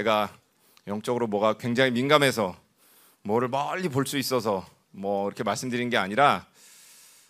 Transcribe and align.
제가 0.00 0.34
영적으로 0.86 1.26
뭐가 1.26 1.58
굉장히 1.58 1.90
민감해서 1.90 2.56
뭐를 3.22 3.48
멀리 3.48 3.90
볼 3.90 4.06
수 4.06 4.16
있어서 4.16 4.66
뭐 4.92 5.28
이렇게 5.28 5.42
말씀드린 5.42 5.90
게 5.90 5.98
아니라 5.98 6.46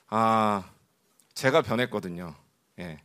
아 0.06 0.70
제가 1.34 1.62
변했거든요. 1.62 2.32
예. 2.78 3.00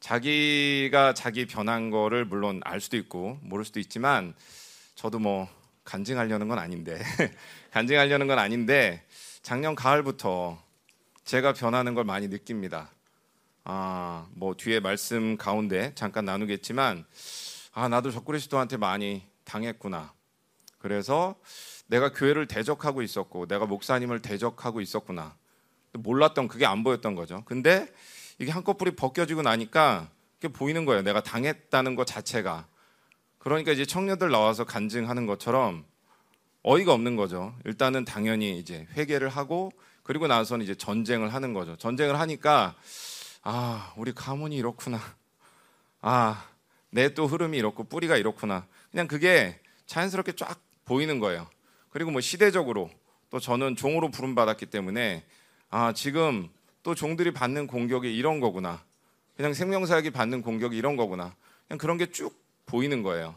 자기가 0.00 1.14
자기 1.14 1.46
변한 1.46 1.90
거를 1.90 2.24
물론 2.24 2.60
알 2.64 2.80
수도 2.80 2.96
있고 2.96 3.38
모를 3.42 3.64
수도 3.64 3.78
있지만 3.78 4.34
저도 4.96 5.20
뭐 5.20 5.48
간증하려는 5.84 6.48
건 6.48 6.58
아닌데 6.58 7.00
간증하려는 7.70 8.26
건 8.26 8.40
아닌데 8.40 9.04
작년 9.42 9.76
가을부터 9.76 10.60
제가 11.24 11.52
변하는 11.52 11.94
걸 11.94 12.02
많이 12.02 12.26
느낍니다. 12.26 12.90
아, 13.62 14.26
뭐 14.32 14.54
뒤에 14.56 14.80
말씀 14.80 15.36
가운데 15.36 15.92
잠깐 15.94 16.24
나누겠지만 16.24 17.06
아, 17.74 17.88
나도 17.88 18.12
적그리스도한테 18.12 18.76
많이 18.76 19.26
당했구나. 19.44 20.12
그래서 20.78 21.34
내가 21.86 22.12
교회를 22.12 22.46
대적하고 22.46 23.02
있었고 23.02 23.46
내가 23.46 23.66
목사님을 23.66 24.22
대적하고 24.22 24.80
있었구나. 24.80 25.36
몰랐던 25.92 26.48
그게 26.48 26.66
안 26.66 26.84
보였던 26.84 27.16
거죠. 27.16 27.42
근데 27.44 27.92
이게 28.38 28.52
한꺼풀이 28.52 28.92
벗겨지고 28.94 29.42
나니까 29.42 30.08
그게 30.40 30.52
보이는 30.52 30.84
거예요. 30.84 31.02
내가 31.02 31.20
당했다는 31.20 31.96
것 31.96 32.06
자체가. 32.06 32.66
그러니까 33.38 33.72
이제 33.72 33.84
청년들 33.84 34.30
나와서 34.30 34.64
간증하는 34.64 35.26
것처럼 35.26 35.84
어이가 36.62 36.92
없는 36.92 37.16
거죠. 37.16 37.54
일단은 37.64 38.04
당연히 38.04 38.58
이제 38.58 38.86
회개를 38.96 39.28
하고 39.28 39.72
그리고 40.02 40.26
나서는 40.28 40.64
이제 40.64 40.74
전쟁을 40.74 41.34
하는 41.34 41.52
거죠. 41.52 41.76
전쟁을 41.76 42.20
하니까 42.20 42.74
아, 43.42 43.92
우리 43.96 44.12
가문이 44.12 44.56
이렇구나. 44.56 45.00
아, 46.00 46.46
내 46.94 47.08
또 47.12 47.26
흐름이 47.26 47.58
이렇고 47.58 47.84
뿌리가 47.84 48.16
이렇구나. 48.16 48.66
그냥 48.92 49.08
그게 49.08 49.58
자연스럽게 49.86 50.32
쫙 50.36 50.60
보이는 50.84 51.18
거예요. 51.18 51.48
그리고 51.90 52.12
뭐 52.12 52.20
시대적으로 52.20 52.88
또 53.30 53.40
저는 53.40 53.74
종으로 53.74 54.12
부름받았기 54.12 54.66
때문에 54.66 55.24
아, 55.70 55.92
지금 55.92 56.48
또 56.84 56.94
종들이 56.94 57.32
받는 57.32 57.66
공격이 57.66 58.14
이런 58.16 58.38
거구나. 58.38 58.84
그냥 59.36 59.54
생명사역이 59.54 60.10
받는 60.10 60.42
공격이 60.42 60.76
이런 60.76 60.94
거구나. 60.94 61.34
그냥 61.66 61.78
그런 61.78 61.98
게 61.98 62.06
쭉 62.06 62.32
보이는 62.66 63.02
거예요. 63.02 63.34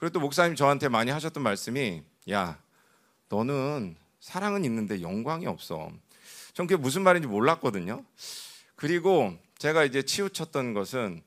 그리고 0.00 0.14
또 0.14 0.20
목사님 0.20 0.56
저한테 0.56 0.88
많이 0.88 1.12
하셨던 1.12 1.40
말씀이 1.42 2.02
야, 2.32 2.58
너는 3.28 3.94
사랑은 4.18 4.64
있는데 4.64 5.02
영광이 5.02 5.46
없어. 5.46 5.92
전 6.52 6.66
그게 6.66 6.76
무슨 6.76 7.02
말인지 7.02 7.28
몰랐거든요. 7.28 8.04
그리고 8.74 9.36
제가 9.58 9.84
이제 9.84 10.02
치우쳤던 10.02 10.74
것은 10.74 11.22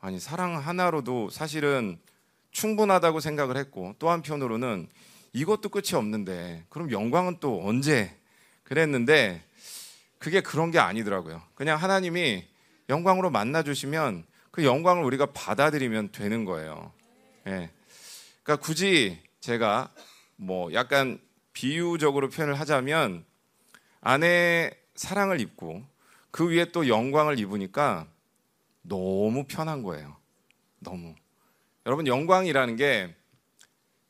아니 0.00 0.18
사랑 0.18 0.56
하나로도 0.56 1.30
사실은 1.30 1.98
충분하다고 2.52 3.20
생각을 3.20 3.56
했고 3.56 3.94
또 3.98 4.10
한편으로는 4.10 4.88
이것도 5.32 5.68
끝이 5.68 5.94
없는데 5.94 6.64
그럼 6.68 6.90
영광은 6.90 7.36
또 7.40 7.66
언제 7.66 8.16
그랬는데 8.64 9.42
그게 10.18 10.40
그런 10.40 10.70
게 10.70 10.78
아니더라고요. 10.78 11.42
그냥 11.54 11.78
하나님이 11.78 12.46
영광으로 12.88 13.30
만나 13.30 13.62
주시면 13.62 14.24
그 14.50 14.64
영광을 14.64 15.04
우리가 15.04 15.26
받아들이면 15.26 16.12
되는 16.12 16.44
거예요. 16.44 16.92
예. 17.46 17.70
그러니까 18.42 18.64
굳이 18.64 19.22
제가 19.40 19.90
뭐 20.36 20.72
약간 20.72 21.20
비유적으로 21.52 22.28
표현을 22.30 22.58
하자면 22.58 23.24
안에 24.00 24.72
사랑을 24.94 25.40
입고 25.40 25.84
그 26.30 26.48
위에 26.48 26.72
또 26.72 26.88
영광을 26.88 27.38
입으니까 27.38 28.06
너무 29.00 29.44
편한 29.44 29.82
거예요. 29.84 30.16
너무. 30.80 31.14
여러분 31.86 32.06
영광이라는 32.08 32.74
게 32.76 33.14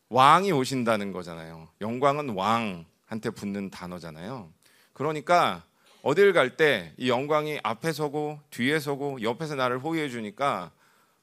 왕이 0.08 0.50
오신다는 0.52 1.12
거잖아요. 1.12 1.68
영광은 1.82 2.30
왕한테 2.30 3.30
붙는 3.30 3.70
단어잖아요. 3.70 4.50
그러니까 4.94 5.64
어딜 6.02 6.32
갈 6.32 6.56
때 6.56 6.94
이 6.96 7.08
영광이 7.10 7.60
앞에 7.62 7.92
서고 7.92 8.40
뒤에 8.50 8.80
서고 8.80 9.20
옆에서 9.22 9.54
나를 9.54 9.78
호위해 9.78 10.08
주니까 10.08 10.72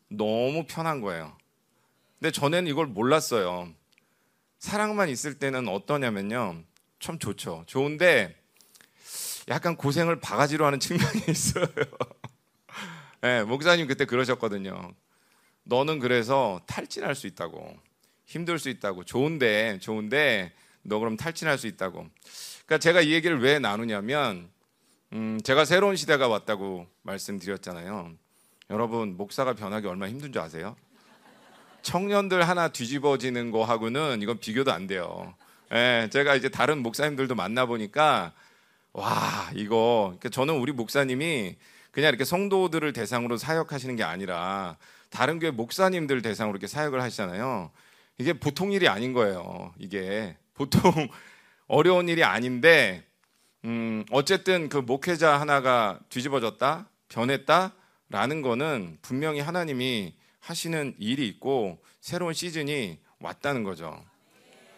너무 0.07 0.65
편한 0.67 1.01
거예요. 1.01 1.35
근데 2.19 2.31
전에는 2.31 2.69
이걸 2.69 2.85
몰랐어요. 2.85 3.69
사랑만 4.59 5.09
있을 5.09 5.39
때는 5.39 5.67
어떠냐면요. 5.67 6.61
참 6.99 7.17
좋죠. 7.19 7.63
좋은데 7.65 8.35
약간 9.49 9.75
고생을 9.75 10.19
바가지로 10.19 10.65
하는 10.65 10.79
측면이 10.79 11.23
있어요. 11.27 11.65
네, 13.21 13.43
목사님 13.43 13.87
그때 13.87 14.05
그러셨거든요. 14.05 14.93
너는 15.63 15.99
그래서 15.99 16.61
탈진할 16.67 17.15
수 17.15 17.27
있다고. 17.27 17.75
힘들 18.25 18.59
수 18.59 18.69
있다고. 18.69 19.05
좋은데, 19.05 19.79
좋은데, 19.79 20.53
너 20.83 20.99
그럼 20.99 21.17
탈진할 21.17 21.57
수 21.57 21.67
있다고. 21.67 22.07
그러니까 22.65 22.77
제가 22.77 23.01
이 23.01 23.13
얘기를 23.13 23.39
왜 23.41 23.57
나누냐면, 23.59 24.49
음, 25.13 25.39
제가 25.43 25.65
새로운 25.65 25.95
시대가 25.95 26.27
왔다고 26.27 26.87
말씀드렸잖아요. 27.01 28.11
여러분, 28.69 29.17
목사가 29.17 29.53
변하기 29.53 29.87
얼마나 29.87 30.11
힘든 30.11 30.31
줄 30.31 30.41
아세요? 30.41 30.75
청년들 31.81 32.47
하나 32.47 32.67
뒤집어지는 32.67 33.51
거하고는 33.51 34.21
이건 34.21 34.39
비교도 34.39 34.71
안 34.71 34.87
돼요. 34.87 35.33
예, 35.73 36.09
제가 36.11 36.35
이제 36.35 36.49
다른 36.49 36.83
목사님들도 36.83 37.33
만나보니까, 37.33 38.33
와, 38.93 39.51
이거, 39.55 40.15
그러니까 40.19 40.29
저는 40.29 40.55
우리 40.55 40.71
목사님이 40.71 41.55
그냥 41.97 42.09
이렇게 42.09 42.25
성도들을 42.25 42.93
대상으로 42.93 43.37
사역하시는 43.37 43.95
게 43.95 44.03
아니라 44.03 44.77
다른 45.09 45.39
교회 45.39 45.49
목사님들 45.49 46.21
대상으로 46.21 46.55
이렇게 46.55 46.67
사역을 46.67 47.01
하시잖아요. 47.01 47.71
이게 48.19 48.33
보통 48.33 48.71
일이 48.71 48.87
아닌 48.87 49.13
거예요. 49.13 49.73
이게 49.79 50.37
보통 50.53 50.79
어려운 51.65 52.07
일이 52.07 52.23
아닌데 52.23 53.03
음, 53.65 54.05
어쨌든 54.11 54.69
그 54.69 54.77
목회자 54.77 55.41
하나가 55.41 55.99
뒤집어졌다, 56.09 56.87
변했다라는 57.09 58.43
거는 58.43 58.99
분명히 59.01 59.39
하나님이 59.39 60.13
하시는 60.39 60.93
일이 60.99 61.27
있고 61.27 61.79
새로운 61.99 62.35
시즌이 62.35 62.99
왔다는 63.21 63.63
거죠. 63.63 64.05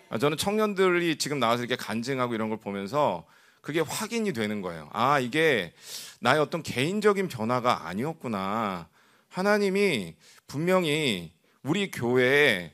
아, 0.07 0.17
저는 0.19 0.37
청년들이 0.37 1.17
지금 1.17 1.39
나와서 1.39 1.63
이렇게 1.63 1.75
간증하고 1.75 2.33
이런 2.33 2.47
걸 2.47 2.59
보면서 2.59 3.25
그게 3.61 3.79
확인이 3.79 4.33
되는 4.33 4.61
거예요. 4.61 4.89
아, 4.93 5.19
이게 5.19 5.73
나의 6.19 6.39
어떤 6.39 6.63
개인적인 6.63 7.27
변화가 7.27 7.87
아니었구나. 7.87 8.89
하나님이 9.27 10.15
분명히 10.47 11.33
우리 11.63 11.91
교회에 11.91 12.73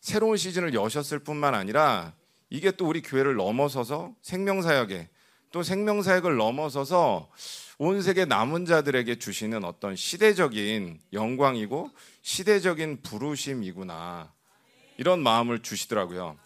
새로운 0.00 0.36
시즌을 0.36 0.74
여셨을 0.74 1.18
뿐만 1.20 1.54
아니라 1.54 2.12
이게 2.50 2.70
또 2.70 2.86
우리 2.86 3.00
교회를 3.02 3.36
넘어서서 3.36 4.14
생명사역에 4.22 5.08
또 5.50 5.62
생명사역을 5.62 6.36
넘어서서 6.36 7.30
온 7.78 8.02
세계 8.02 8.24
남은 8.24 8.66
자들에게 8.66 9.18
주시는 9.18 9.64
어떤 9.64 9.96
시대적인 9.96 11.00
영광이고 11.12 11.90
시대적인 12.22 13.02
부르심이구나. 13.02 14.32
이런 14.96 15.22
마음을 15.22 15.60
주시더라고요. 15.60 16.36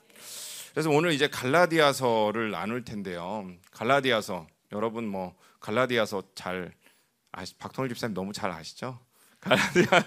그래서 0.72 0.90
오늘 0.90 1.12
이제 1.12 1.28
갈라디아서를 1.28 2.50
나눌 2.50 2.84
텐데요. 2.84 3.50
갈라디아서 3.78 4.44
여러분 4.72 5.06
뭐 5.06 5.36
갈라디아서 5.60 6.24
잘 6.34 6.72
아시 7.30 7.54
박통일 7.58 7.88
집사님 7.90 8.12
너무 8.12 8.32
잘 8.32 8.50
아시죠? 8.50 8.98
갈라디아 9.38 10.02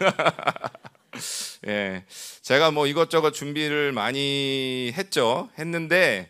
예. 1.67 2.05
제가 2.41 2.71
뭐 2.71 2.85
이것저것 2.85 3.31
준비를 3.31 3.93
많이 3.93 4.91
했죠. 4.97 5.49
했는데 5.57 6.29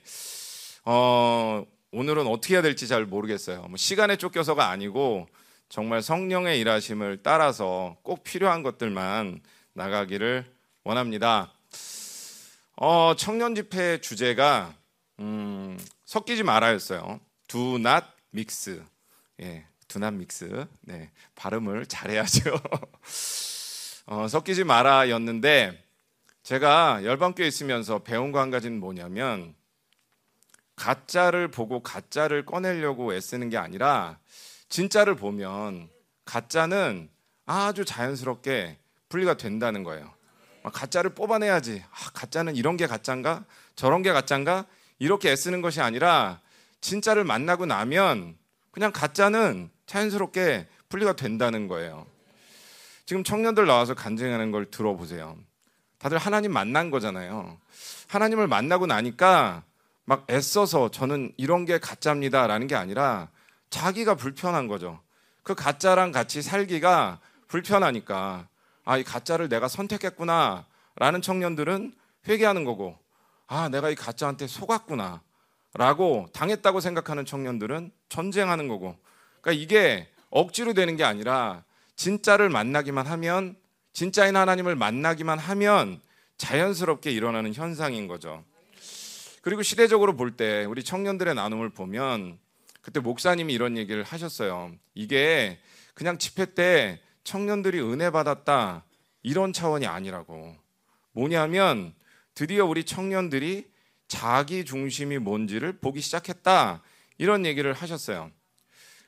어 0.85 1.66
오늘은 1.91 2.28
어떻게 2.28 2.53
해야 2.53 2.62
될지 2.62 2.88
잘 2.88 3.06
모르겠어요. 3.07 3.63
뭐 3.63 3.75
시간에 3.75 4.18
쫓겨서가 4.18 4.69
아니고 4.69 5.28
정말 5.68 6.03
성령의 6.03 6.59
일하심을 6.59 7.22
따라서 7.23 7.97
꼭 8.03 8.23
필요한 8.23 8.62
것들만 8.62 9.41
나가기를 9.73 10.46
원합니다. 10.84 11.52
어, 12.75 13.16
청년 13.17 13.55
집회 13.55 13.99
주제가 13.99 14.76
음, 15.20 15.79
섞이지 16.05 16.43
말아였어요. 16.43 17.20
Do 17.52 17.76
not 17.76 18.06
mix. 18.34 18.82
예, 19.42 19.66
do 19.88 19.98
not 20.02 20.16
mix. 20.16 20.66
네, 20.82 21.12
발음을 21.36 21.86
잘해야죠. 21.86 22.56
어, 24.08 24.28
섞이지 24.28 24.64
마라였는데 24.64 25.84
제가 26.44 27.03
열방교에 27.03 27.48
있으면서 27.48 28.00
배운 28.00 28.32
거 28.32 28.40
한 28.40 28.52
가지는 28.52 28.80
뭐냐면 28.80 29.53
가짜를 30.76 31.50
보고 31.50 31.84
가짜를 31.84 32.46
꺼내려고 32.46 33.14
애쓰는 33.14 33.50
게 33.50 33.58
아니라 33.58 34.18
진짜를 34.70 35.16
보면 35.16 35.90
가짜는 36.26 37.09
아주 37.46 37.84
자연스럽게 37.86 38.78
분리가 39.09 39.36
된다는 39.36 39.84
거예요. 39.84 40.12
가짜를 40.64 41.14
뽑아내야지. 41.14 41.84
아, 41.92 42.09
가짜는 42.14 42.56
이런 42.56 42.78
게 42.78 42.88
가짜인가? 42.88 43.44
저런 43.76 44.03
게 44.03 44.14
가짜인가? 44.14 44.66
이렇게 45.00 45.32
애쓰는 45.32 45.62
것이 45.62 45.82
아니라 45.82 46.40
진짜를 46.81 47.23
만나고 47.23 47.66
나면 47.66 48.35
그냥 48.72 48.91
가짜는 48.91 49.69
자연스럽게 49.85 50.67
분리가 50.89 51.16
된다는 51.16 51.67
거예요. 51.67 52.05
지금 53.05 53.23
청년들 53.23 53.66
나와서 53.66 53.93
간증하는 53.93 54.51
걸 54.51 54.69
들어보세요. 54.69 55.37
다들 55.97 56.17
하나님 56.17 56.51
만난 56.51 56.89
거잖아요. 56.89 57.57
하나님을 58.07 58.47
만나고 58.47 58.87
나니까 58.87 59.63
막 60.05 60.25
애써서 60.29 60.89
저는 60.89 61.31
이런 61.37 61.66
게 61.66 61.78
가짜입니다라는 61.78 62.67
게 62.67 62.75
아니라 62.75 63.29
자기가 63.69 64.16
불편한 64.16 64.67
거죠. 64.67 64.99
그 65.43 65.55
가짜랑 65.55 66.11
같이 66.11 66.41
살기가 66.41 67.19
불편하니까 67.47 68.47
아, 68.83 68.97
이 68.97 69.03
가짜를 69.03 69.49
내가 69.49 69.67
선택했구나 69.67 70.66
라는 70.95 71.22
청년들은 71.22 71.93
회개하는 72.28 72.66
거고 72.66 72.97
아, 73.47 73.69
내가 73.69 73.89
이 73.89 73.95
가짜한테 73.95 74.47
속았구나 74.47 75.22
라고 75.73 76.28
당했다고 76.34 76.82
생각하는 76.82 77.26
청년들은 77.26 77.91
전쟁하는 78.09 78.68
거고 78.68 78.97
그러니까 79.41 79.64
이게 79.64 80.08
억지로 80.29 80.73
되는 80.73 80.97
게 80.97 81.03
아니라 81.03 81.64
진짜를 81.96 82.50
만나기만 82.50 83.08
하면 83.08 83.56
진짜인 83.94 84.35
하나님을 84.35 84.76
만나기만 84.76 85.40
하면 85.40 86.02
자연스럽게 86.38 87.12
일어나는 87.12 87.53
현상인 87.53 88.08
거죠. 88.08 88.44
그리고 89.41 89.64
시대적으로 89.64 90.16
볼 90.16 90.35
때 90.35 90.66
우리 90.66 90.84
청년들의 90.84 91.35
나눔을 91.35 91.70
보면 91.70 92.38
그때 92.82 93.00
목사님이 93.00 93.53
이런 93.53 93.78
얘기를 93.78 94.03
하셨어요. 94.03 94.72
이게 94.94 95.59
그냥 95.94 96.17
집회 96.17 96.53
때 96.53 97.00
청년들이 97.24 97.79
은혜 97.79 98.09
받았다 98.09 98.84
이런 99.24 99.53
차원이 99.53 99.85
아니라고. 99.85 100.56
뭐냐면 101.14 101.94
드디어 102.34 102.66
우리 102.66 102.84
청년들이 102.84 103.71
자기 104.11 104.66
중심이 104.66 105.17
뭔지를 105.19 105.72
보기 105.79 106.02
시작했다 106.02 106.81
이런 107.17 107.46
얘기를 107.46 107.72
하셨어요. 107.72 108.29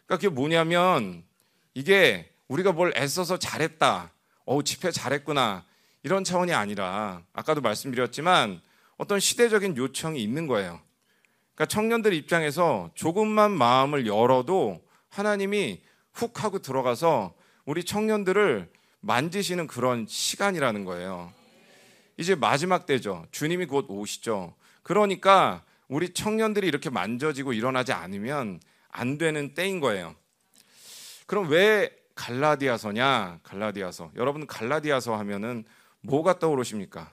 그러니까 0.05 0.15
그게 0.15 0.29
뭐냐면 0.29 1.25
이게 1.73 2.31
우리가 2.47 2.71
뭘 2.71 2.93
애써서 2.95 3.37
잘했다. 3.37 4.13
어우 4.45 4.63
집회 4.63 4.91
잘했구나. 4.91 5.65
이런 6.03 6.23
차원이 6.23 6.53
아니라 6.53 7.21
아까도 7.33 7.59
말씀드렸지만 7.59 8.61
어떤 8.95 9.19
시대적인 9.19 9.75
요청이 9.75 10.23
있는 10.23 10.47
거예요. 10.47 10.79
그러니까 11.53 11.65
청년들 11.65 12.13
입장에서 12.13 12.89
조금만 12.95 13.51
마음을 13.51 14.07
열어도 14.07 14.81
하나님이 15.09 15.81
훅 16.13 16.45
하고 16.45 16.59
들어가서 16.59 17.33
우리 17.65 17.83
청년들을 17.83 18.71
만지시는 19.01 19.67
그런 19.67 20.05
시간이라는 20.07 20.85
거예요. 20.85 21.33
이제 22.15 22.35
마지막 22.35 22.85
때죠. 22.85 23.25
주님이 23.31 23.65
곧 23.65 23.87
오시죠. 23.89 24.55
그러니까 24.83 25.63
우리 25.87 26.13
청년들이 26.13 26.67
이렇게 26.67 26.89
만져지고 26.89 27.53
일어나지 27.53 27.93
않으면 27.93 28.59
안 28.89 29.17
되는 29.17 29.53
때인 29.53 29.79
거예요. 29.79 30.15
그럼 31.25 31.49
왜 31.49 31.89
갈라디아서냐? 32.15 33.39
갈라디아서. 33.43 34.11
여러분 34.15 34.45
갈라디아서 34.45 35.15
하면은 35.15 35.63
뭐가 36.01 36.39
떠오르십니까? 36.39 37.11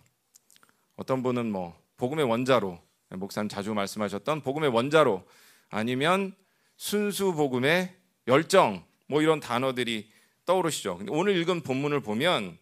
어떤 0.97 1.23
분은 1.23 1.51
뭐 1.51 1.81
복음의 1.97 2.27
원자로 2.27 2.79
목사님 3.09 3.49
자주 3.49 3.73
말씀하셨던 3.73 4.43
복음의 4.43 4.71
원자로 4.71 5.25
아니면 5.71 6.35
순수 6.77 7.33
복음의 7.33 7.95
열정 8.27 8.85
뭐 9.07 9.23
이런 9.23 9.41
단어들이 9.41 10.11
떠오르시죠. 10.45 10.99
근데 10.99 11.13
오늘 11.13 11.37
읽은 11.37 11.63
본문을 11.63 12.01
보면 12.01 12.59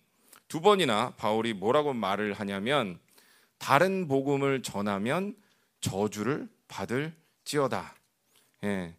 두 0.49 0.61
번이나 0.61 1.15
바울이 1.17 1.55
뭐라고 1.55 1.93
말을 1.93 2.33
하냐면 2.35 2.99
다른 3.59 4.09
복음을 4.09 4.63
전하면 4.63 5.37
저주를 5.81 6.49
받을지어다. 6.69 7.95
예. 8.65 8.95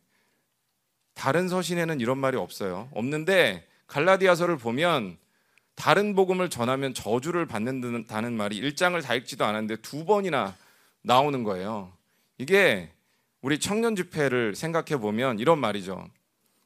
다른 1.13 1.49
서신에는 1.49 1.99
이런 1.99 2.17
말이 2.17 2.37
없어요. 2.37 2.89
없는데 2.93 3.67
갈라디아서를 3.87 4.57
보면 4.57 5.17
다른 5.75 6.15
복음을 6.15 6.49
전하면 6.49 6.93
저주를 6.93 7.45
받는다는 7.45 8.33
말이 8.33 8.61
1장을 8.61 9.01
다 9.03 9.15
읽지도 9.15 9.45
않았는데 9.45 9.81
두 9.81 10.05
번이나 10.05 10.55
나오는 11.01 11.43
거예요. 11.43 11.91
이게 12.37 12.91
우리 13.41 13.59
청년 13.59 13.95
집회를 13.95 14.55
생각해 14.55 14.99
보면 14.99 15.39
이런 15.39 15.59
말이죠. 15.59 16.09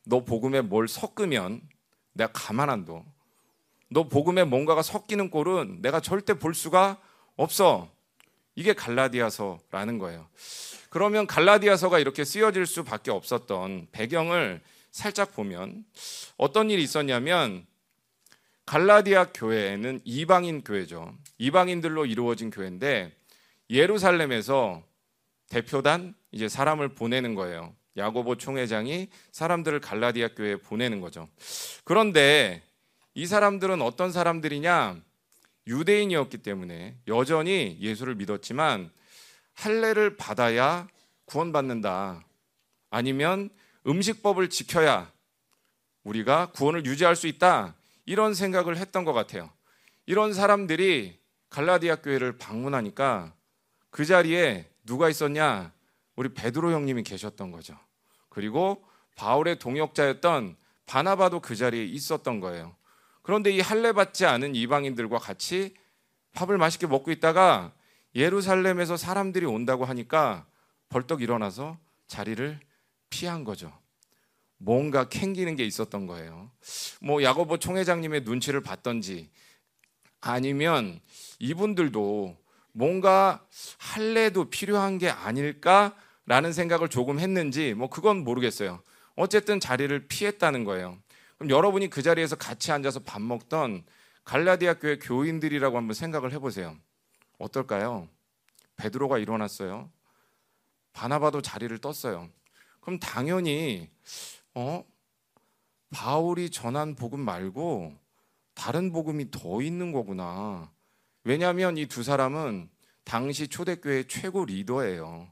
너 0.06 0.24
복음에 0.24 0.62
뭘 0.62 0.88
섞으면 0.88 1.62
내가 2.13 2.31
가만 2.34 2.69
안 2.69 2.86
둬. 2.86 3.06
너 3.90 4.07
복음에 4.07 4.44
뭔가가 4.44 4.81
섞이는 4.81 5.30
꼴은 5.30 5.81
내가 5.81 6.00
절대 6.00 6.34
볼 6.34 6.54
수가 6.56 7.00
없어. 7.35 7.89
이게 8.56 8.74
갈라디아서라는 8.74 9.97
거예요. 10.00 10.27
그러면 10.89 11.25
갈라디아서가 11.25 12.00
이렇게 12.00 12.24
쓰여질 12.24 12.65
수밖에 12.65 13.09
없었던 13.09 13.88
배경을 13.91 14.62
살짝 14.91 15.33
보면 15.33 15.85
어떤 16.38 16.69
일이 16.69 16.83
있었냐면 16.83 17.65
갈라디아 18.65 19.31
교회는 19.33 20.01
이방인 20.03 20.63
교회죠. 20.63 21.13
이방인들로 21.39 22.06
이루어진 22.06 22.51
교회인데 22.51 23.12
예루살렘에서 23.69 24.83
대표단 25.50 26.13
이제 26.31 26.47
사람을 26.47 26.89
보내는 26.89 27.35
거예요. 27.35 27.75
야고보 27.97 28.38
총회장이 28.38 29.09
사람들을 29.31 29.80
갈라디아 29.81 30.30
교회에 30.30 30.57
보내는 30.57 31.01
거죠. 31.01 31.27
그런데 31.83 32.63
이 33.13 33.25
사람들은 33.25 33.81
어떤 33.81 34.12
사람들이냐? 34.12 35.01
유대인이었기 35.68 36.39
때문에 36.39 36.98
여전히 37.07 37.77
예수를 37.80 38.15
믿었지만 38.15 38.92
할례를 39.54 40.18
받아야 40.18 40.88
구원받는다. 41.25 42.25
아니면 42.89 43.50
음식법을 43.88 44.50
지켜야 44.50 45.12
우리가 46.04 46.51
구원을 46.51 46.86
유지할 46.86 47.15
수 47.15 47.27
있다. 47.27 47.75
이런 48.06 48.33
생각을 48.33 48.77
했던 48.77 49.06
것 49.06 49.13
같아요. 49.13 49.50
이런 50.06 50.33
사람들이 50.33 51.19
갈라디아 51.50 51.98
교회를 51.98 52.38
방문하니까 52.38 53.33
그 53.89 54.06
자리에 54.06 54.69
누가 54.86 55.09
있었냐? 55.09 55.71
우리 56.16 56.33
베드로 56.33 56.71
형님이 56.71 57.04
계셨던 57.04 57.51
거죠. 57.51 57.77
그리고 58.30 58.83
바울의 59.16 59.59
동역자였던 59.59 60.57
바나바도 60.86 61.39
그 61.39 61.56
자리에 61.56 61.86
있었던 61.86 62.39
거예요. 62.39 62.75
그런데 63.24 63.52
이 63.52 63.60
할례 63.60 63.94
받지 63.94 64.25
않은 64.25 64.56
이방인들과 64.56 65.18
같이 65.18 65.74
밥을 66.34 66.58
맛있게 66.58 66.88
먹고 66.88 67.12
있다가 67.12 67.74
예루살렘에서 68.16 68.98
사람들이 68.98 69.46
온다고 69.46 69.86
하니까 69.86 70.46
벌떡 70.90 71.22
일어나서 71.22 71.78
자리를 72.08 72.60
피한 73.10 73.44
거죠. 73.44 73.72
뭔가 74.58 75.10
캥기는 75.10 75.56
게 75.56 75.66
있었던 75.66 76.06
거예요. 76.06 76.52
뭐 77.02 77.24
야고보 77.24 77.58
총회장님의 77.58 78.22
눈치를 78.22 78.62
봤던지 78.62 79.30
아니면 80.22 81.00
이분들도 81.40 82.38
뭔가 82.72 83.46
할례도 83.78 84.50
필요한 84.50 84.97
게 84.97 85.09
아닐까라는 85.09 86.54
생각을 86.54 86.90
조금 86.90 87.19
했는지 87.19 87.74
뭐 87.74 87.90
그건 87.90 88.24
모르겠어요. 88.24 88.81
어쨌든 89.16 89.59
자리를 89.59 90.07
피했다는 90.07 90.64
거예요. 90.64 90.97
그럼 91.37 91.49
여러분이 91.49 91.90
그 91.90 92.02
자리에서 92.02 92.35
같이 92.35 92.71
앉아서 92.71 92.99
밥 93.02 93.21
먹던 93.21 93.83
갈라디아 94.23 94.75
교회 94.75 94.97
교인들이라고 94.97 95.78
한번 95.78 95.94
생각을 95.94 96.31
해보세요. 96.31 96.78
어떨까요? 97.40 98.07
베드로가 98.78 99.18
일어났어요. 99.18 99.92
바나바도 100.94 101.42
자리를 101.42 101.75
떴어요. 101.80 102.30
그럼 102.80 102.99
당연히 102.99 103.90
어 104.54 104.85
바울이 105.92 106.49
전한 106.49 106.95
복음 106.95 107.19
말고 107.19 107.95
다른 108.54 108.92
복음이 108.92 109.31
더 109.31 109.61
있는 109.61 109.92
거구나. 109.92 110.71
왜냐하면 111.23 111.78
이 111.78 111.87
두 111.87 112.04
사람은 112.04 112.69
당시 113.04 113.47
초대교회 113.47 114.07
최고 114.07 114.45
리더예요. 114.45 115.31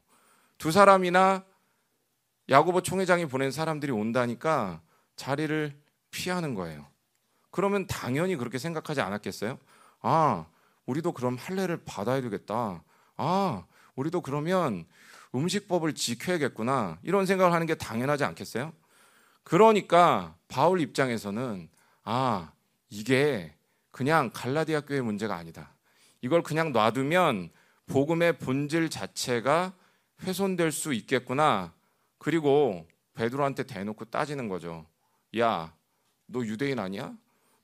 두 0.58 0.70
사람이나 0.70 1.44
야고보 2.48 2.82
총회장이 2.82 3.26
보낸 3.26 3.50
사람들이 3.50 3.92
온다니까 3.92 4.82
자리를 5.16 5.80
피하는 6.12 6.54
거예요. 6.54 6.86
그러면 7.50 7.86
당연히 7.88 8.36
그렇게 8.36 8.58
생각하지 8.58 9.00
않았겠어요? 9.00 9.58
아, 10.00 10.46
우리도 10.86 11.12
그럼 11.12 11.36
할례를 11.36 11.82
받아야 11.84 12.20
되겠다. 12.20 12.84
아, 13.16 13.64
우리도 13.96 14.20
그러면 14.20 14.86
음식법을 15.34 15.94
지켜야겠구나. 15.94 16.98
이런 17.02 17.26
생각을 17.26 17.52
하는 17.52 17.66
게 17.66 17.74
당연하지 17.74 18.24
않겠어요? 18.24 18.72
그러니까 19.42 20.36
바울 20.48 20.80
입장에서는 20.80 21.68
아, 22.04 22.52
이게 22.88 23.54
그냥 23.90 24.30
갈라디아 24.32 24.82
교회 24.82 25.00
문제가 25.00 25.36
아니다. 25.36 25.74
이걸 26.20 26.42
그냥 26.42 26.72
놔두면 26.72 27.50
복음의 27.86 28.38
본질 28.38 28.90
자체가 28.90 29.72
훼손될 30.22 30.72
수 30.72 30.92
있겠구나. 30.92 31.72
그리고 32.18 32.86
베드로한테 33.14 33.64
대놓고 33.64 34.06
따지는 34.06 34.48
거죠. 34.48 34.86
야, 35.38 35.74
너 36.32 36.44
유대인 36.44 36.78
아니야? 36.78 37.14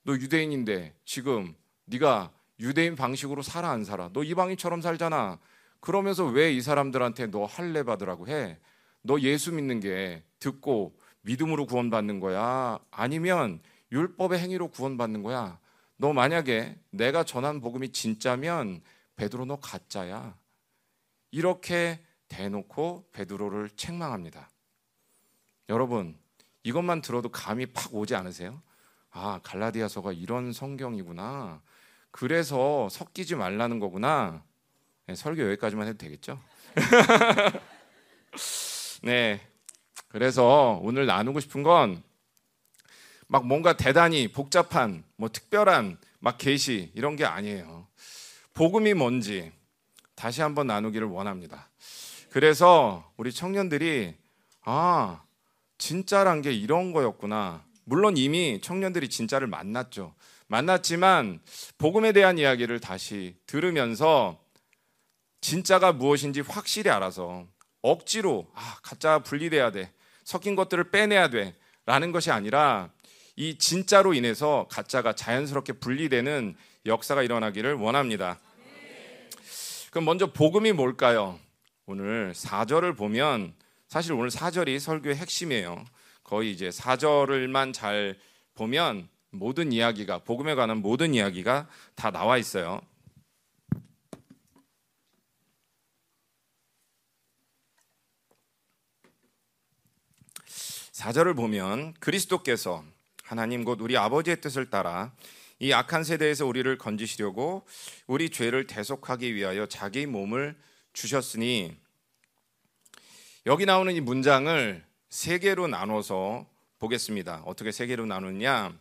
너 0.05 0.13
유대인인데 0.15 0.95
지금 1.05 1.55
네가 1.87 2.31
유대인 2.61 2.97
방식으로 2.97 3.43
살아 3.43 3.71
안 3.71 3.85
살아? 3.85 4.11
너 4.13 4.23
이방인처럼 4.23 4.81
살잖아. 4.83 5.39
그러면서 5.81 6.27
왜 6.27 6.53
이 6.53 6.61
사람들한테 6.61 7.29
너 7.29 7.45
할례 7.45 7.83
받으라고 7.83 8.29
해? 8.29 8.59
너 9.03 9.19
예수 9.21 9.53
믿는 9.53 9.81
게 9.81 10.23
듣고 10.39 10.99
믿음으로 11.23 11.67
구원받는 11.67 12.21
거야? 12.21 12.79
아니면 12.91 13.61
율법의 13.93 14.39
행위로 14.39 14.69
구원받는 14.69 15.23
거야? 15.23 15.59
너 15.97 16.13
만약에 16.13 16.79
내가 16.91 17.25
전한 17.25 17.61
복음이 17.61 17.91
진짜면 17.91 18.83
베드로 19.17 19.45
너 19.47 19.59
가짜야. 19.61 20.37
이렇게 21.31 22.01
대놓고 22.29 23.09
베드로를 23.13 23.71
책망합니다. 23.71 24.51
여러분, 25.69 26.17
이것만 26.63 27.03
들어도 27.03 27.31
감이 27.31 27.67
팍 27.67 27.95
오지 27.95 28.15
않으세요? 28.15 28.63
아, 29.11 29.41
갈라디아서가 29.43 30.13
이런 30.13 30.53
성경이구나. 30.53 31.63
그래서 32.11 32.89
섞이지 32.91 33.37
말라는 33.37 33.81
거구나. 33.81 34.43
네, 35.07 35.15
설교 35.15 35.43
여기까지만 35.43 35.89
해도 35.89 35.99
되겠죠? 35.99 36.41
네. 39.03 39.41
그래서 40.09 40.79
오늘 40.83 41.07
나누고 41.07 41.41
싶은 41.41 41.63
건 41.63 42.09
막 43.29 43.47
뭔가 43.47 43.77
대단히 43.77 44.29
복잡한 44.29 45.05
뭐 45.17 45.29
특별한 45.29 45.99
막 46.19 46.39
계시 46.39 46.91
이런 46.95 47.15
게 47.15 47.27
아니에요. 47.27 47.87
복음이 48.55 48.95
뭔지 48.95 49.53
다시 50.15 50.41
한번 50.41 50.67
나누기를 50.67 51.07
원합니다. 51.07 51.69
그래서 52.31 53.13
우리 53.19 53.33
청년들이 53.33 54.17
아, 54.63 55.23
진짜란 55.79 56.43
게 56.43 56.53
이런 56.53 56.93
거였구나. 56.93 57.65
물론 57.85 58.17
이미 58.17 58.61
청년들이 58.61 59.09
진짜를 59.09 59.47
만났죠. 59.47 60.15
만났지만 60.49 61.41
복음에 61.79 62.13
대한 62.13 62.39
이야기를 62.39 62.81
다시 62.81 63.37
들으면서 63.47 64.39
진짜가 65.41 65.93
무엇인지 65.93 66.41
확실히 66.41 66.91
알아서 66.91 67.47
억지로 67.81 68.51
아, 68.55 68.79
가짜 68.83 69.21
분리돼야 69.21 69.71
돼. 69.71 69.93
섞인 70.25 70.57
것들을 70.57 70.91
빼내야 70.91 71.31
돼. 71.31 71.55
라는 71.87 72.13
것이 72.13 72.31
아니라 72.31 72.91
이 73.37 73.57
진짜로 73.57 74.13
인해서 74.15 74.67
가짜가 74.71 75.15
자연스럽게 75.15 75.75
분리되는 75.75 76.57
역사가 76.85 77.23
일어나기를 77.23 77.75
원합니다. 77.75 78.41
그럼 79.91 80.05
먼저 80.05 80.33
복음이 80.33 80.73
뭘까요? 80.73 81.39
오늘 81.87 82.33
4절을 82.35 82.97
보면 82.97 83.55
사실 83.89 84.13
오늘 84.13 84.29
4절이 84.29 84.79
설교의 84.81 85.17
핵심이에요. 85.17 85.83
거의 86.23 86.53
이제 86.53 86.69
4절을만 86.69 87.73
잘 87.73 88.19
보면 88.55 89.09
모든 89.31 89.73
이야기가 89.73 90.25
복음에 90.25 90.55
관한 90.55 90.79
모든 90.79 91.15
이야기가 91.15 91.67
다 91.95 92.11
나와 92.11 92.37
있어요. 92.37 92.83
4절을 100.93 101.35
보면 101.35 101.95
그리스도께서 101.95 102.85
하나님 103.23 103.65
곧 103.65 103.81
우리 103.81 103.97
아버지의 103.97 104.43
뜻을 104.43 104.69
따라 104.69 105.15
이 105.61 105.73
악한 105.73 106.05
세대에서 106.05 106.45
우리를 106.45 106.77
건지시려고 106.77 107.65
우리 108.07 108.29
죄를 108.29 108.67
대속하기 108.67 109.35
위하여 109.35 109.65
자기 109.65 110.05
몸을 110.05 110.59
주셨으니 110.93 111.88
여기 113.49 113.65
나오는 113.65 113.95
이 113.95 114.03
문장을 114.03 114.85
세 115.09 115.39
개로 115.39 115.69
나눠서 115.69 116.47
보겠습니다. 116.79 117.45
어떻게 117.47 117.73
세 117.73 117.87
개로 117.87 118.05
나누냐? 118.05 118.79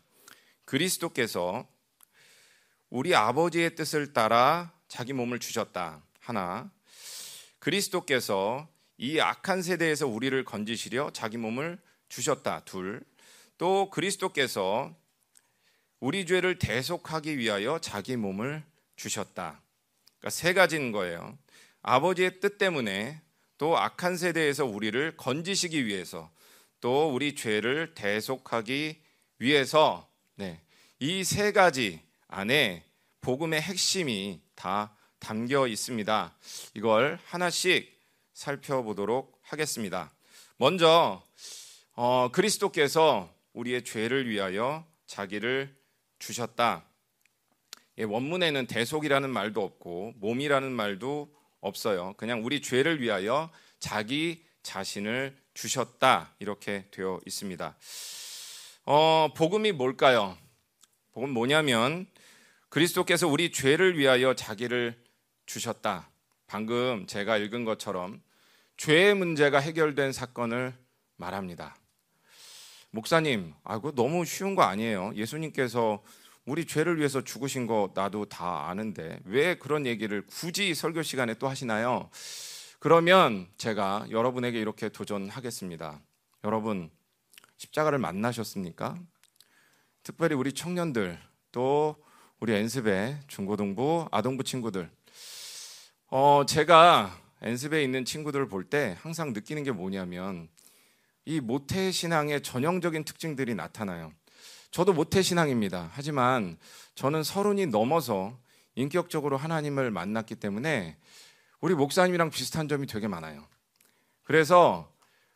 그리스도께서 0.65 1.65
우리 2.89 3.15
아버지의 3.15 3.75
뜻을 3.75 4.11
따라 4.11 4.73
자기 4.89 5.13
몸을 5.13 5.39
주셨다. 5.39 6.03
하나. 6.19 6.69
그리스도께서 7.59 8.67
이 8.97 9.21
악한 9.21 9.61
세대에서 9.61 10.05
우리를 10.05 10.43
건지시려 10.43 11.11
자기 11.13 11.37
몸을 11.37 11.79
주셨다. 12.09 12.65
둘. 12.65 13.01
또 13.57 13.89
그리스도께서 13.89 14.93
우리 16.01 16.25
죄를 16.25 16.59
대속하기 16.59 17.37
위하여 17.37 17.79
자기 17.79 18.17
몸을 18.17 18.65
주셨다. 18.97 19.61
그러니까 20.19 20.29
세 20.29 20.53
가지인 20.53 20.91
거예요. 20.91 21.37
아버지의 21.83 22.41
뜻 22.41 22.57
때문에 22.57 23.21
또 23.57 23.77
악한 23.77 24.17
세대에서 24.17 24.65
우리를 24.65 25.17
건지시기 25.17 25.85
위해서 25.85 26.29
또 26.79 27.09
우리 27.13 27.35
죄를 27.35 27.93
대속하기 27.95 29.01
위해서 29.39 30.07
네, 30.35 30.61
이 30.99 31.23
세 31.23 31.51
가지 31.51 32.01
안에 32.27 32.83
복음의 33.21 33.61
핵심이 33.61 34.41
다 34.55 34.95
담겨 35.19 35.67
있습니다. 35.67 36.35
이걸 36.75 37.19
하나씩 37.25 37.99
살펴보도록 38.33 39.39
하겠습니다. 39.41 40.11
먼저 40.57 41.23
어, 41.93 42.29
그리스도께서 42.31 43.33
우리의 43.53 43.83
죄를 43.83 44.29
위하여 44.29 44.85
자기를 45.07 45.75
주셨다. 46.19 46.85
예, 47.97 48.03
원문에는 48.03 48.67
대속이라는 48.67 49.29
말도 49.29 49.63
없고 49.63 50.13
몸이라는 50.17 50.71
말도 50.71 51.33
없어요. 51.61 52.13
그냥 52.17 52.43
우리 52.43 52.61
죄를 52.61 53.01
위하여 53.01 53.49
자기 53.79 54.43
자신을 54.63 55.35
주셨다 55.53 56.33
이렇게 56.39 56.85
되어 56.91 57.19
있습니다. 57.25 57.75
어, 58.85 59.29
복음이 59.35 59.71
뭘까요? 59.71 60.37
복음 61.13 61.31
뭐냐면 61.31 62.07
그리스도께서 62.69 63.27
우리 63.27 63.51
죄를 63.51 63.97
위하여 63.97 64.33
자기를 64.33 65.01
주셨다. 65.45 66.09
방금 66.45 67.07
제가 67.07 67.37
읽은 67.37 67.65
것처럼 67.65 68.21
죄의 68.77 69.15
문제가 69.15 69.59
해결된 69.59 70.11
사건을 70.11 70.73
말합니다. 71.15 71.75
목사님, 72.91 73.53
아, 73.63 73.79
그 73.79 73.93
너무 73.95 74.23
쉬운 74.25 74.55
거 74.55 74.63
아니에요. 74.63 75.13
예수님께서 75.15 76.01
우리 76.47 76.65
죄를 76.65 76.97
위해서 76.97 77.21
죽으신 77.21 77.67
거 77.67 77.91
나도 77.93 78.23
다 78.23 78.69
아는데 78.69 79.19
왜 79.25 79.55
그런 79.55 79.85
얘기를 79.85 80.25
굳이 80.25 80.73
설교 80.73 81.03
시간에 81.03 81.33
또 81.33 81.49
하시나요? 81.49 82.09
그러면 82.79 83.49
제가 83.57 84.07
여러분에게 84.11 84.57
이렇게 84.57 84.87
도전하겠습니다. 84.87 85.99
여러분, 86.45 86.89
십자가를 87.57 87.99
만나셨습니까? 87.99 88.97
특별히 90.03 90.35
우리 90.35 90.53
청년들 90.53 91.19
또 91.51 91.97
우리 92.39 92.53
엔습의 92.53 93.23
중고등부, 93.27 94.07
아동부 94.09 94.45
친구들. 94.45 94.89
어, 96.07 96.45
제가 96.47 97.19
엔습에 97.41 97.83
있는 97.83 98.05
친구들을 98.05 98.47
볼 98.47 98.69
때 98.69 98.95
항상 99.01 99.33
느끼는 99.33 99.65
게 99.65 99.73
뭐냐면 99.73 100.47
이 101.25 101.41
모태 101.41 101.91
신앙의 101.91 102.41
전형적인 102.41 103.03
특징들이 103.03 103.53
나타나요. 103.53 104.13
저도 104.71 104.93
모태 104.93 105.21
신앙입니다. 105.21 105.89
하지만 105.93 106.57
저는 106.95 107.23
서른이 107.23 107.67
넘어서 107.67 108.37
인격적으로 108.75 109.37
하나님을 109.37 109.91
만났기 109.91 110.35
때문에 110.35 110.97
우리 111.61 111.73
목사님이랑 111.73 112.29
비슷한 112.29 112.67
점이 112.67 112.85
되게 112.87 113.07
많아요. 113.07 113.43
그래서 114.23 114.91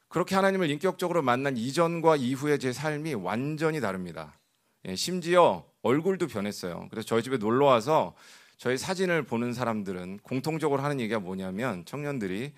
그렇게 0.08 0.36
하나님을 0.36 0.70
인격적으로 0.70 1.22
만난 1.22 1.58
이전과 1.58 2.18
이후의 2.18 2.60
제 2.60 2.74
삶이 2.74 3.14
완전히 3.16 3.80
다릅니다. 3.80 4.38
예, 4.86 4.96
심지어 4.96 5.66
얼굴도 5.82 6.28
변했어요. 6.28 6.88
그래서 6.90 7.08
저희 7.08 7.24
집에 7.24 7.38
놀러 7.38 7.66
와서 7.66 8.14
저희 8.58 8.78
사진을 8.78 9.24
보는 9.24 9.54
사람들은 9.54 10.20
공통적으로 10.20 10.84
하는 10.84 11.00
얘기가 11.00 11.20
뭐냐면 11.20 11.86
청년들이 11.86 12.54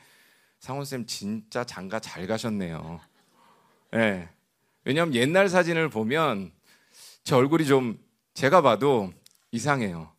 상원 0.59 0.85
쌤 0.85 1.05
진짜 1.05 1.63
장가 1.63 1.99
잘 1.99 2.27
가셨네요. 2.27 2.99
예. 3.95 4.29
왜냐하면 4.83 5.15
옛날 5.15 5.47
사진을 5.47 5.89
보면 5.89 6.51
제 7.23 7.35
얼굴이 7.35 7.65
좀 7.65 7.97
제가 8.33 8.61
봐도 8.61 9.13
이상해요. 9.51 10.11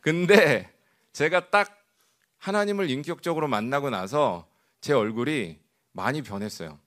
근데 0.00 0.72
제가 1.12 1.50
딱 1.50 1.76
하나님을 2.38 2.88
인격적으로 2.88 3.48
만나고 3.48 3.90
나서 3.90 4.48
제 4.80 4.94
얼굴이 4.94 5.58
많이 5.92 6.22
변했어요. 6.22 6.78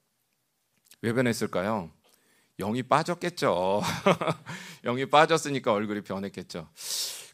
왜 1.01 1.13
변했을까요? 1.13 1.91
영이 2.57 2.83
빠졌겠죠. 2.83 3.81
영이 4.83 5.05
빠졌으니까 5.07 5.73
얼굴이 5.73 6.01
변했겠죠. 6.01 6.69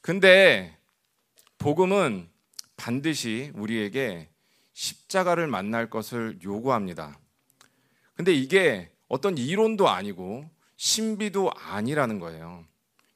근데 0.01 0.77
복음은 1.57 2.29
반드시 2.75 3.51
우리에게 3.53 4.29
십자가를 4.73 5.47
만날 5.47 5.89
것을 5.89 6.39
요구합니다. 6.43 7.19
근데 8.15 8.33
이게 8.33 8.91
어떤 9.07 9.37
이론도 9.37 9.87
아니고 9.87 10.49
신비도 10.79 11.51
아니라는 11.55 12.19
거예요. 12.19 12.63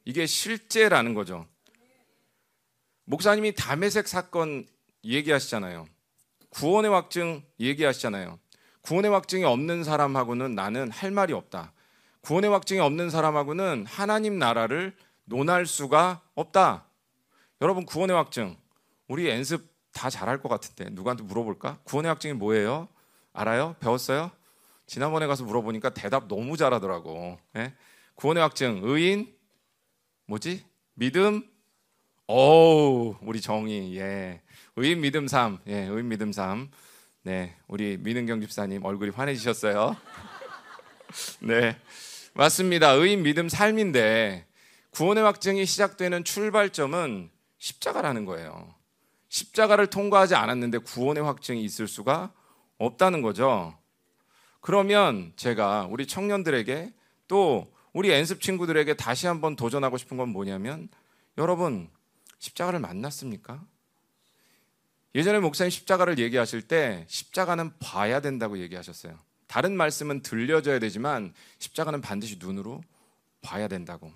이게 0.04 0.26
실제라는 0.26 1.14
거죠. 1.14 1.48
목사님이 3.06 3.56
담에색 3.56 4.10
사건 4.10 4.68
얘기하시잖아요. 5.06 5.88
구원의 6.50 6.92
확증 6.92 7.42
얘기하시잖아요. 7.62 8.38
구원의 8.82 9.12
확증이 9.12 9.46
없는 9.46 9.86
사람하고는 9.86 10.56
나는 10.56 10.92
할 10.92 11.12
말이 11.12 11.32
없다. 11.32 11.72
구원의 12.20 12.50
확증이 12.50 12.82
없는 12.82 13.10
사람하고는 13.10 13.86
하나님 13.88 14.38
나라를 14.38 14.94
논할 15.24 15.66
수가 15.66 16.22
없다. 16.36 16.86
여러분 17.62 17.86
구원의 17.86 18.14
확증 18.14 18.58
우리 19.08 19.30
연습 19.30 19.74
다 19.94 20.10
잘할 20.10 20.42
것 20.42 20.50
같은데 20.50 20.90
누구한테 20.92 21.24
물어볼까? 21.24 21.80
구원의 21.86 22.10
확증이 22.10 22.34
뭐예요? 22.34 22.90
알아요? 23.32 23.78
배웠어요? 23.80 24.32
지난번에 24.86 25.28
가서 25.28 25.44
물어보니까 25.44 25.92
대답 25.92 26.28
너무 26.28 26.58
잘하더라고. 26.58 27.40
예? 27.58 27.74
구원의 28.16 28.42
확증, 28.42 28.82
의인, 28.84 29.34
뭐지? 30.28 30.64
믿음 30.94 31.44
오, 32.28 33.16
우리 33.22 33.42
정이 33.42 33.98
예. 33.98 34.42
의인 34.76 35.02
믿음 35.02 35.28
삶. 35.28 35.60
예, 35.68 35.84
의인 35.86 36.08
믿음 36.08 36.32
삶. 36.32 36.70
네, 37.24 37.56
우리 37.68 37.98
민은경 37.98 38.42
집사님 38.42 38.84
얼굴이 38.84 39.12
환해지셨어요. 39.12 39.96
네. 41.42 41.78
맞습니다. 42.34 42.92
의인 42.92 43.24
믿음 43.24 43.50
삶인데 43.50 44.48
구원의 44.92 45.24
확증이 45.24 45.66
시작되는 45.66 46.24
출발점은 46.24 47.30
십자가라는 47.60 48.26
거예요. 48.26 48.74
십자가를 49.30 49.88
통과하지 49.88 50.36
않았는데 50.36 50.80
구원의 50.80 51.24
확증이 51.24 51.64
있을 51.64 51.88
수가 51.88 52.32
없다는 52.78 53.22
거죠. 53.22 53.78
그러면 54.64 55.34
제가 55.36 55.90
우리 55.92 56.08
청년들에게 56.08 56.94
또 57.28 57.68
우리 57.92 58.10
연습 58.12 58.42
친구들에게 58.42 58.94
다시 58.94 59.28
한번 59.28 59.58
도전하고 59.58 59.98
싶은 59.98 60.16
건 60.16 60.30
뭐냐면 60.30 60.88
여러분 61.38 61.90
십자가를 62.40 62.80
만났습니까? 62.80 63.62
예전에 65.16 65.40
목사님 65.40 65.70
십자가를 65.70 66.18
얘기하실 66.18 66.62
때 66.62 67.04
십자가는 67.10 67.74
봐야 67.80 68.22
된다고 68.22 68.58
얘기하셨어요. 68.58 69.20
다른 69.48 69.76
말씀은 69.76 70.22
들려줘야 70.22 70.80
되지만 70.80 71.34
십자가는 71.60 72.00
반드시 72.00 72.38
눈으로 72.40 72.82
봐야 73.42 73.68
된다고. 73.68 74.14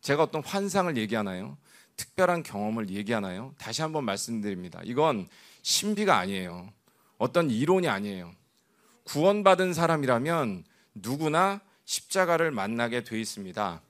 제가 0.00 0.22
어떤 0.22 0.42
환상을 0.42 0.96
얘기하나요? 0.96 1.58
특별한 1.96 2.42
경험을 2.42 2.88
얘기하나요? 2.88 3.54
다시 3.58 3.82
한번 3.82 4.04
말씀드립니다. 4.04 4.80
이건 4.84 5.28
신비가 5.60 6.16
아니에요. 6.16 6.72
어떤 7.18 7.50
이론이 7.50 7.86
아니에요. 7.86 8.32
구원받은 9.04 9.74
사람이라면 9.74 10.64
누구나 10.94 11.60
십자가를 11.84 12.50
만나게 12.50 13.04
돼 13.04 13.20
있습니다. 13.20 13.80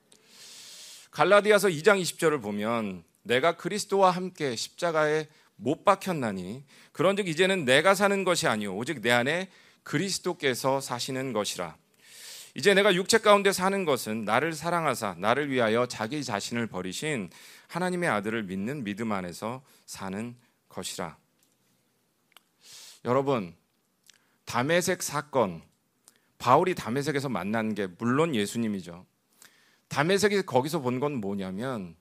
갈라디아서 1.11 1.69
2장 1.69 2.01
20절을 2.01 2.43
보면 2.43 3.05
내가 3.23 3.57
그리스도와 3.57 4.11
함께 4.11 4.57
십자가에 4.57 5.29
못 5.57 5.85
박혔나니 5.85 6.65
그런즉 6.93 7.29
이제는 7.29 7.65
내가 7.65 7.95
사는 7.95 8.25
것이 8.25 8.49
아니요 8.49 8.77
오직 8.77 9.01
내 9.01 9.11
안에 9.11 9.49
그리스도께서 9.85 10.81
사시는 10.81 11.33
것이라. 11.33 11.77
이제 12.57 12.73
내가 12.73 12.95
육체 12.95 13.19
가운데 13.19 13.53
사는 13.53 13.85
것은 13.85 14.25
나를 14.25 14.53
사랑하사 14.53 15.17
나를 15.19 15.51
위하여 15.51 15.87
자기 15.87 16.23
자신을 16.23 16.69
버리신 16.69 17.31
하나님의 17.69 18.09
아들을 18.09 18.45
믿는 18.45 18.85
믿음 18.85 19.13
안에서 19.13 19.63
사는 19.87 20.37
것이라. 20.69 21.17
여러분, 23.05 23.55
담에색 24.45 25.03
사건, 25.03 25.63
바울이 26.39 26.75
담에색에서 26.75 27.29
만난 27.29 27.75
게 27.75 27.87
물론 27.87 28.35
예수님이죠. 28.35 29.07
담에색이 29.89 30.43
거기서 30.43 30.81
본 30.81 31.01
건 31.01 31.15
뭐냐면 31.15 31.97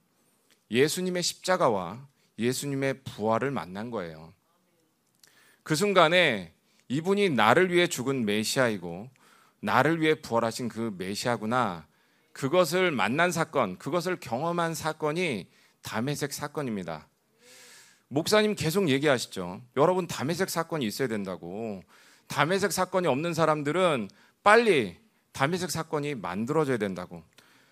예수님의 0.70 1.22
십자가와 1.22 2.06
예수님의 2.38 3.02
부활을 3.04 3.50
만난 3.50 3.90
거예요. 3.90 4.32
그 5.62 5.74
순간에 5.74 6.52
이분이 6.88 7.30
나를 7.30 7.72
위해 7.72 7.86
죽은 7.86 8.24
메시아이고 8.26 9.08
나를 9.60 10.00
위해 10.00 10.14
부활하신 10.20 10.68
그 10.68 10.94
메시아구나. 10.98 11.86
그것을 12.32 12.90
만난 12.90 13.30
사건, 13.30 13.78
그것을 13.78 14.18
경험한 14.20 14.74
사건이 14.74 15.48
담에색 15.82 16.32
사건입니다. 16.32 17.08
목사님 18.08 18.54
계속 18.54 18.88
얘기하시죠. 18.88 19.62
여러분 19.76 20.06
담에색 20.06 20.50
사건이 20.50 20.84
있어야 20.86 21.08
된다고. 21.08 21.82
담에색 22.34 22.72
사건이 22.72 23.06
없는 23.06 23.32
사람들은 23.32 24.10
빨리 24.42 24.98
담에색 25.30 25.70
사건이 25.70 26.16
만들어져야 26.16 26.78
된다고. 26.78 27.22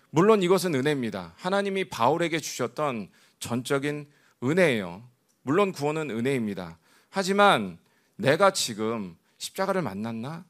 물론 0.09 0.41
이것은 0.41 0.73
은혜입니다. 0.73 1.33
하나님이 1.35 1.89
바울에게 1.89 2.39
주셨던 2.39 3.09
전적인 3.39 4.07
은혜예요. 4.41 5.03
물론 5.41 5.73
구원은 5.73 6.09
은혜입니다. 6.11 6.77
하지만 7.09 7.77
내가 8.15 8.53
지금 8.53 9.17
십자가를 9.37 9.81
만났나? 9.81 10.45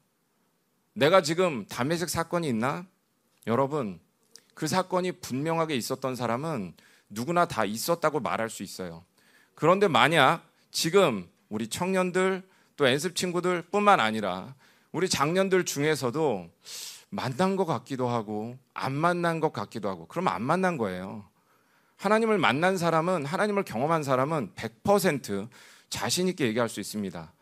내가 0.92 1.20
지금 1.20 1.66
담에색 1.66 2.08
사건이 2.08 2.46
있나? 2.46 2.86
여러분, 3.48 3.98
그 4.54 4.68
사건이 4.68 5.10
분명하게 5.22 5.74
있었던 5.74 6.14
사람은 6.14 6.74
누구나 7.08 7.46
다 7.46 7.64
있었다고 7.64 8.20
말할 8.20 8.48
수 8.48 8.62
있어요. 8.62 9.04
그런데 9.56 9.88
만약 9.88 10.48
지금 10.70 11.28
우리 11.48 11.66
청년들 11.66 12.44
또 12.76 12.88
연습 12.88 13.14
친구들 13.14 13.62
뿐만 13.62 14.00
아니라 14.00 14.54
우리 14.92 15.08
장년들 15.08 15.64
중에서도 15.64 16.48
만난 17.10 17.56
것 17.56 17.64
같기도 17.64 18.08
하고 18.08 18.56
안 18.72 18.92
만난 18.92 19.40
것 19.40 19.52
같기도 19.52 19.88
하고 19.88 20.06
그러면 20.08 20.32
안 20.32 20.42
만난 20.42 20.76
거예요. 20.76 21.24
하나님을 21.96 22.38
만난 22.38 22.76
사람은 22.76 23.24
하나님을 23.24 23.64
경험한 23.64 24.02
사람은 24.02 24.52
100% 24.56 25.48
자신 25.88 26.26
있게 26.28 26.46
얘기할 26.46 26.68
수 26.68 26.80
있습니다. 26.80 27.32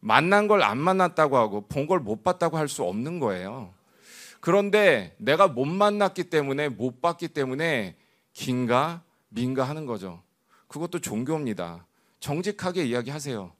만난 0.00 0.48
걸 0.48 0.62
안 0.62 0.78
만났다고 0.78 1.36
하고 1.36 1.60
본 1.68 1.86
걸 1.86 2.00
못 2.00 2.22
봤다고 2.24 2.56
할 2.58 2.68
수 2.68 2.82
없는 2.82 3.20
거예요. 3.20 3.72
그런데 4.40 5.14
내가 5.18 5.46
못 5.48 5.66
만났기 5.66 6.24
때문에 6.24 6.68
못 6.70 7.00
봤기 7.00 7.28
때문에 7.28 7.96
긴가 8.32 9.02
민가 9.28 9.64
하는 9.64 9.86
거죠. 9.86 10.22
그것도 10.66 11.00
종교입니다. 11.00 11.86
정직하게 12.20 12.84
이야기하세요. 12.86 13.52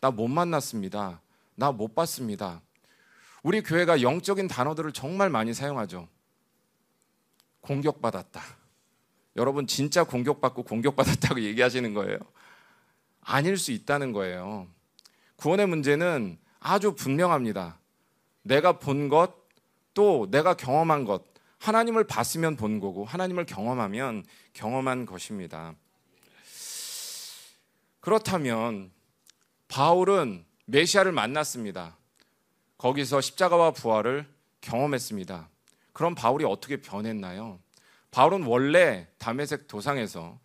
나 0.00 0.10
못 0.10 0.28
만났습니다. 0.28 1.20
나 1.56 1.72
못 1.72 1.94
봤습니다. 1.94 2.62
우리 3.42 3.62
교회가 3.62 4.02
영적인 4.02 4.48
단어들을 4.48 4.92
정말 4.92 5.30
많이 5.30 5.54
사용하죠. 5.54 6.08
공격받았다. 7.60 8.40
여러분 9.36 9.66
진짜 9.66 10.04
공격받고 10.04 10.64
공격받았다고 10.64 11.42
얘기하시는 11.44 11.94
거예요. 11.94 12.18
아닐 13.22 13.56
수 13.56 13.72
있다는 13.72 14.12
거예요. 14.12 14.66
구원의 15.36 15.66
문제는 15.66 16.38
아주 16.60 16.94
분명합니다. 16.94 17.78
내가 18.42 18.78
본 18.78 19.08
것, 19.08 19.34
또 19.94 20.28
내가 20.30 20.54
경험한 20.54 21.04
것, 21.04 21.24
하나님을 21.58 22.04
봤으면 22.04 22.56
본 22.56 22.80
거고, 22.80 23.04
하나님을 23.04 23.46
경험하면 23.46 24.24
경험한 24.54 25.06
것입니다. 25.06 25.74
그렇다면, 28.00 28.90
바울은 29.68 30.44
메시아를 30.64 31.12
만났습니다. 31.12 31.96
거기서 32.78 33.20
십자가와 33.20 33.72
부활을 33.72 34.26
경험했습니다. 34.60 35.48
그럼 35.92 36.14
바울이 36.14 36.44
어떻게 36.44 36.78
변했나요? 36.78 37.58
바울은 38.10 38.44
원래 38.44 39.06
담에색 39.18 39.68
도상에서 39.68 40.38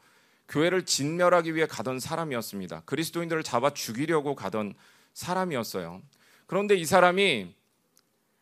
교회를 0.50 0.86
진멸하기 0.86 1.56
위해 1.56 1.66
가던 1.66 2.00
사람이었습니다. 2.00 2.82
그리스도인들을 2.82 3.44
잡아 3.44 3.72
죽이려고 3.72 4.36
가던 4.36 4.74
사람이었어요. 5.14 6.02
그런데 6.46 6.76
이 6.76 6.86
사람이 6.86 7.56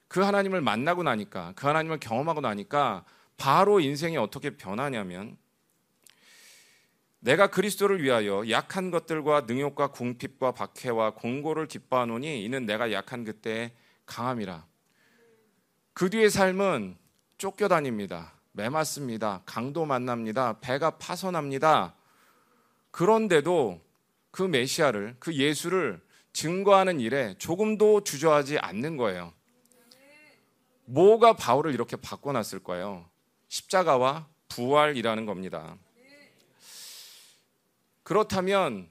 그 0.07 0.21
하나님을 0.21 0.61
만나고 0.61 1.03
나니까 1.03 1.53
그 1.55 1.67
하나님을 1.67 1.99
경험하고 1.99 2.41
나니까 2.41 3.05
바로 3.37 3.79
인생이 3.79 4.17
어떻게 4.17 4.57
변하냐면 4.57 5.37
내가 7.21 7.47
그리스도를 7.47 8.01
위하여 8.01 8.49
약한 8.49 8.89
것들과 8.89 9.41
능욕과 9.41 9.91
궁핍과 9.91 10.53
박해와 10.53 11.13
공고를 11.13 11.67
기뻐하노니 11.67 12.43
이는 12.43 12.65
내가 12.65 12.91
약한 12.91 13.23
그때 13.23 13.73
강함이라. 14.07 14.65
그 15.93 16.09
뒤의 16.09 16.31
삶은 16.31 16.97
쫓겨다닙니다. 17.37 18.33
매맞습니다. 18.53 19.43
강도 19.45 19.85
만납니다. 19.85 20.59
배가 20.61 20.97
파손합니다. 20.97 21.93
그런데도 22.89 23.79
그 24.31 24.41
메시아를, 24.41 25.15
그 25.19 25.35
예수를 25.35 26.01
증거하는 26.33 26.99
일에 26.99 27.35
조금도 27.37 28.03
주저하지 28.03 28.57
않는 28.57 28.97
거예요. 28.97 29.31
뭐가 30.85 31.33
바울을 31.33 31.73
이렇게 31.73 31.97
바꿔놨을까요? 31.97 33.07
십자가와 33.47 34.27
부활이라는 34.49 35.25
겁니다. 35.27 35.77
그렇다면 38.11 38.89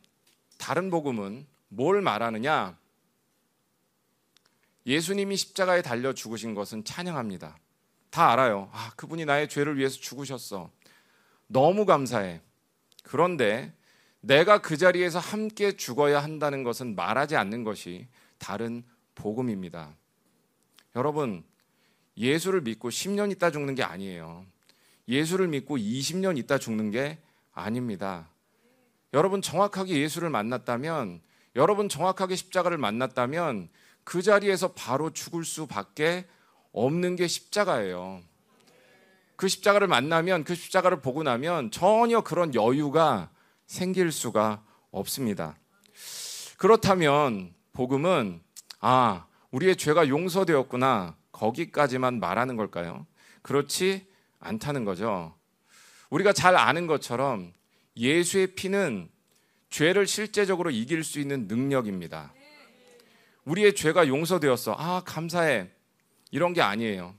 다른 0.57 0.89
복음은 0.89 1.47
뭘 1.69 2.01
말하느냐? 2.01 2.79
예수님이 4.87 5.37
십자가에 5.37 5.83
달려 5.83 6.15
죽으신 6.15 6.55
것은 6.55 6.85
찬양합니다. 6.85 7.59
다 8.09 8.33
알아요. 8.33 8.71
아, 8.73 8.93
그분이 8.97 9.27
나의 9.27 9.51
죄를 9.51 9.77
위해서 9.77 9.99
죽으셨어. 9.99 10.71
너무 11.49 11.85
감사해. 11.85 12.41
그런데 13.03 13.75
내가 14.23 14.63
그 14.63 14.79
자리에서 14.79 15.19
함께 15.19 15.77
죽어야 15.77 16.23
한다는 16.23 16.63
것은 16.65 16.97
말하지 16.97 17.37
않는 17.37 17.63
것이 17.63 18.09
다른 18.39 18.83
복음입니다. 19.17 19.95
여러분, 20.97 21.45
예수를 22.17 22.63
믿고 22.63 22.89
10년 22.89 23.31
있다 23.33 23.51
죽는 23.51 23.75
게 23.75 23.83
아니에요. 23.83 24.47
예수를 25.09 25.47
믿고 25.49 25.77
20년 25.77 26.39
있다 26.39 26.57
죽는 26.57 26.91
게 26.91 27.19
아닙니다. 27.53 28.31
여러분 29.13 29.43
정확하게 29.43 30.01
예수를 30.01 30.31
만났다면, 30.31 31.21
여러분 31.57 31.89
정확하게 31.89 32.37
십자가를 32.37 32.79
만났다면 32.79 33.69
그 34.05 34.23
자리에서 34.23 34.73
바로 34.73 35.11
죽을 35.11 35.45
수밖에 35.45 36.27
없는 36.73 37.17
게 37.17 37.27
십자가예요. 37.27 38.23
그 39.37 39.49
십자가를 39.49 39.89
만나면 39.89 40.45
그 40.45 40.55
십자가를 40.55 41.01
보고 41.01 41.23
나면 41.23 41.71
전혀 41.71 42.21
그런 42.21 42.55
여유가 42.55 43.31
생길 43.67 44.13
수가 44.13 44.63
없습니다. 44.91 45.57
그렇다면 46.57 47.55
복음은 47.73 48.43
아, 48.81 49.27
우리의 49.51 49.77
죄가 49.77 50.09
용서되었구나. 50.09 51.17
거기까지만 51.33 52.21
말하는 52.21 52.57
걸까요? 52.57 53.07
그렇지 53.43 54.07
않다는 54.41 54.85
거죠. 54.85 55.35
우리가 56.11 56.33
잘 56.33 56.57
아는 56.57 56.87
것처럼 56.87 57.53
예수의 57.97 58.55
피는 58.55 59.09
죄를 59.71 60.07
실제적으로 60.07 60.71
이길 60.71 61.05
수 61.05 61.21
있는 61.21 61.47
능력입니다. 61.47 62.33
우리의 63.45 63.75
죄가 63.75 64.09
용서되었어. 64.09 64.75
아, 64.79 65.03
감사해. 65.05 65.71
이런 66.31 66.53
게 66.53 66.61
아니에요. 66.61 67.15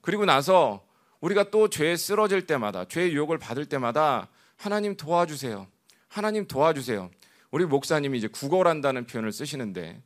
그리고 0.00 0.24
나서 0.24 0.86
우리가 1.20 1.50
또 1.50 1.68
죄에 1.68 1.96
쓰러질 1.96 2.46
때마다, 2.46 2.86
죄의 2.86 3.12
유혹을 3.12 3.38
받을 3.38 3.66
때마다 3.66 4.28
하나님 4.56 4.96
도와주세요. 4.96 5.66
하나님 6.08 6.46
도와주세요. 6.46 7.10
우리 7.50 7.64
목사님이 7.64 8.18
이제 8.18 8.28
구걸한다는 8.28 9.06
표현을 9.06 9.32
쓰시는데 9.32 10.00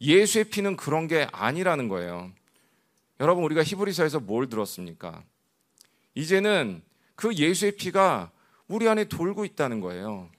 예수의 0.00 0.44
피는 0.44 0.76
그런 0.76 1.06
게 1.06 1.28
아니라는 1.30 1.88
거예요. 1.88 2.32
여러분, 3.20 3.44
우리가 3.44 3.62
히브리서에서 3.62 4.20
뭘 4.20 4.48
들었습니까? 4.48 5.22
이제는 6.14 6.82
그 7.14 7.32
예수의 7.34 7.76
피가 7.76 8.31
우리 8.72 8.88
안에 8.88 9.04
돌고 9.04 9.44
있다는 9.44 9.80
거예요. 9.80 10.30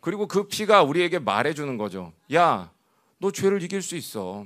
그리고 0.00 0.26
그 0.26 0.48
피가 0.48 0.82
우리에게 0.82 1.20
말해주는 1.20 1.76
거죠. 1.78 2.12
야, 2.34 2.72
너 3.18 3.30
죄를 3.30 3.62
이길 3.62 3.80
수 3.80 3.94
있어. 3.94 4.44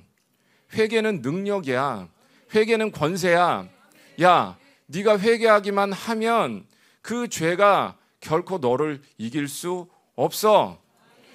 회개는 0.74 1.22
능력이야. 1.22 2.08
회개는 2.54 2.92
권세야. 2.92 3.66
야, 4.20 4.58
네가 4.88 5.18
회개하기만 5.18 5.90
하면 5.94 6.66
그 7.00 7.28
죄가 7.28 7.96
결코 8.20 8.58
너를 8.58 9.00
이길 9.16 9.48
수 9.48 9.88
없어. 10.16 10.78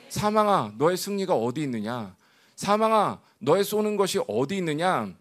사망아, 0.10 0.74
너의 0.78 0.98
승리가 0.98 1.34
어디 1.34 1.64
있느냐? 1.64 2.16
사망아, 2.56 3.20
너의 3.40 3.64
쏘는 3.64 3.98
것이 3.98 4.20
어디 4.28 4.58
있느냐? 4.58 5.12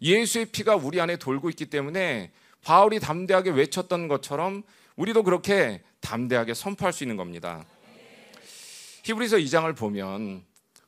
예수의 0.00 0.46
피가 0.46 0.76
우리 0.76 1.00
안에 1.00 1.16
돌고 1.16 1.50
있기 1.50 1.66
때문에 1.66 2.30
바울이 2.62 3.00
담대하게 3.00 3.50
외쳤던 3.50 4.06
것처럼 4.06 4.62
우리도 4.96 5.22
그렇게 5.22 5.82
담대하게 6.00 6.54
선포할 6.54 6.92
수 6.92 7.04
있는 7.04 7.16
겁니다. 7.16 7.64
히브리서 9.04 9.38
2장을 9.38 9.76
보면 9.76 10.44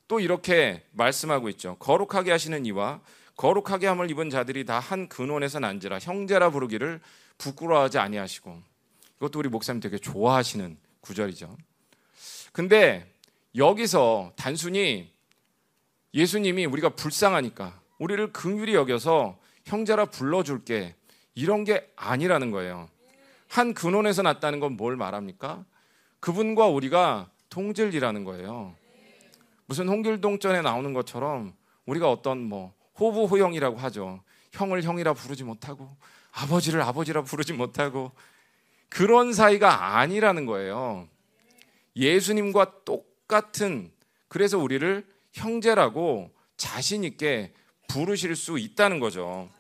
또 0.09 0.21
이렇게 0.21 0.83
말씀하고 0.93 1.49
있죠. 1.51 1.77
거룩하게 1.79 2.31
하시는 2.31 2.65
이와 2.67 3.01
거룩하게 3.37 3.87
함을 3.89 4.11
입은 4.11 4.31
자들이 4.31 4.65
다 4.65 4.79
한 4.79 5.09
근원에서 5.09 5.59
난지라 5.59 5.99
형제라 5.99 6.51
부르기를 6.51 7.01
부끄러워하지 7.39 7.99
아니하시고 7.99 8.63
이것도 9.17 9.39
우리 9.39 9.49
목사님 9.49 9.81
되게 9.81 9.99
좋아하시는 9.99 10.79
구절이죠. 11.01 11.57
근데 12.53 13.13
여기서 13.57 14.33
단순히 14.37 15.13
예수님이 16.15 16.65
우리가 16.67 16.91
불쌍하니까 16.91 17.79
우리를 17.99 18.33
긍휼히 18.33 18.75
여겨서 18.75 19.39
형제라 19.65 20.07
불러줄게 20.07 20.95
이런 21.35 21.65
게 21.65 21.91
아니라는 21.97 22.51
거예요. 22.51 22.89
한 23.49 23.75
근원에서 23.75 24.23
났다는 24.23 24.61
건 24.61 24.77
뭘 24.77 24.97
말합니까? 24.97 25.65
그분과 26.21 26.67
우리가 26.67 27.31
통질이라는 27.51 28.25
거예요. 28.25 28.75
무슨 29.67 29.89
홍길동전에 29.89 30.63
나오는 30.63 30.93
것처럼 30.93 31.55
우리가 31.87 32.11
어떤 32.11 32.43
뭐 32.43 32.73
호부호형이라고 32.99 33.77
하죠. 33.77 34.23
형을 34.53 34.83
형이라 34.83 35.15
부르지 35.15 35.45
못하고 35.45 35.97
아버지를 36.33 36.83
아버지라 36.83 37.23
부르지 37.23 37.53
못하고 37.53 38.13
그런 38.89 39.33
사이가 39.33 39.97
아니라는 39.99 40.47
거예요. 40.47 41.09
예수님과 41.97 42.85
똑같은 42.85 43.91
그래서 44.29 44.59
우리를 44.59 45.07
형제라고 45.33 46.31
자신 46.57 47.05
있게 47.05 47.53
부르실 47.89 48.37
수 48.37 48.59
있다는 48.59 49.01
거죠. 49.01 49.51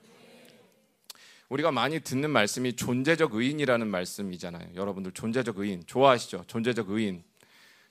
우리가 1.48 1.70
많이 1.70 2.00
듣는 2.00 2.30
말씀이 2.30 2.74
존재적 2.74 3.34
의인이라는 3.34 3.86
말씀이잖아요. 3.86 4.74
여러분들 4.74 5.12
존재적 5.12 5.58
의인 5.58 5.82
좋아하시죠? 5.86 6.44
존재적 6.46 6.90
의인. 6.90 7.22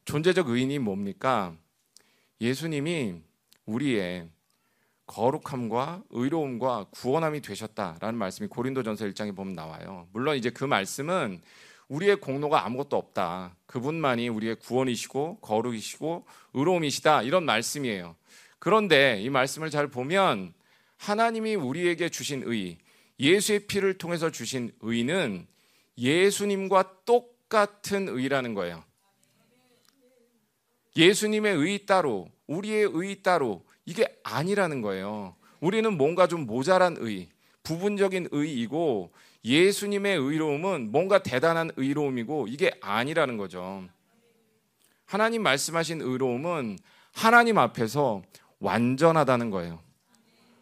존재적 0.03 0.49
의인이 0.49 0.79
뭡니까? 0.79 1.55
예수님이 2.41 3.15
우리의 3.65 4.27
거룩함과 5.07 6.03
의로움과 6.09 6.87
구원함이 6.91 7.41
되셨다라는 7.41 8.17
말씀이 8.17 8.49
고린도전서 8.49 9.05
1장에 9.05 9.35
보면 9.35 9.53
나와요. 9.53 10.07
물론 10.11 10.35
이제 10.35 10.49
그 10.49 10.63
말씀은 10.63 11.41
우리의 11.87 12.17
공로가 12.17 12.65
아무것도 12.65 12.97
없다. 12.97 13.55
그분만이 13.67 14.27
우리의 14.29 14.55
구원이시고 14.55 15.37
거룩이시고 15.41 16.25
의로움이시다. 16.53 17.21
이런 17.21 17.45
말씀이에요. 17.45 18.15
그런데 18.59 19.21
이 19.21 19.29
말씀을 19.29 19.69
잘 19.69 19.87
보면 19.87 20.53
하나님이 20.97 21.55
우리에게 21.55 22.09
주신 22.09 22.43
의, 22.45 22.77
예수의 23.19 23.67
피를 23.67 23.97
통해서 23.97 24.29
주신 24.29 24.71
의는 24.81 25.47
예수님과 25.97 27.03
똑같은 27.05 28.09
의라는 28.09 28.53
거예요. 28.53 28.83
예수님의 30.97 31.55
의 31.55 31.85
따로, 31.85 32.29
우리의 32.47 32.89
의 32.93 33.21
따로, 33.21 33.63
이게 33.85 34.07
아니라는 34.23 34.81
거예요. 34.81 35.35
우리는 35.59 35.97
뭔가 35.97 36.27
좀 36.27 36.45
모자란 36.45 36.97
의, 36.99 37.29
부분적인 37.63 38.29
의이고 38.31 39.11
예수님의 39.43 40.17
의로움은 40.17 40.91
뭔가 40.91 41.21
대단한 41.21 41.71
의로움이고 41.75 42.47
이게 42.47 42.71
아니라는 42.81 43.37
거죠. 43.37 43.83
하나님 45.05 45.43
말씀하신 45.43 46.01
의로움은 46.01 46.77
하나님 47.13 47.57
앞에서 47.57 48.23
완전하다는 48.59 49.49
거예요. 49.51 49.79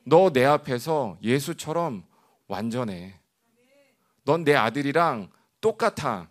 너 0.05 0.29
내 0.33 0.43
앞에서 0.43 1.17
예수처럼 1.23 2.03
완전해. 2.47 3.19
넌 4.25 4.43
내 4.43 4.55
아들이랑 4.55 5.29
똑같아. 5.61 6.29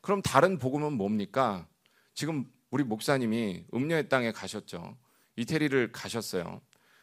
그럼 0.00 0.22
다른 0.22 0.58
복음은 0.58 0.92
뭡니까? 0.94 1.66
지금 2.14 2.50
우리 2.70 2.84
목사님이 2.84 3.64
음녀의 3.72 4.08
땅에 4.08 4.32
가셨죠. 4.32 4.96
이태리를 5.36 5.92
가셨어요. 5.92 6.60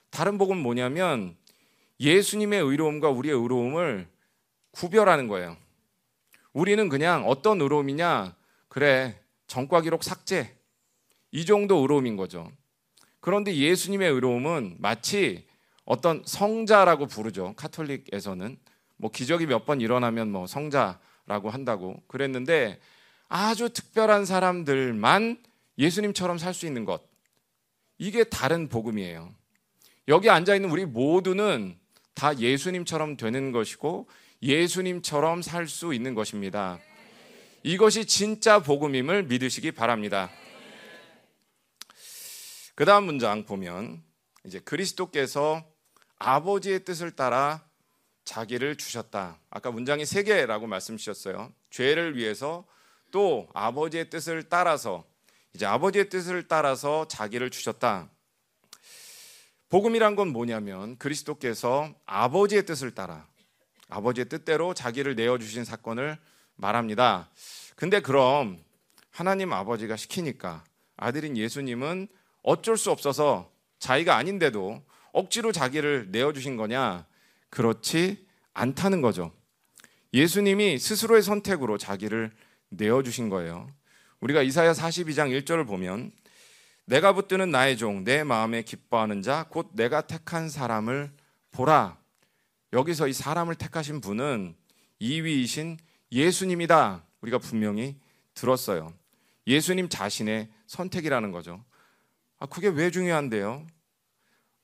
다른 0.10 0.38
복음 0.38 0.58
뭐냐면 0.58 1.36
예수님의 2.00 2.62
의로움과 2.62 3.10
우리의 3.10 3.36
의로움을 3.36 4.08
구별하는 4.72 5.28
거예요. 5.28 5.58
우리는 6.54 6.90
그냥 6.90 7.28
어떤 7.28 7.62
의로움이냐? 7.62 8.36
그래, 8.68 9.20
전과 9.48 9.82
기록 9.82 10.04
삭제. 10.04 10.58
이 11.32 11.46
정도 11.46 11.78
의로움인 11.78 12.18
거죠. 12.18 12.52
그런데 13.20 13.56
예수님의 13.56 14.12
의로움은 14.12 14.78
마치 14.80 15.48
어떤 15.92 16.24
성자라고 16.26 17.08
부르죠. 17.08 17.54
카톨릭에서는 17.58 18.58
뭐 18.96 19.12
기적이 19.12 19.46
몇 19.48 19.66
번 19.66 19.82
일어나면 19.82 20.32
뭐 20.32 20.48
성자라고 20.48 21.50
한다고 21.50 22.02
그랬는데 22.08 22.80
아주 23.28 23.70
특별한 23.70 24.26
사람들만 24.26 25.44
예수님처럼 25.78 26.38
살 26.38 26.54
수 26.54 26.66
있는 26.66 26.86
것. 26.86 27.02
이게 27.98 28.24
다른 28.24 28.70
복음이에요. 28.70 29.34
여기 30.08 30.30
앉아 30.30 30.56
있는 30.56 30.70
우리 30.72 30.86
모두는 30.86 31.78
다 32.14 32.38
예수님처럼 32.38 33.18
되는 33.18 33.52
것이고 33.52 34.08
예수님처럼 34.42 35.42
살 35.42 35.68
수 35.68 35.94
있는 35.94 36.16
것입니다. 36.16 36.80
이것이 37.64 38.06
진짜 38.06 38.60
복음임을 38.60 39.24
믿으시기 39.24 39.72
바랍니다. 39.74 40.32
그 42.76 42.86
다음 42.86 43.04
문장 43.04 43.44
보면 43.44 44.02
이제 44.46 44.60
그리스도께서 44.60 45.70
아버지의 46.22 46.86
뜻을 46.86 47.12
따라 47.12 47.64
자기를 48.26 48.78
주셨다. 48.78 49.40
아까 49.50 49.72
문장이 49.72 50.06
세 50.06 50.22
개라고 50.22 50.68
말씀 50.68 50.96
주셨어요. 50.96 51.52
죄를 51.72 52.16
위해서 52.16 52.64
또 53.10 53.50
아버지의 53.54 54.12
뜻을 54.12 54.44
따라서 54.48 55.04
이제 55.56 55.66
아버지의 55.66 56.10
뜻을 56.10 56.48
따라서 56.48 57.08
자기를 57.08 57.50
주셨다. 57.50 58.10
복음이란 59.70 60.16
건 60.16 60.28
뭐냐면 60.28 60.96
그리스도께서 60.98 61.92
아버지의 62.06 62.66
뜻을 62.66 62.94
따라 62.94 63.26
아버지의 63.90 64.30
뜻대로 64.30 64.76
자기를 64.76 65.16
내어 65.16 65.40
주신 65.40 65.66
사건을 65.66 66.20
말합니다. 66.56 67.32
근데 67.76 68.00
그럼 68.00 68.64
하나님 69.10 69.52
아버지가 69.54 69.96
시키니까 69.96 70.64
아들인 70.98 71.36
예수님은 71.36 72.08
어쩔 72.44 72.78
수 72.78 72.92
없어서 72.92 73.52
자기가 73.80 74.16
아닌데도 74.16 74.84
억지로 75.14 75.52
자기를 75.52 76.08
내어 76.12 76.34
주신 76.34 76.56
거냐? 76.58 77.06
그렇지 77.50 78.26
않다는 78.54 79.02
거죠. 79.02 79.32
예수님이 80.14 80.78
스스로의 80.78 81.22
선택으로 81.24 81.78
자기를 81.78 82.32
내어 82.70 83.04
주신 83.04 83.30
거예요. 83.30 83.68
우리가 84.20 84.42
이사야 84.44 84.74
42장 84.74 85.30
1절을 85.42 85.66
보면 85.68 86.12
내가 86.86 87.14
붙드는 87.14 87.52
나의 87.52 87.78
종 87.78 88.04
내 88.04 88.24
마음에 88.24 88.62
기뻐하는 88.64 89.22
자 89.22 89.46
곧 89.50 89.70
내가 89.74 90.02
택한 90.02 90.50
사람을 90.50 91.12
보라. 91.52 91.98
여기서 92.74 93.08
이 93.08 93.14
사람을 93.14 93.56
택하신 93.56 94.02
분은 94.02 94.56
2위이신 95.02 95.78
예수님이다. 96.12 97.04
우리가 97.22 97.38
분명히 97.38 97.98
들었어요. 98.34 98.94
예수님 99.48 99.90
자신의 99.90 100.50
선택이라는 100.68 101.32
거죠. 101.32 101.64
아, 102.40 102.46
그게 102.46 102.68
왜 102.68 102.90
중요한데요? 102.92 103.66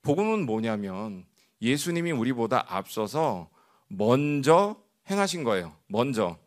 복음은 0.07 0.45
뭐냐면 0.45 1.25
예수님이 1.61 2.13
우리보다 2.13 2.63
앞서서 2.69 3.49
먼저 3.89 4.81
행하신 5.09 5.43
거예요. 5.43 5.75
먼저. 5.87 6.37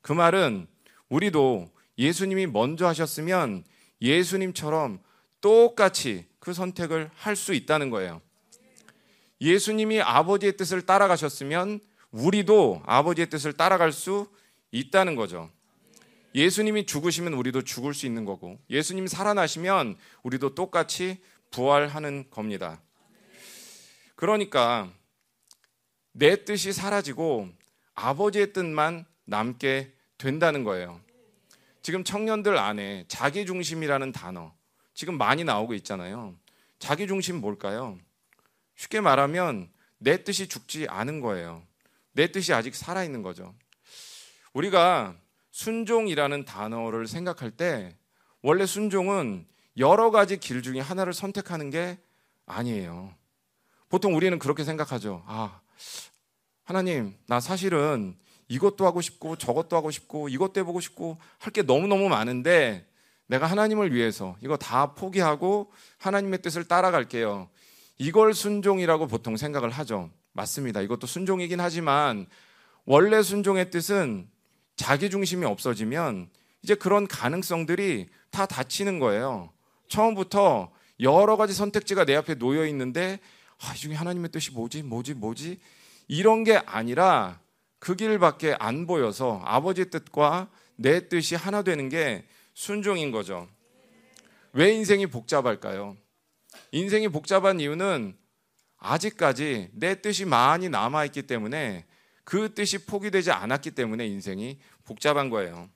그 0.00 0.14
말은 0.14 0.66
우리도 1.10 1.70
예수님이 1.98 2.46
먼저 2.46 2.86
하셨으면 2.86 3.64
예수님처럼 4.00 5.00
똑같이 5.42 6.24
그 6.38 6.54
선택을 6.54 7.10
할 7.14 7.36
수 7.36 7.52
있다는 7.52 7.90
거예요. 7.90 8.22
예수님이 9.42 10.00
아버지의 10.00 10.56
뜻을 10.56 10.86
따라가셨으면 10.86 11.80
우리도 12.12 12.80
아버지의 12.86 13.28
뜻을 13.28 13.52
따라갈 13.52 13.92
수 13.92 14.30
있다는 14.70 15.14
거죠. 15.14 15.50
예수님이 16.34 16.86
죽으시면 16.86 17.34
우리도 17.34 17.64
죽을 17.64 17.92
수 17.92 18.06
있는 18.06 18.24
거고, 18.24 18.58
예수님이 18.70 19.08
살아나시면 19.08 19.98
우리도 20.22 20.54
똑같이 20.54 21.18
부활하는 21.50 22.30
겁니다. 22.30 22.80
그러니까 24.20 24.92
내 26.12 26.44
뜻이 26.44 26.74
사라지고 26.74 27.48
아버지의 27.94 28.52
뜻만 28.52 29.06
남게 29.24 29.94
된다는 30.18 30.62
거예요. 30.62 31.00
지금 31.80 32.04
청년들 32.04 32.58
안에 32.58 33.06
자기 33.08 33.46
중심이라는 33.46 34.12
단어 34.12 34.52
지금 34.92 35.16
많이 35.16 35.42
나오고 35.42 35.72
있잖아요. 35.72 36.36
자기 36.78 37.06
중심 37.06 37.40
뭘까요? 37.40 37.98
쉽게 38.76 39.00
말하면 39.00 39.70
내 39.96 40.22
뜻이 40.22 40.48
죽지 40.48 40.86
않은 40.90 41.22
거예요. 41.22 41.66
내 42.12 42.30
뜻이 42.30 42.52
아직 42.52 42.74
살아 42.74 43.04
있는 43.04 43.22
거죠. 43.22 43.54
우리가 44.52 45.16
순종이라는 45.52 46.44
단어를 46.44 47.06
생각할 47.06 47.52
때 47.52 47.96
원래 48.42 48.66
순종은 48.66 49.46
여러 49.78 50.10
가지 50.10 50.36
길 50.36 50.60
중에 50.60 50.80
하나를 50.80 51.14
선택하는 51.14 51.70
게 51.70 51.96
아니에요. 52.44 53.18
보통 53.90 54.14
우리는 54.16 54.38
그렇게 54.38 54.64
생각하죠. 54.64 55.22
아, 55.26 55.60
하나님, 56.64 57.14
나 57.26 57.40
사실은 57.40 58.16
이것도 58.48 58.86
하고 58.86 59.00
싶고 59.00 59.36
저것도 59.36 59.76
하고 59.76 59.90
싶고 59.90 60.28
이것도 60.28 60.60
해보고 60.60 60.80
싶고 60.80 61.18
할 61.38 61.52
게 61.52 61.62
너무너무 61.62 62.08
많은데 62.08 62.86
내가 63.26 63.46
하나님을 63.46 63.92
위해서 63.92 64.36
이거 64.40 64.56
다 64.56 64.94
포기하고 64.94 65.70
하나님의 65.98 66.40
뜻을 66.42 66.64
따라갈게요. 66.64 67.48
이걸 67.98 68.32
순종이라고 68.32 69.06
보통 69.08 69.36
생각을 69.36 69.70
하죠. 69.70 70.10
맞습니다. 70.32 70.80
이것도 70.80 71.06
순종이긴 71.06 71.60
하지만 71.60 72.26
원래 72.84 73.22
순종의 73.22 73.70
뜻은 73.70 74.28
자기 74.76 75.10
중심이 75.10 75.44
없어지면 75.44 76.30
이제 76.62 76.74
그런 76.74 77.06
가능성들이 77.06 78.08
다 78.30 78.46
닫히는 78.46 78.98
거예요. 79.00 79.50
처음부터 79.88 80.70
여러 81.00 81.36
가지 81.36 81.52
선택지가 81.52 82.04
내 82.04 82.14
앞에 82.16 82.34
놓여 82.36 82.66
있는데 82.66 83.18
아, 83.60 83.74
이 83.74 83.76
중에 83.76 83.94
하나님의 83.94 84.30
뜻이 84.30 84.52
뭐지? 84.52 84.82
뭐지? 84.82 85.14
뭐지? 85.14 85.60
이런 86.08 86.44
게 86.44 86.56
아니라 86.56 87.40
그 87.78 87.94
길밖에 87.94 88.56
안 88.58 88.86
보여서 88.86 89.40
아버지의 89.44 89.90
뜻과 89.90 90.50
내 90.76 91.08
뜻이 91.08 91.34
하나 91.34 91.62
되는 91.62 91.88
게 91.88 92.26
순종인 92.54 93.10
거죠. 93.10 93.48
왜 94.52 94.72
인생이 94.72 95.06
복잡할까요? 95.06 95.96
인생이 96.72 97.08
복잡한 97.08 97.60
이유는 97.60 98.16
아직까지 98.78 99.70
내 99.72 100.00
뜻이 100.00 100.24
많이 100.24 100.68
남아있기 100.68 101.22
때문에 101.22 101.84
그 102.24 102.54
뜻이 102.54 102.86
포기되지 102.86 103.30
않았기 103.30 103.72
때문에 103.72 104.06
인생이 104.06 104.58
복잡한 104.84 105.30
거예요. 105.30 105.68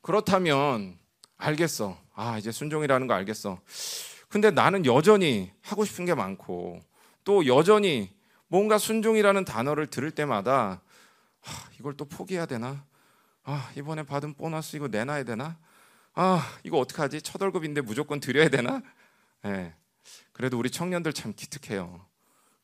그렇다면 0.00 0.98
알겠어. 1.36 1.98
아, 2.14 2.38
이제 2.38 2.50
순종이라는 2.50 3.06
거 3.06 3.14
알겠어. 3.14 3.60
근데 4.28 4.50
나는 4.50 4.84
여전히 4.86 5.52
하고 5.62 5.84
싶은 5.84 6.04
게 6.04 6.14
많고 6.14 6.80
또 7.24 7.46
여전히 7.46 8.14
뭔가 8.48 8.78
순종이라는 8.78 9.44
단어를 9.44 9.86
들을 9.86 10.10
때마다 10.10 10.82
아, 11.44 11.68
이걸 11.78 11.96
또 11.96 12.04
포기해야 12.04 12.46
되나? 12.46 12.84
아, 13.44 13.70
이번에 13.76 14.02
받은 14.02 14.34
보너스 14.34 14.76
이거 14.76 14.88
내놔야 14.88 15.24
되나? 15.24 15.56
아, 16.14 16.58
이거 16.64 16.78
어떡하지? 16.78 17.22
첫 17.22 17.40
월급인데 17.40 17.82
무조건 17.82 18.20
드려야 18.20 18.48
되나? 18.48 18.82
네. 19.42 19.74
그래도 20.32 20.58
우리 20.58 20.70
청년들 20.70 21.12
참 21.12 21.32
기특해요. 21.34 22.04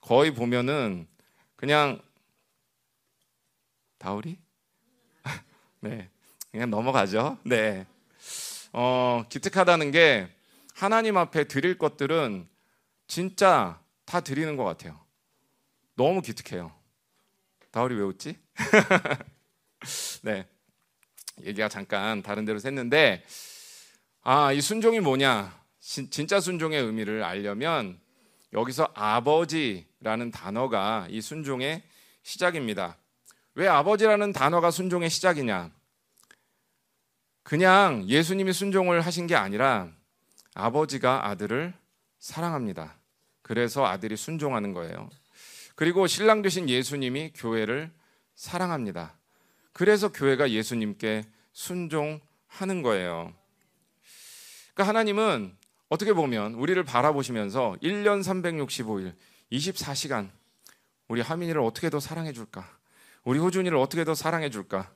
거의 0.01 0.35
보면은 0.35 1.07
그냥 1.57 2.01
다우리? 3.99 4.39
네. 5.81 6.11
그냥 6.51 6.71
넘어가죠. 6.71 7.39
네. 7.45 7.87
어, 8.73 9.25
기특하다는 9.29 9.93
게 9.93 10.29
하나님 10.83 11.17
앞에 11.17 11.45
드릴 11.45 11.79
것들은 11.79 12.49
진짜 13.07 13.81
다 14.05 14.19
드리는 14.19 14.57
것 14.57 14.65
같아요. 14.65 14.99
너무 15.95 16.23
기특해요. 16.23 16.73
다울이 17.71 17.95
왜 17.95 18.03
웃지? 18.03 18.37
네. 20.23 20.45
얘기가 21.45 21.69
잠깐 21.69 22.21
다른 22.21 22.45
데로 22.45 22.59
샜는데, 22.59 23.23
아, 24.23 24.53
이 24.53 24.61
순종이 24.61 24.99
뭐냐? 24.99 25.57
시, 25.79 26.11
진짜 26.11 26.41
순종의 26.41 26.83
의미를 26.83 27.23
알려면 27.23 28.01
여기서 28.53 28.91
아버지라는 28.93 30.33
단어가 30.33 31.07
이 31.11 31.21
순종의 31.21 31.85
시작입니다. 32.25 32.97
왜 33.55 33.69
아버지라는 33.69 34.33
단어가 34.33 34.73
순종의 34.73 35.11
시작이냐? 35.11 35.71
그냥 37.45 38.05
예수님이 38.09 38.53
순종을 38.53 39.01
하신 39.03 39.29
게 39.29 39.37
아니라 39.37 40.02
아버지가 40.55 41.29
아들을 41.29 41.75
사랑합니다. 42.19 42.97
그래서 43.43 43.85
아들이 43.87 44.17
순종하는 44.17 44.73
거예요. 44.73 45.09
그리고 45.75 46.07
신랑 46.07 46.43
되신 46.43 46.69
예수님이 46.69 47.33
교회를 47.35 47.91
사랑합니다. 48.35 49.19
그래서 49.73 50.13
교회가 50.13 50.51
예수님께 50.51 51.25
순종하는 51.53 52.83
거예요. 52.83 53.33
그러니까 54.75 54.89
하나님은 54.89 55.57
어떻게 55.89 56.13
보면 56.13 56.55
우리를 56.55 56.83
바라보시면서 56.85 57.77
1년 57.83 58.23
365일 58.23 59.15
24시간 59.53 60.31
우리 61.09 61.21
하민이를 61.21 61.61
어떻게 61.61 61.91
더 61.91 62.01
사랑해 62.01 62.33
줄까? 62.33 62.67
우리 63.25 63.39
호준이를 63.39 63.77
어떻게 63.77 64.05
더 64.05 64.15
사랑해 64.15 64.49
줄까? 64.49 64.95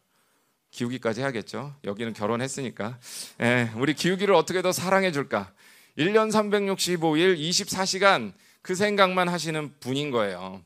기우기까지 0.76 1.22
해야겠죠. 1.22 1.74
여기는 1.84 2.12
결혼했으니까. 2.12 2.98
예, 3.40 3.70
우리 3.76 3.94
기우기를 3.94 4.34
어떻게 4.34 4.60
더 4.60 4.72
사랑해 4.72 5.10
줄까? 5.10 5.50
1년 5.96 6.30
365일 6.30 7.38
24시간 7.38 8.34
그 8.60 8.74
생각만 8.74 9.28
하시는 9.28 9.72
분인 9.80 10.10
거예요. 10.10 10.62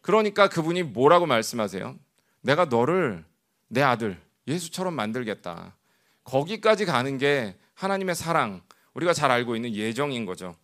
그러니까 0.00 0.48
그분이 0.48 0.82
뭐라고 0.82 1.26
말씀하세요? 1.26 1.96
내가 2.40 2.64
너를 2.64 3.24
내 3.68 3.80
아들 3.80 4.20
예수처럼 4.48 4.94
만들겠다. 4.94 5.76
거기까지 6.24 6.84
가는 6.84 7.16
게 7.16 7.54
하나님의 7.74 8.16
사랑, 8.16 8.60
우리가 8.94 9.12
잘 9.12 9.30
알고 9.30 9.54
있는 9.54 9.72
예정인 9.74 10.26
거죠. 10.26 10.56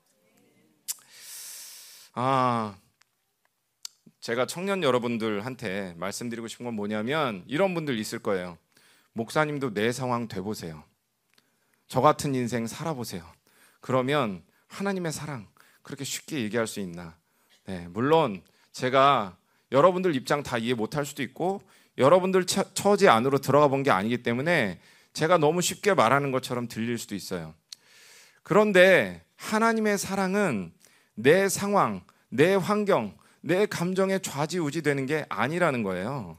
아, 2.13 2.77
제가 4.21 4.47
청년 4.47 4.83
여러분들한테 4.83 5.95
말씀드리고 5.97 6.49
싶은 6.49 6.65
건 6.65 6.75
뭐냐면 6.75 7.45
이런 7.47 7.73
분들 7.75 7.97
있을 7.99 8.19
거예요. 8.19 8.59
목사님도 9.13 9.75
내 9.75 9.93
상황 9.93 10.29
돼보세요. 10.29 10.85
저 11.89 12.01
같은 12.01 12.35
인생 12.35 12.67
살아보세요. 12.67 13.25
그러면 13.81 14.43
하나님의 14.69 15.13
사랑 15.13 15.49
그렇게 15.83 16.05
쉽게 16.05 16.41
얘기할 16.43 16.67
수 16.67 16.81
있나? 16.81 17.17
네, 17.67 17.89
물론 17.89 18.43
제가 18.73 19.37
여러분들 19.73 20.15
입장 20.15 20.43
다 20.43 20.59
이해 20.59 20.75
못할 20.75 21.05
수도 21.05 21.23
있고 21.23 21.61
여러분들 21.99 22.47
처지 22.47 23.09
안으로 23.09 23.39
들어가 23.39 23.69
본 23.69 23.83
게 23.83 23.91
아니기 23.91 24.23
때문에 24.23 24.81
제가 25.13 25.39
너무 25.39 25.61
쉽게 25.61 25.95
말하는 25.95 26.31
것처럼 26.31 26.69
들릴 26.69 26.99
수도 26.99 27.15
있어요. 27.15 27.55
그런데 28.43 29.25
하나님의 29.37 29.99
사랑은 29.99 30.73
내 31.15 31.49
상황, 31.49 32.03
내 32.29 32.55
환경, 32.55 33.17
내 33.41 33.67
감정에 33.67 34.19
좌지우지 34.21 34.83
되는 34.83 35.07
게 35.07 35.27
아니라는 35.29 35.83
거예요. 35.83 36.39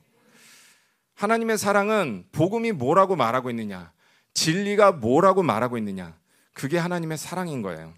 하나님의 1.22 1.60
사랑은 1.60 2.26
복음이 2.32 2.72
뭐라고 2.72 3.16
말하고 3.16 3.52
있느냐, 3.52 3.92
진리가 4.34 4.94
뭐라고 4.94 5.44
말하고 5.44 5.78
있느냐, 5.78 6.18
그게 6.52 6.80
하나님의 6.80 7.20
사랑인 7.20 7.62
거예요. 7.62 7.94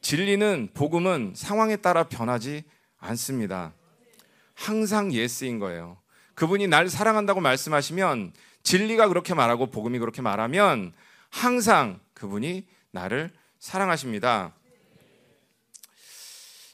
진리는 0.00 0.70
복음은 0.74 1.34
상황에 1.36 1.76
따라 1.76 2.08
변하지 2.08 2.64
않습니다. 2.98 3.72
항상 4.54 5.12
yes인 5.12 5.60
거예요. 5.60 5.98
그분이 6.34 6.66
날 6.66 6.88
사랑한다고 6.88 7.40
말씀하시면 7.40 8.32
진리가 8.64 9.06
그렇게 9.06 9.34
말하고 9.34 9.66
복음이 9.70 10.00
그렇게 10.00 10.20
말하면 10.20 10.92
항상 11.30 12.00
그분이 12.12 12.66
나를 12.90 13.30
사랑하십니다. 13.60 14.52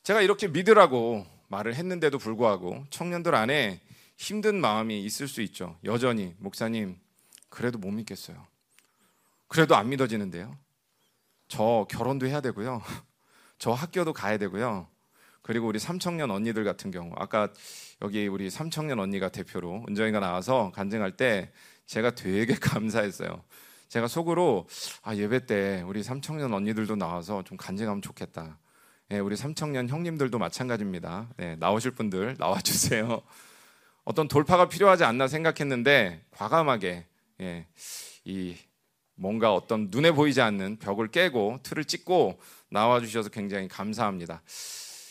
제가 0.02 0.22
이렇게 0.22 0.48
믿으라고 0.48 1.26
말을 1.48 1.74
했는데도 1.74 2.16
불구하고 2.16 2.86
청년들 2.88 3.34
안에 3.34 3.82
힘든 4.18 4.60
마음이 4.60 5.02
있을 5.04 5.28
수 5.28 5.40
있죠. 5.42 5.78
여전히 5.84 6.34
목사님 6.38 6.98
그래도 7.48 7.78
못 7.78 7.92
믿겠어요. 7.92 8.44
그래도 9.46 9.76
안 9.76 9.88
믿어지는데요. 9.88 10.58
저 11.46 11.86
결혼도 11.88 12.26
해야 12.26 12.40
되고요. 12.40 12.82
저 13.58 13.72
학교도 13.72 14.12
가야 14.12 14.36
되고요. 14.36 14.88
그리고 15.40 15.68
우리 15.68 15.78
삼청년 15.78 16.32
언니들 16.32 16.64
같은 16.64 16.90
경우 16.90 17.14
아까 17.16 17.52
여기 18.02 18.26
우리 18.26 18.50
삼청년 18.50 18.98
언니가 18.98 19.28
대표로 19.28 19.86
은정이가 19.88 20.18
나와서 20.18 20.72
간증할 20.74 21.16
때 21.16 21.52
제가 21.86 22.16
되게 22.16 22.54
감사했어요. 22.58 23.44
제가 23.88 24.08
속으로 24.08 24.66
아 25.02 25.14
예배 25.14 25.46
때 25.46 25.82
우리 25.86 26.02
삼청년 26.02 26.52
언니들도 26.52 26.96
나와서 26.96 27.44
좀 27.44 27.56
간증하면 27.56 28.02
좋겠다. 28.02 28.58
예, 29.12 29.20
우리 29.20 29.36
삼청년 29.36 29.88
형님들도 29.88 30.38
마찬가지입니다. 30.38 31.30
네, 31.36 31.54
나오실 31.56 31.92
분들 31.92 32.36
나와 32.36 32.60
주세요. 32.60 33.22
어떤 34.08 34.26
돌파가 34.26 34.70
필요하지 34.70 35.04
않나 35.04 35.28
생각했는데 35.28 36.22
과감하게 36.30 37.04
예, 37.42 37.66
이 38.24 38.56
뭔가 39.14 39.52
어떤 39.52 39.88
눈에 39.90 40.12
보이지 40.12 40.40
않는 40.40 40.78
벽을 40.78 41.08
깨고 41.08 41.58
틀을 41.62 41.84
찍고 41.84 42.40
나와 42.70 43.00
주셔서 43.00 43.28
굉장히 43.28 43.68
감사합니다. 43.68 44.40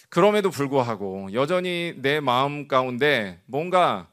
그럼에도 0.09 0.49
불구하고 0.49 1.29
여전히 1.33 1.93
내 1.97 2.19
마음 2.19 2.67
가운데 2.67 3.39
뭔가 3.45 4.09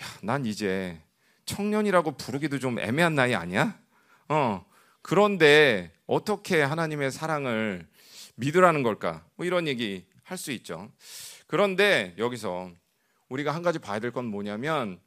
야, 0.00 0.06
난 0.22 0.46
이제 0.46 0.98
청년이라고 1.44 2.12
부르기도 2.12 2.58
좀 2.58 2.78
애매한 2.78 3.14
나이 3.14 3.34
아니야? 3.34 3.78
어. 4.30 4.64
그런데 5.02 5.92
어떻게 6.06 6.62
하나님의 6.62 7.12
사랑을 7.12 7.86
믿으라는 8.36 8.82
걸까? 8.82 9.26
뭐 9.36 9.44
이런 9.44 9.68
얘기 9.68 10.06
할 10.22 10.38
수 10.38 10.52
있죠. 10.52 10.90
그런데 11.46 12.14
여기서 12.16 12.70
우리가 13.32 13.54
한 13.54 13.62
가지 13.62 13.78
봐야 13.78 13.98
될 13.98 14.12
건 14.12 14.26
뭐냐면 14.26 15.00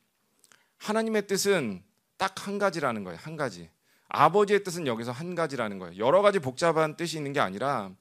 하나님의 0.78 1.28
뜻은 1.28 1.84
딱 2.18 2.48
한 2.48 2.58
가지라는 2.58 3.04
거예요. 3.04 3.20
한 3.22 3.36
가지. 3.36 3.70
아버지의 4.08 4.64
뜻은 4.64 4.88
여기서 4.88 5.12
한 5.12 5.36
가지라는 5.36 5.80
거예요. 5.80 5.98
여러 5.98 6.22
가지 6.22 6.40
복잡한 6.40 6.96
뜻이 6.96 7.18
있는 7.18 7.34
게 7.34 7.40
아니라 7.40 7.92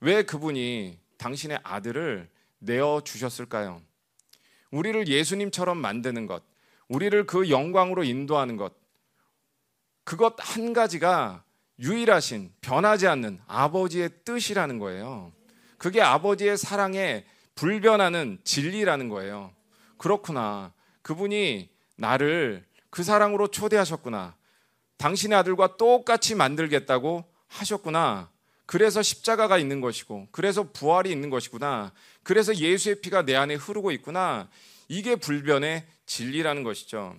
왜 0.00 0.22
그분이 0.22 0.98
당신의 1.18 1.60
아들을 1.62 2.28
내어 2.58 3.02
주셨을까요? 3.04 3.82
우리를 4.70 5.08
예수님처럼 5.08 5.76
만드는 5.78 6.26
것, 6.26 6.42
우리를 6.88 7.26
그 7.26 7.50
영광으로 7.50 8.04
인도하는 8.04 8.56
것, 8.56 8.72
그것 10.04 10.34
한 10.38 10.72
가지가 10.72 11.44
유일하신 11.80 12.52
변하지 12.60 13.06
않는 13.08 13.40
아버지의 13.46 14.10
뜻이라는 14.24 14.78
거예요. 14.78 15.32
그게 15.78 16.00
아버지의 16.00 16.56
사랑에 16.56 17.24
불변하는 17.54 18.38
진리라는 18.44 19.08
거예요. 19.08 19.52
그렇구나. 20.00 20.72
그분이 21.02 21.68
나를 21.96 22.64
그 22.88 23.02
사랑으로 23.02 23.48
초대하셨구나. 23.48 24.34
당신의 24.96 25.36
아들과 25.38 25.76
똑같이 25.76 26.34
만들겠다고 26.34 27.24
하셨구나. 27.48 28.30
그래서 28.64 29.02
십자가가 29.02 29.58
있는 29.58 29.82
것이고, 29.82 30.28
그래서 30.32 30.70
부활이 30.72 31.10
있는 31.10 31.28
것이구나. 31.28 31.92
그래서 32.22 32.56
예수의 32.56 33.02
피가 33.02 33.26
내 33.26 33.36
안에 33.36 33.56
흐르고 33.56 33.90
있구나. 33.90 34.48
이게 34.88 35.16
불변의 35.16 35.86
진리라는 36.06 36.62
것이죠. 36.62 37.16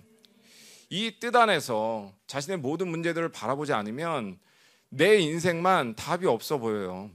이 0.90 1.18
뜻 1.20 1.36
안에서 1.36 2.12
자신의 2.26 2.58
모든 2.58 2.88
문제들을 2.88 3.28
바라보지 3.28 3.72
않으면 3.72 4.40
내 4.88 5.18
인생만 5.18 5.94
답이 5.94 6.26
없어 6.26 6.58
보여요. 6.58 7.10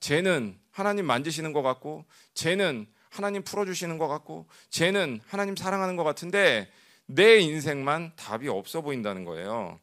쟤는 0.00 0.58
하나님 0.72 1.06
만지시는 1.06 1.52
것 1.52 1.62
같고, 1.62 2.04
쟤는 2.34 2.88
하나님 3.12 3.42
풀어주시는 3.42 3.98
것 3.98 4.08
같고, 4.08 4.48
쟤는 4.70 5.20
하나님 5.26 5.54
사랑하는 5.54 5.96
것 5.96 6.02
같은데, 6.02 6.72
내 7.06 7.38
인생만 7.38 8.12
답이 8.16 8.48
없어 8.48 8.80
보인다는 8.80 9.24
거예요. 9.24 9.78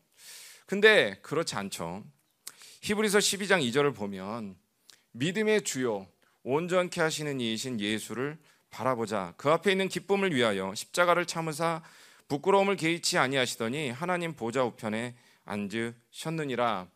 근데 0.65 1.19
그렇지 1.21 1.55
않죠. 1.55 2.03
히브리서 2.81 3.19
12장 3.19 3.61
2절을 3.69 3.95
보면, 3.95 4.55
믿음의 5.11 5.63
주요, 5.63 6.07
온전케 6.43 7.01
하시는 7.01 7.39
이이신 7.39 7.79
예수를 7.79 8.37
바라보자. 8.71 9.35
그 9.37 9.51
앞에 9.51 9.71
있는 9.71 9.87
기쁨을 9.87 10.33
위하여 10.33 10.73
십자가를 10.73 11.25
참으사 11.25 11.83
부끄러움을 12.27 12.75
개의치 12.77 13.17
아니하시더니 13.17 13.89
하나님 13.89 14.33
보좌 14.33 14.63
우편에 14.63 15.15
앉으셨느니라. 15.45 16.87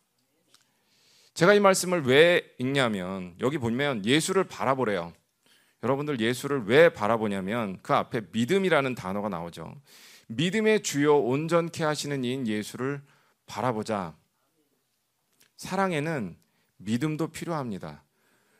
제가 1.33 1.53
이 1.55 1.59
말씀을 1.59 2.03
왜 2.03 2.53
읽냐면 2.59 3.35
여기 3.39 3.57
보면 3.57 4.05
예수를 4.05 4.43
바라보래요. 4.43 5.13
여러분들 5.83 6.19
예수를 6.21 6.63
왜 6.65 6.89
바라보냐면 6.89 7.77
그 7.81 7.93
앞에 7.93 8.21
믿음이라는 8.31 8.95
단어가 8.95 9.29
나오죠. 9.29 9.75
믿음의 10.27 10.81
주요 10.83 11.19
온전케 11.19 11.83
하시는 11.83 12.23
이인 12.23 12.47
예수를 12.47 13.01
바라보자. 13.45 14.15
사랑에는 15.57 16.37
믿음도 16.77 17.27
필요합니다. 17.27 18.03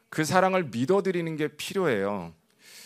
그 0.10 0.26
사랑을 0.26 0.66
믿어드리는 0.66 1.36
게 1.38 1.48
필요해요. 1.48 2.34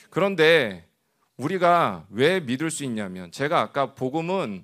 그런데 0.10 0.88
우리가 1.36 2.06
왜 2.10 2.39
믿을 2.39 2.71
수 2.71 2.84
있냐면 2.84 3.32
제가 3.32 3.60
아까 3.60 3.95
복음은 3.95 4.63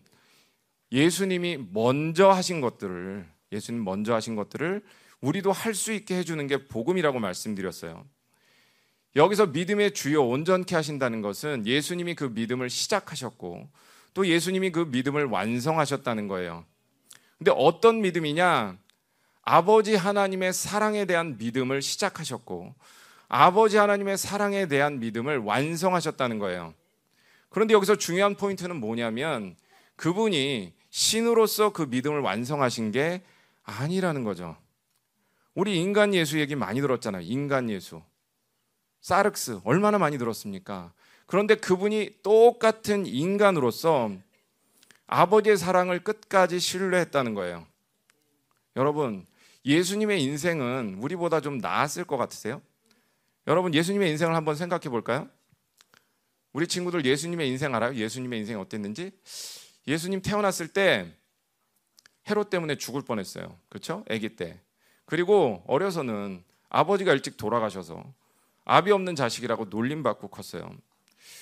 예수님이 0.91 1.57
먼저 1.71 2.29
하신 2.29 2.61
것들을 2.61 3.27
예수님 3.51 3.83
먼저 3.83 4.13
하신 4.13 4.35
것들을 4.35 4.83
우리도 5.21 5.51
할 5.51 5.73
수 5.73 5.93
있게 5.93 6.17
해주는 6.17 6.45
게 6.47 6.67
복음이라고 6.67 7.19
말씀드렸어요. 7.19 8.05
여기서 9.15 9.47
믿음의 9.47 9.93
주요 9.93 10.27
온전케 10.27 10.75
하신다는 10.75 11.21
것은 11.21 11.67
예수님이 11.67 12.15
그 12.15 12.25
믿음을 12.25 12.69
시작하셨고 12.69 13.69
또 14.13 14.27
예수님이 14.27 14.71
그 14.71 14.79
믿음을 14.79 15.25
완성하셨다는 15.25 16.27
거예요. 16.27 16.65
근데 17.37 17.51
어떤 17.55 18.01
믿음이냐? 18.01 18.77
아버지 19.43 19.95
하나님의 19.95 20.53
사랑에 20.53 21.05
대한 21.05 21.37
믿음을 21.37 21.81
시작하셨고 21.81 22.73
아버지 23.27 23.77
하나님의 23.77 24.17
사랑에 24.17 24.67
대한 24.67 24.99
믿음을 24.99 25.39
완성하셨다는 25.39 26.39
거예요. 26.39 26.73
그런데 27.49 27.73
여기서 27.73 27.97
중요한 27.97 28.35
포인트는 28.35 28.77
뭐냐면 28.77 29.55
그분이 29.95 30.73
신으로서 30.89 31.71
그 31.71 31.83
믿음을 31.83 32.21
완성하신 32.21 32.91
게 32.91 33.21
아니라는 33.63 34.23
거죠. 34.23 34.55
우리 35.53 35.79
인간 35.79 36.13
예수 36.13 36.39
얘기 36.39 36.55
많이 36.55 36.81
들었잖아요. 36.81 37.21
인간 37.23 37.69
예수. 37.69 38.01
사르크스 39.03 39.59
얼마나 39.65 39.97
많이 39.97 40.17
들었습니까? 40.17 40.93
그런데 41.27 41.55
그분이 41.55 42.21
똑같은 42.23 43.05
인간으로서 43.05 44.11
아버지의 45.07 45.57
사랑을 45.57 46.03
끝까지 46.03 46.59
신뢰했다는 46.59 47.33
거예요. 47.33 47.67
여러분, 48.77 49.25
예수님의 49.65 50.23
인생은 50.23 50.99
우리보다 50.99 51.41
좀 51.41 51.57
나았을 51.57 52.05
것 52.05 52.17
같으세요? 52.17 52.61
여러분, 53.45 53.73
예수님의 53.73 54.09
인생을 54.11 54.35
한번 54.35 54.55
생각해 54.55 54.83
볼까요? 54.89 55.27
우리 56.53 56.65
친구들 56.65 57.05
예수님의 57.05 57.49
인생 57.49 57.75
알아요? 57.75 57.95
예수님의 57.95 58.39
인생이 58.39 58.59
어땠는지? 58.59 59.11
예수님 59.85 60.21
태어났을 60.21 60.69
때 60.69 61.13
헤롯 62.29 62.49
때문에 62.49 62.77
죽을 62.77 63.01
뻔했어요. 63.01 63.57
그렇죠? 63.67 64.05
아기 64.09 64.37
때. 64.37 64.61
그리고 65.05 65.61
어려서는 65.67 66.41
아버지가 66.69 67.11
일찍 67.11 67.35
돌아가셔서 67.35 68.05
아비 68.65 68.91
없는 68.91 69.15
자식이라고 69.15 69.65
놀림받고 69.65 70.29
컸어요. 70.29 70.69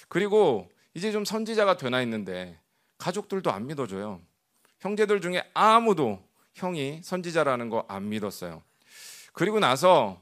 그리고 0.10 0.69
이제 0.93 1.12
좀 1.12 1.23
선지자가 1.25 1.77
되나 1.77 2.01
있는데 2.01 2.60
가족들도 2.97 3.51
안 3.51 3.67
믿어줘요. 3.67 4.21
형제들 4.79 5.21
중에 5.21 5.43
아무도 5.53 6.21
형이 6.53 7.01
선지자라는 7.03 7.69
거 7.69 7.86
안 7.88 8.10
믿었어요. 8.10 8.62
그리고 9.34 9.60
나서 9.60 10.21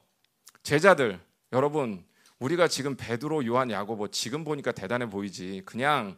제자들 0.63 1.19
여러분 1.53 2.03
우리가 2.39 2.67
지금 2.67 2.95
베드로, 2.95 3.45
요한, 3.47 3.69
야고보 3.71 4.09
지금 4.09 4.43
보니까 4.43 4.71
대단해 4.71 5.09
보이지. 5.09 5.63
그냥 5.65 6.15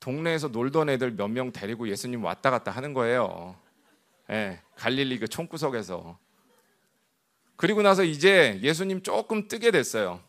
동네에서 0.00 0.48
놀던 0.48 0.88
애들 0.90 1.12
몇 1.12 1.28
명 1.30 1.50
데리고 1.50 1.88
예수님 1.88 2.22
왔다 2.22 2.50
갔다 2.50 2.70
하는 2.70 2.92
거예요. 2.92 3.56
예, 4.30 4.60
갈릴리 4.76 5.18
그 5.18 5.26
총구석에서. 5.26 6.18
그리고 7.58 7.82
나서 7.82 8.04
이제 8.04 8.60
예수님 8.62 9.02
조금 9.02 9.48
뜨게 9.48 9.72
됐어요. 9.72 10.20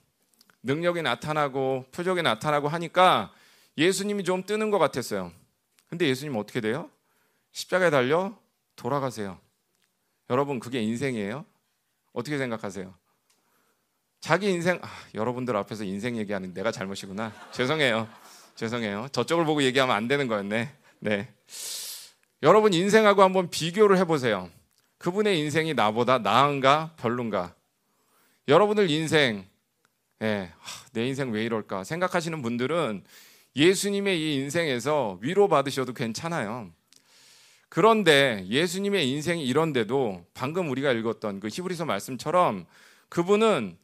능력이 0.64 1.04
나타나고 1.04 1.86
표적이 1.92 2.24
나타나고 2.24 2.68
하니까 2.68 3.32
예수님이 3.78 4.24
좀 4.24 4.44
뜨는 4.44 4.72
것 4.72 4.80
같았어요. 4.80 5.32
근데 5.88 6.08
예수님 6.08 6.36
어떻게 6.36 6.60
돼요? 6.60 6.90
십자가에 7.52 7.92
달려 7.92 8.36
돌아가세요. 8.76 9.38
여러분 10.32 10.60
그게 10.60 10.82
인생이에요? 10.82 11.46
어떻게 12.14 12.40
생각하세요? 12.40 12.92
자기 14.22 14.50
인생 14.50 14.80
아, 14.82 14.90
여러분들 15.14 15.56
앞에서 15.56 15.84
인생 15.84 16.18
얘기하는 16.18 16.56
내가 16.56 16.72
잘못이구나. 16.72 17.32
죄송해요. 17.52 18.10
죄송해요. 18.56 19.08
저쪽을 19.12 19.46
보고 19.46 19.62
얘기하면 19.62 19.96
안 19.96 20.08
되는 20.08 20.28
거였네. 20.28 20.76
네. 20.98 21.34
여러분 22.42 22.74
인생하고 22.74 23.22
한번 23.22 23.52
비교를 23.52 24.00
해 24.00 24.06
보세요. 24.06 24.50
그분의 25.00 25.40
인생이 25.40 25.74
나보다 25.74 26.20
나은가 26.20 26.94
별론가? 26.98 27.56
여러분들 28.48 28.90
인생, 28.90 29.48
예, 30.22 30.52
내 30.92 31.08
인생 31.08 31.32
왜 31.32 31.44
이럴까 31.46 31.84
생각하시는 31.84 32.42
분들은 32.42 33.04
예수님의 33.56 34.20
이 34.20 34.36
인생에서 34.36 35.18
위로받으셔도 35.22 35.94
괜찮아요. 35.94 36.72
그런데 37.70 38.46
예수님의 38.48 39.10
인생이 39.10 39.46
이런데도 39.46 40.26
방금 40.34 40.70
우리가 40.70 40.92
읽었던 40.92 41.40
그 41.40 41.48
히브리서 41.48 41.86
말씀처럼 41.86 42.66
그분은 43.10 43.78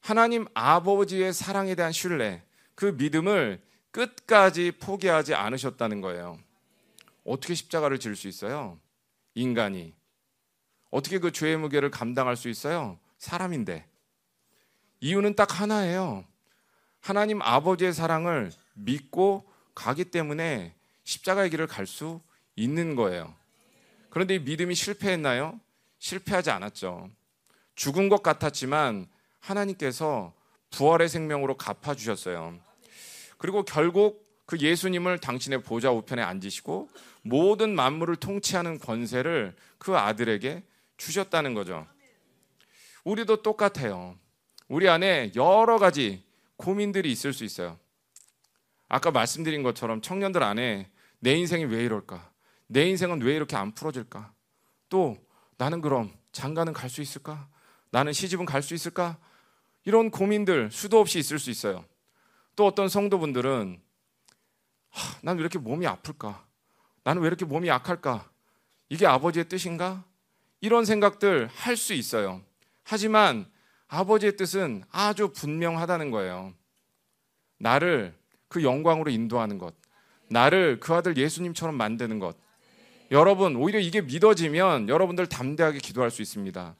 하나님 0.00 0.46
아버지의 0.54 1.32
사랑에 1.32 1.74
대한 1.74 1.92
신뢰, 1.92 2.42
그 2.74 2.94
믿음을 2.98 3.60
끝까지 3.90 4.72
포기하지 4.72 5.34
않으셨다는 5.34 6.00
거예요. 6.00 6.38
어떻게 7.24 7.54
십자가를 7.54 7.98
질 7.98 8.16
수 8.16 8.28
있어요? 8.28 8.78
인간이. 9.34 9.97
어떻게 10.90 11.18
그 11.18 11.32
죄의 11.32 11.58
무게를 11.58 11.90
감당할 11.90 12.36
수 12.36 12.48
있어요? 12.48 12.98
사람인데. 13.18 13.86
이유는 15.00 15.34
딱 15.34 15.60
하나예요. 15.60 16.24
하나님 17.00 17.40
아버지의 17.42 17.92
사랑을 17.92 18.50
믿고 18.74 19.48
가기 19.74 20.06
때문에 20.06 20.74
십자가의 21.04 21.50
길을 21.50 21.66
갈 21.66 21.86
수 21.86 22.20
있는 22.56 22.96
거예요. 22.96 23.34
그런데 24.10 24.34
이 24.34 24.38
믿음이 24.40 24.74
실패했나요? 24.74 25.60
실패하지 25.98 26.50
않았죠. 26.50 27.10
죽은 27.76 28.08
것 28.08 28.22
같았지만 28.22 29.06
하나님께서 29.38 30.34
부활의 30.70 31.08
생명으로 31.08 31.56
갚아 31.56 31.94
주셨어요. 31.94 32.58
그리고 33.38 33.62
결국 33.62 34.26
그 34.44 34.58
예수님을 34.58 35.18
당신의 35.18 35.62
보좌 35.62 35.92
우편에 35.92 36.22
앉으시고 36.22 36.88
모든 37.22 37.74
만물을 37.74 38.16
통치하는 38.16 38.78
권세를 38.78 39.54
그 39.78 39.96
아들에게 39.96 40.62
주셨다는 40.98 41.54
거죠. 41.54 41.86
우리도 43.04 43.42
똑같아요. 43.42 44.18
우리 44.68 44.88
안에 44.88 45.32
여러 45.34 45.78
가지 45.78 46.22
고민들이 46.56 47.10
있을 47.10 47.32
수 47.32 47.44
있어요. 47.44 47.78
아까 48.88 49.10
말씀드린 49.10 49.62
것처럼 49.62 50.02
청년들 50.02 50.42
안에 50.42 50.90
내 51.20 51.34
인생이 51.34 51.64
왜 51.64 51.84
이럴까? 51.84 52.30
내 52.66 52.86
인생은 52.88 53.22
왜 53.22 53.34
이렇게 53.34 53.56
안 53.56 53.72
풀어질까? 53.72 54.32
또 54.90 55.16
나는 55.56 55.80
그럼 55.80 56.12
장가는 56.32 56.72
갈 56.74 56.90
수 56.90 57.00
있을까? 57.00 57.48
나는 57.90 58.12
시집은 58.12 58.44
갈 58.44 58.62
수 58.62 58.74
있을까? 58.74 59.18
이런 59.84 60.10
고민들 60.10 60.70
수도 60.70 61.00
없이 61.00 61.18
있을 61.18 61.38
수 61.38 61.50
있어요. 61.50 61.84
또 62.56 62.66
어떤 62.66 62.88
성도분들은 62.88 63.80
난 65.22 65.36
왜 65.36 65.40
이렇게 65.40 65.58
몸이 65.58 65.86
아플까? 65.86 66.44
나는 67.04 67.22
왜 67.22 67.28
이렇게 67.28 67.44
몸이 67.44 67.68
약할까? 67.68 68.28
이게 68.88 69.06
아버지의 69.06 69.48
뜻인가? 69.48 70.04
이런 70.60 70.84
생각들 70.84 71.48
할 71.52 71.76
수 71.76 71.94
있어요. 71.94 72.40
하지만 72.84 73.46
아버지의 73.88 74.36
뜻은 74.36 74.82
아주 74.90 75.32
분명하다는 75.32 76.10
거예요. 76.10 76.52
나를 77.58 78.14
그 78.48 78.62
영광으로 78.62 79.10
인도하는 79.10 79.58
것. 79.58 79.74
나를 80.30 80.80
그 80.80 80.94
아들 80.94 81.16
예수님처럼 81.16 81.76
만드는 81.76 82.18
것. 82.18 82.36
여러분, 83.10 83.56
오히려 83.56 83.78
이게 83.78 84.00
믿어지면 84.02 84.88
여러분들 84.88 85.26
담대하게 85.26 85.78
기도할 85.78 86.10
수 86.10 86.20
있습니다. 86.20 86.76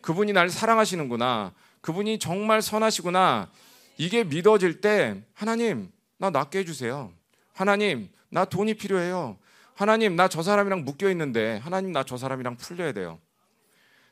그분이 0.00 0.32
날 0.32 0.48
사랑하시는구나. 0.48 1.52
그분이 1.82 2.18
정말 2.18 2.62
선하시구나. 2.62 3.50
이게 3.98 4.24
믿어질 4.24 4.80
때 4.80 5.22
하나님, 5.34 5.90
나 6.18 6.30
낫게 6.30 6.60
해주세요. 6.60 7.12
하나님, 7.52 8.08
나 8.30 8.44
돈이 8.44 8.74
필요해요. 8.74 9.36
하나님, 9.76 10.16
나 10.16 10.28
저 10.28 10.42
사람이랑 10.42 10.84
묶여 10.84 11.10
있는데 11.10 11.58
하나님, 11.58 11.92
나 11.92 12.02
저 12.02 12.16
사람이랑 12.16 12.56
풀려야 12.56 12.92
돼요. 12.92 13.20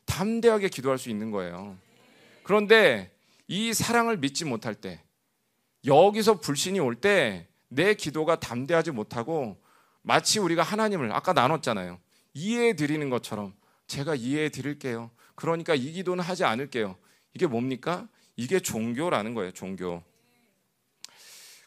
담대하게 0.05 0.69
기도할 0.69 0.99
수 0.99 1.09
있는 1.11 1.31
거예요. 1.31 1.77
그런데 2.43 3.11
이 3.49 3.73
사랑을 3.73 4.19
믿지 4.19 4.45
못할 4.45 4.75
때, 4.75 5.03
여기서 5.87 6.41
불신이 6.41 6.79
올 6.81 6.97
때 7.01 7.49
내 7.69 7.95
기도가 7.95 8.39
담대하지 8.39 8.93
못하고 8.93 9.61
마치 10.03 10.39
우리가 10.39 10.63
하나님을 10.63 11.11
아까 11.13 11.33
나눴잖아요. 11.33 11.99
이해해 12.35 12.77
드리는 12.77 13.11
것처럼 13.11 13.53
제가 13.89 14.15
이해해 14.15 14.51
드릴게요. 14.51 15.11
그러니까 15.35 15.75
이 15.75 15.91
기도는 15.91 16.23
하지 16.23 16.45
않을게요. 16.45 16.97
이게 17.33 17.47
뭡니까? 17.49 18.07
이게 18.37 18.61
종교라는 18.61 19.35
거예요. 19.35 19.51
종교. 19.51 20.05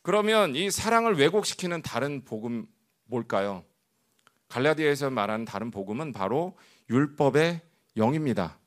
그러면 0.02 0.56
이 0.56 0.72
사랑을 0.72 1.18
왜곡시키는 1.18 1.82
다른 1.82 2.24
복음 2.24 2.68
뭘까요? 3.06 3.66
갈라디아에서 4.50 5.10
말하는 5.10 5.46
다른 5.46 5.72
복음은 5.72 6.14
바로 6.14 6.58
율법의 6.90 7.62
영입니다. 7.98 8.58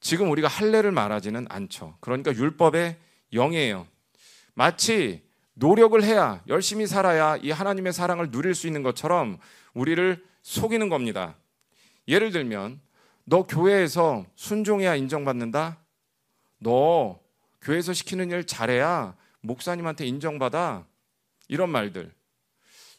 지금 0.00 0.30
우리가 0.30 0.48
할례를 0.48 0.92
말하지는 0.92 1.46
않죠. 1.48 1.96
그러니까 2.00 2.34
율법의 2.34 2.96
영이에요. 3.32 3.86
마치 4.54 5.22
노력을 5.54 6.02
해야 6.02 6.42
열심히 6.48 6.86
살아야 6.86 7.36
이 7.36 7.50
하나님의 7.50 7.92
사랑을 7.92 8.30
누릴 8.30 8.54
수 8.54 8.66
있는 8.66 8.82
것처럼 8.82 9.38
우리를 9.74 10.24
속이는 10.42 10.88
겁니다. 10.88 11.36
예를 12.08 12.30
들면 12.30 12.80
너 13.24 13.46
교회에서 13.46 14.24
순종해야 14.34 14.96
인정받는다. 14.96 15.78
너 16.58 17.20
교회에서 17.60 17.92
시키는 17.92 18.30
일 18.30 18.46
잘해야 18.46 19.14
목사님한테 19.40 20.06
인정받아. 20.06 20.86
이런 21.48 21.70
말들. 21.70 22.12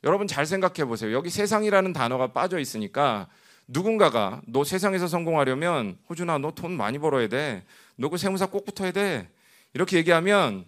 여러분 0.04 0.28
잘 0.28 0.46
생각해 0.46 0.86
보세요. 0.86 1.14
여기 1.14 1.30
세상이라는 1.30 1.94
단어가 1.94 2.28
빠져 2.28 2.60
있으니까 2.60 3.28
누군가가 3.68 4.42
너 4.48 4.64
세상에서 4.64 5.08
성공하려면 5.08 5.98
호준아 6.10 6.40
너 6.40 6.52
돈 6.52 6.72
많이 6.76 6.98
벌어야 7.00 7.28
돼. 7.28 7.64
너 7.96 8.10
그 8.10 8.18
세무사 8.18 8.48
꼭 8.48 8.66
붙어야 8.66 8.92
돼. 8.92 9.30
이렇게 9.74 9.98
얘기하면 9.98 10.66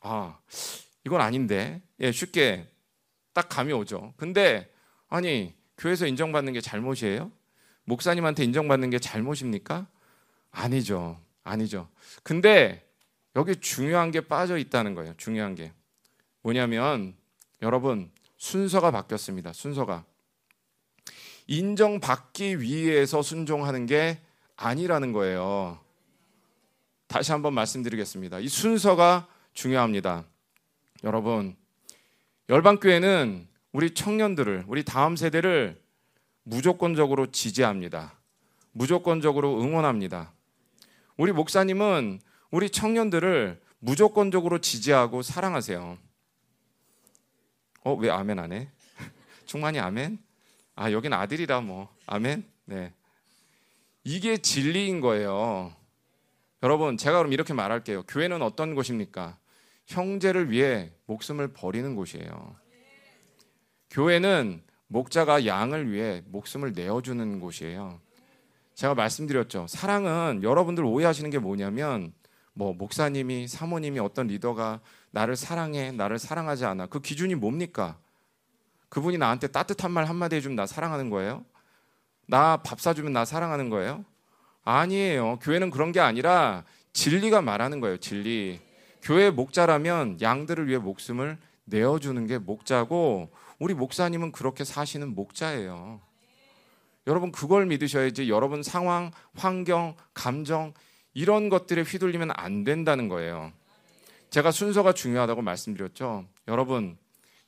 아 0.00 0.38
이건 1.04 1.20
아닌데 1.20 1.82
예, 2.00 2.10
쉽게 2.10 2.66
딱 3.32 3.48
감이 3.48 3.72
오죠. 3.72 4.14
근데 4.16 4.70
아니 5.08 5.54
교회에서 5.78 6.06
인정받는 6.06 6.52
게 6.54 6.60
잘못이에요? 6.60 7.30
목사님한테 7.84 8.44
인정받는 8.44 8.90
게 8.90 8.98
잘못입니까? 8.98 9.86
아니죠. 10.50 11.20
아니죠. 11.42 11.88
근데 12.22 12.88
여기 13.36 13.56
중요한 13.56 14.10
게 14.10 14.20
빠져 14.22 14.56
있다는 14.56 14.94
거예요. 14.94 15.14
중요한 15.18 15.54
게 15.54 15.72
뭐냐면 16.42 17.14
여러분 17.60 18.10
순서가 18.44 18.90
바뀌었습니다. 18.90 19.54
순서가 19.54 20.04
인정받기 21.46 22.60
위해서 22.60 23.22
순종하는 23.22 23.86
게 23.86 24.20
아니라는 24.56 25.12
거예요. 25.12 25.80
다시 27.06 27.32
한번 27.32 27.54
말씀드리겠습니다. 27.54 28.40
이 28.40 28.48
순서가 28.48 29.28
중요합니다. 29.54 30.26
여러분, 31.04 31.56
열방교회는 32.50 33.48
우리 33.72 33.94
청년들을, 33.94 34.64
우리 34.68 34.84
다음 34.84 35.16
세대를 35.16 35.80
무조건적으로 36.42 37.30
지지합니다. 37.30 38.12
무조건적으로 38.72 39.58
응원합니다. 39.62 40.34
우리 41.16 41.32
목사님은 41.32 42.20
우리 42.50 42.68
청년들을 42.68 43.62
무조건적으로 43.78 44.58
지지하고 44.58 45.22
사랑하세요. 45.22 45.96
어, 47.84 47.94
왜 47.94 48.10
아멘 48.10 48.38
안 48.38 48.52
해? 48.52 48.68
충만히 49.46 49.78
아멘? 49.78 50.18
아, 50.74 50.90
여긴 50.90 51.12
아들이라 51.12 51.60
뭐. 51.60 51.94
아멘? 52.06 52.44
네. 52.64 52.92
이게 54.02 54.38
진리인 54.38 55.00
거예요. 55.00 55.72
여러분, 56.62 56.96
제가 56.96 57.18
그럼 57.18 57.32
이렇게 57.32 57.52
말할게요. 57.52 58.02
교회는 58.04 58.42
어떤 58.42 58.74
곳입니까? 58.74 59.38
형제를 59.86 60.50
위해 60.50 60.92
목숨을 61.06 61.48
버리는 61.48 61.94
곳이에요. 61.94 62.56
교회는 63.90 64.62
목자가 64.86 65.46
양을 65.46 65.92
위해 65.92 66.22
목숨을 66.26 66.72
내어주는 66.72 67.38
곳이에요. 67.38 68.00
제가 68.74 68.94
말씀드렸죠. 68.94 69.66
사랑은 69.68 70.42
여러분들 70.42 70.84
오해하시는 70.84 71.28
게 71.30 71.38
뭐냐면, 71.38 72.12
뭐, 72.54 72.72
목사님이, 72.72 73.46
사모님이 73.46 73.98
어떤 73.98 74.26
리더가 74.28 74.80
나를 75.14 75.36
사랑해, 75.36 75.92
나를 75.92 76.18
사랑하지 76.18 76.64
않아. 76.64 76.86
그 76.86 77.00
기준이 77.00 77.36
뭡니까? 77.36 77.96
그분이 78.88 79.16
나한테 79.16 79.46
따뜻한 79.46 79.92
말 79.92 80.06
한마디 80.06 80.34
해주면 80.34 80.56
나 80.56 80.66
사랑하는 80.66 81.08
거예요? 81.08 81.44
나 82.26 82.56
밥 82.56 82.80
사주면 82.80 83.12
나 83.12 83.24
사랑하는 83.24 83.70
거예요? 83.70 84.04
아니에요. 84.64 85.38
교회는 85.40 85.70
그런 85.70 85.92
게 85.92 86.00
아니라 86.00 86.64
진리가 86.94 87.42
말하는 87.42 87.78
거예요. 87.78 87.98
진리. 87.98 88.60
교회 89.02 89.30
목자라면 89.30 90.20
양들을 90.20 90.66
위해 90.66 90.78
목숨을 90.78 91.38
내어주는 91.66 92.26
게 92.26 92.38
목자고 92.38 93.30
우리 93.60 93.72
목사님은 93.72 94.32
그렇게 94.32 94.64
사시는 94.64 95.14
목자예요. 95.14 96.00
여러분 97.06 97.30
그걸 97.30 97.66
믿으셔야지 97.66 98.28
여러분 98.30 98.64
상황, 98.64 99.12
환경, 99.36 99.94
감정 100.12 100.74
이런 101.12 101.50
것들에 101.50 101.82
휘둘리면 101.82 102.32
안 102.34 102.64
된다는 102.64 103.08
거예요. 103.08 103.52
제가 104.34 104.50
순서가 104.50 104.94
중요하다고 104.94 105.42
말씀드렸죠. 105.42 106.26
여러분 106.48 106.98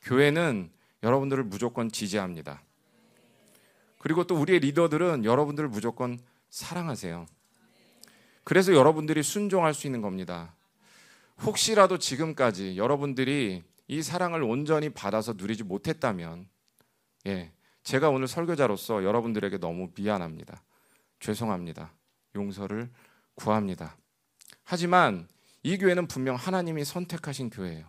교회는 0.03 0.71
여러분들을 1.03 1.43
무조건 1.43 1.91
지지합니다. 1.91 2.63
그리고 3.99 4.23
또 4.23 4.37
우리의 4.37 4.61
리더들은 4.61 5.25
여러분들을 5.25 5.69
무조건 5.69 6.17
사랑하세요. 6.49 7.27
그래서 8.45 8.73
여러분들이 8.73 9.25
순종할 9.25 9.75
수 9.75 9.89
있는 9.89 10.01
겁니다. 10.01 10.55
혹시라도 11.43 11.99
지금까지 11.99 12.77
여러분들이 12.77 13.65
이 13.89 14.03
사랑을 14.03 14.45
온전히 14.45 14.89
받아서 14.89 15.33
누리지 15.33 15.65
못했다면 15.65 16.49
예, 17.27 17.51
제가 17.83 18.11
오늘 18.11 18.29
설교자로서 18.29 19.03
여러분들에게 19.03 19.59
너무 19.59 19.91
미안합니다. 19.97 20.63
죄송합니다. 21.19 21.91
용서를 22.37 22.89
구합니다. 23.35 23.97
하지만 24.63 25.27
이 25.67 25.79
교회는 25.79 26.07
분명 26.07 26.37
하나님이 26.37 26.85
선택하신 26.85 27.51
교회예요. 27.51 27.89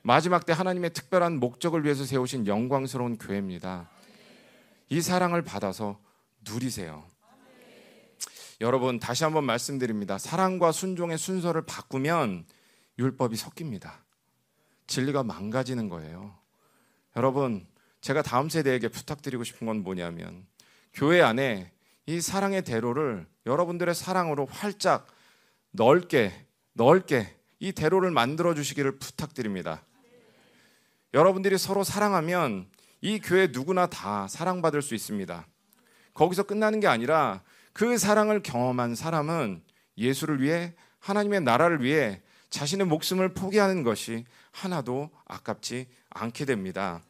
마지막 0.00 0.46
때 0.46 0.54
하나님의 0.54 0.94
특별한 0.94 1.38
목적을 1.38 1.84
위해서 1.84 2.06
세우신 2.06 2.46
영광스러운 2.46 3.18
교회입니다. 3.18 3.90
이 4.88 5.02
사랑을 5.02 5.42
받아서 5.42 6.00
누리세요. 6.50 7.04
여러분 8.62 8.98
다시 8.98 9.22
한번 9.22 9.44
말씀드립니다. 9.44 10.16
사랑과 10.16 10.72
순종의 10.72 11.18
순서를 11.18 11.60
바꾸면 11.66 12.46
율법이 12.98 13.36
섞입니다. 13.36 14.02
진리가 14.86 15.24
망가지는 15.24 15.90
거예요. 15.90 16.38
여러분 17.16 17.66
제가 18.00 18.22
다음 18.22 18.48
세대에게 18.48 18.88
부탁드리고 18.88 19.44
싶은 19.44 19.66
건 19.66 19.82
뭐냐면 19.82 20.46
교회 20.94 21.20
안에 21.20 21.70
이 22.06 22.22
사랑의 22.22 22.62
대로를 22.62 23.26
여러분들의 23.44 23.94
사랑으로 23.94 24.46
활짝 24.46 25.06
넓게 25.72 26.47
넓게 26.78 27.34
이 27.58 27.72
대로를 27.72 28.12
만들어 28.12 28.54
주시기를 28.54 28.98
부탁드립니다. 28.98 29.82
여러분들이 31.12 31.58
서로 31.58 31.82
사랑하면 31.82 32.68
이 33.00 33.18
교회 33.18 33.48
누구나 33.48 33.88
다 33.88 34.28
사랑받을 34.28 34.80
수 34.80 34.94
있습니다. 34.94 35.44
거기서 36.14 36.44
끝나는 36.44 36.78
게 36.78 36.86
아니라 36.86 37.42
그 37.72 37.98
사랑을 37.98 38.44
경험한 38.44 38.94
사람은 38.94 39.62
예수를 39.96 40.40
위해 40.40 40.74
하나님의 41.00 41.40
나라를 41.40 41.82
위해 41.82 42.22
자신의 42.50 42.86
목숨을 42.86 43.34
포기하는 43.34 43.82
것이 43.82 44.24
하나도 44.52 45.10
아깝지 45.26 45.88
않게 46.10 46.44
됩니다. 46.44 47.02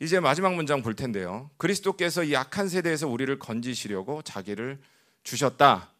이제 0.00 0.18
마지막 0.18 0.54
문장 0.54 0.82
볼 0.82 0.94
텐데요. 0.94 1.48
그리스도께서 1.58 2.24
이 2.24 2.34
악한 2.34 2.68
세대에서 2.68 3.06
우리를 3.06 3.38
건지시려고 3.38 4.22
자기를 4.22 4.80
주셨다. 5.22 5.93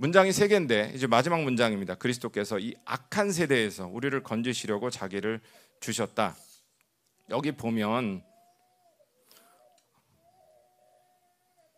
문장이 0.00 0.32
세 0.32 0.46
개인데 0.46 0.92
이제 0.94 1.08
마지막 1.08 1.42
문장입니다. 1.42 1.96
그리스도께서 1.96 2.60
이 2.60 2.72
악한 2.84 3.32
세대에서 3.32 3.88
우리를 3.88 4.22
건지시려고 4.22 4.90
자기를 4.90 5.40
주셨다. 5.80 6.36
여기 7.30 7.50
보면 7.50 8.22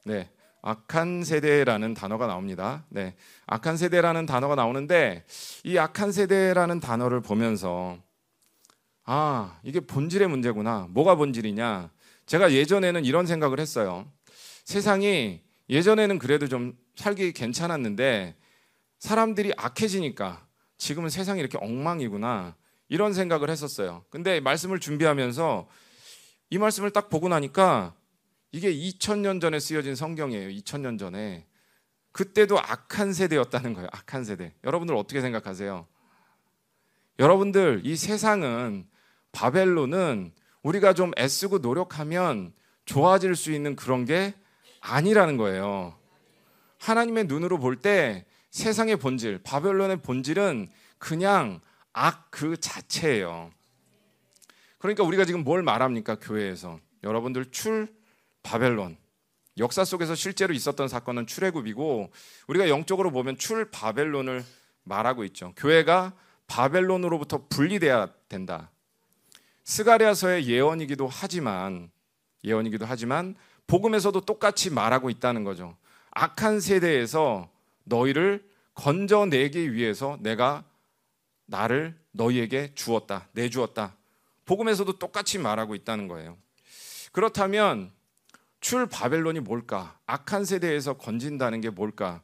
네. 0.05 0.31
악한 0.61 1.25
세대라는 1.25 1.95
단어가 1.95 2.27
나옵니다. 2.27 2.85
네. 2.91 3.15
악한 3.47 3.79
세대라는 3.79 4.27
단어가 4.27 4.55
나오는데 4.55 5.25
이 5.65 5.79
악한 5.79 6.13
세대라는 6.13 6.81
단어를 6.81 7.23
보면서 7.23 7.99
아, 9.05 9.59
이게 9.63 9.81
본질의 9.81 10.29
문제구나. 10.29 10.89
뭐가 10.91 11.15
본질이냐? 11.15 11.91
제가 12.27 12.53
예전에는 12.53 13.07
이런 13.07 13.27
생각을 13.27 13.61
했어요. 13.61 14.07
세상이 14.65 15.43
예전에는 15.71 16.19
그래도 16.19 16.49
좀 16.49 16.77
살기 16.97 17.33
괜찮았는데 17.33 18.37
사람들이 18.99 19.53
악해지니까 19.57 20.47
지금은 20.77 21.09
세상이 21.09 21.41
이렇게 21.41 21.59
엉망이구나. 21.59 22.57
이런 22.89 23.15
생각을 23.15 23.51
했었어요. 23.51 24.05
근데 24.11 24.41
말씀을 24.41 24.81
준비하면서 24.81 25.69
이 26.51 26.59
말씀을 26.59 26.91
딱 26.91 27.09
보고 27.09 27.29
나니까 27.29 27.95
이게 28.51 28.75
2000년 28.75 29.41
전에 29.41 29.61
쓰여진 29.61 29.95
성경이에요. 29.95 30.49
2000년 30.49 30.99
전에. 30.99 31.47
그때도 32.11 32.59
악한 32.59 33.13
세대였다는 33.13 33.75
거예요. 33.75 33.89
악한 33.93 34.25
세대. 34.25 34.53
여러분들 34.65 34.97
어떻게 34.97 35.21
생각하세요? 35.21 35.87
여러분들 37.21 37.83
이 37.85 37.95
세상은 37.95 38.89
바벨론은 39.31 40.33
우리가 40.63 40.93
좀 40.95 41.13
애쓰고 41.17 41.59
노력하면 41.59 42.53
좋아질 42.87 43.37
수 43.37 43.53
있는 43.53 43.77
그런 43.77 44.05
게 44.05 44.35
아니라는 44.81 45.37
거예요. 45.37 45.97
하나님의 46.79 47.25
눈으로 47.25 47.59
볼 47.59 47.77
때 47.77 48.25
세상의 48.51 48.97
본질, 48.97 49.43
바벨론의 49.43 50.03
본질은 50.03 50.71
그냥 50.99 51.61
악 51.93 52.31
그 52.31 52.57
자체예요. 52.59 53.51
그러니까 54.79 55.05
우리가 55.05 55.25
지금 55.25 55.45
뭘 55.45 55.63
말합니까? 55.63 56.17
교회에서. 56.17 56.81
여러분들 57.03 57.51
출 57.51 57.93
바벨론. 58.43 58.97
역사 59.59 59.85
속에서 59.85 60.15
실제로 60.15 60.55
있었던 60.55 60.89
사건은 60.89 61.27
출애굽이고 61.27 62.11
우리가 62.47 62.69
영적으로 62.69 63.11
보면 63.11 63.37
출 63.37 63.71
바벨론을 63.71 64.43
말하고 64.85 65.25
있죠. 65.25 65.53
교회가 65.57 66.15
바벨론으로부터 66.47 67.47
분리돼야 67.49 68.09
된다. 68.29 68.71
스가랴서의 69.65 70.49
예언이기도 70.49 71.09
하지만 71.09 71.91
예언이기도 72.43 72.87
하지만 72.87 73.35
복음에서도 73.71 74.23
똑같이 74.23 74.69
말하고 74.69 75.11
있다는 75.11 75.45
거죠. 75.45 75.77
악한 76.11 76.59
세대에서 76.59 77.49
너희를 77.85 78.45
건져내기 78.75 79.75
위해서 79.75 80.19
내가 80.21 80.65
나를 81.47 81.97
너희에게 82.11 82.75
주었다. 82.75 83.29
내주었다. 83.31 83.95
복음에서도 84.45 84.99
똑같이 84.99 85.39
말하고 85.39 85.77
있다는 85.77 86.09
거예요. 86.09 86.37
그렇다면 87.13 87.93
출 88.61 88.87
바벨론이 88.87 89.39
뭘까? 89.39 89.97
악한 90.07 90.45
세대에서 90.45 90.95
건진다는 90.95 91.61
게 91.61 91.71
뭘까? 91.71 92.23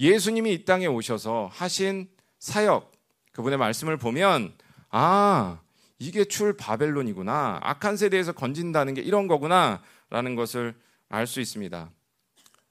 예수님이 0.00 0.52
이 0.52 0.64
땅에 0.64 0.86
오셔서 0.86 1.48
하신 1.52 2.08
사역, 2.40 2.90
그분의 3.30 3.56
말씀을 3.56 3.98
보면 3.98 4.52
아, 4.90 5.60
이게 6.00 6.24
출 6.24 6.56
바벨론이구나. 6.56 7.60
악한 7.62 7.96
세대에서 7.96 8.32
건진다는 8.32 8.94
게 8.94 9.00
이런 9.00 9.28
거구나 9.28 9.80
라는 10.12 10.34
것을 10.34 10.74
알 11.08 11.26
수 11.26 11.40
있습니다. 11.40 11.90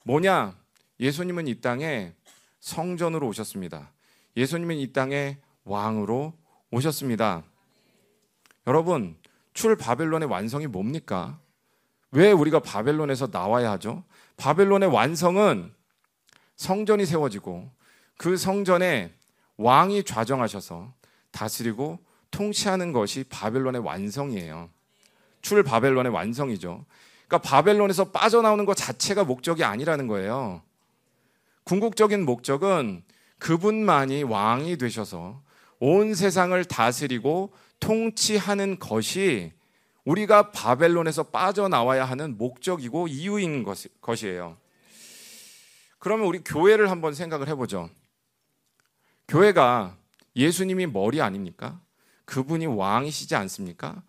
뭐냐? 0.05 0.55
예수님은 0.99 1.47
이 1.47 1.59
땅에 1.59 2.13
성전으로 2.59 3.27
오셨습니다. 3.27 3.91
예수님은 4.37 4.75
이 4.77 4.93
땅에 4.93 5.39
왕으로 5.63 6.33
오셨습니다. 6.69 7.43
여러분, 8.67 9.17
출 9.55 9.75
바벨론의 9.75 10.29
완성이 10.29 10.67
뭡니까? 10.67 11.39
왜 12.11 12.31
우리가 12.31 12.59
바벨론에서 12.59 13.29
나와야 13.31 13.71
하죠? 13.71 14.03
바벨론의 14.37 14.89
완성은 14.89 15.73
성전이 16.57 17.07
세워지고 17.07 17.71
그 18.17 18.37
성전에 18.37 19.15
왕이 19.57 20.03
좌정하셔서 20.03 20.93
다스리고 21.31 21.97
통치하는 22.29 22.91
것이 22.91 23.23
바벨론의 23.23 23.81
완성이에요. 23.81 24.69
출 25.41 25.63
바벨론의 25.63 26.11
완성이죠. 26.11 26.85
그러니까 27.31 27.49
바벨론에서 27.49 28.11
빠져나오는 28.11 28.65
것 28.65 28.75
자체가 28.75 29.23
목적이 29.23 29.63
아니라는 29.63 30.07
거예요. 30.07 30.61
궁극적인 31.63 32.25
목적은 32.25 33.03
그분만이 33.39 34.23
왕이 34.23 34.77
되셔서 34.77 35.41
온 35.79 36.13
세상을 36.13 36.61
다스리고 36.65 37.53
통치하는 37.79 38.79
것이 38.79 39.53
우리가 40.03 40.51
바벨론에서 40.51 41.23
빠져나와야 41.23 42.03
하는 42.03 42.37
목적이고 42.37 43.07
이유인 43.07 43.65
것이에요. 44.01 44.57
그러면 45.99 46.27
우리 46.27 46.43
교회를 46.43 46.91
한번 46.91 47.13
생각을 47.13 47.47
해보죠. 47.47 47.89
교회가 49.29 49.95
예수님이 50.35 50.87
머리 50.87 51.21
아닙니까? 51.21 51.79
그분이 52.25 52.65
왕이시지 52.65 53.35
않습니까? 53.35 54.03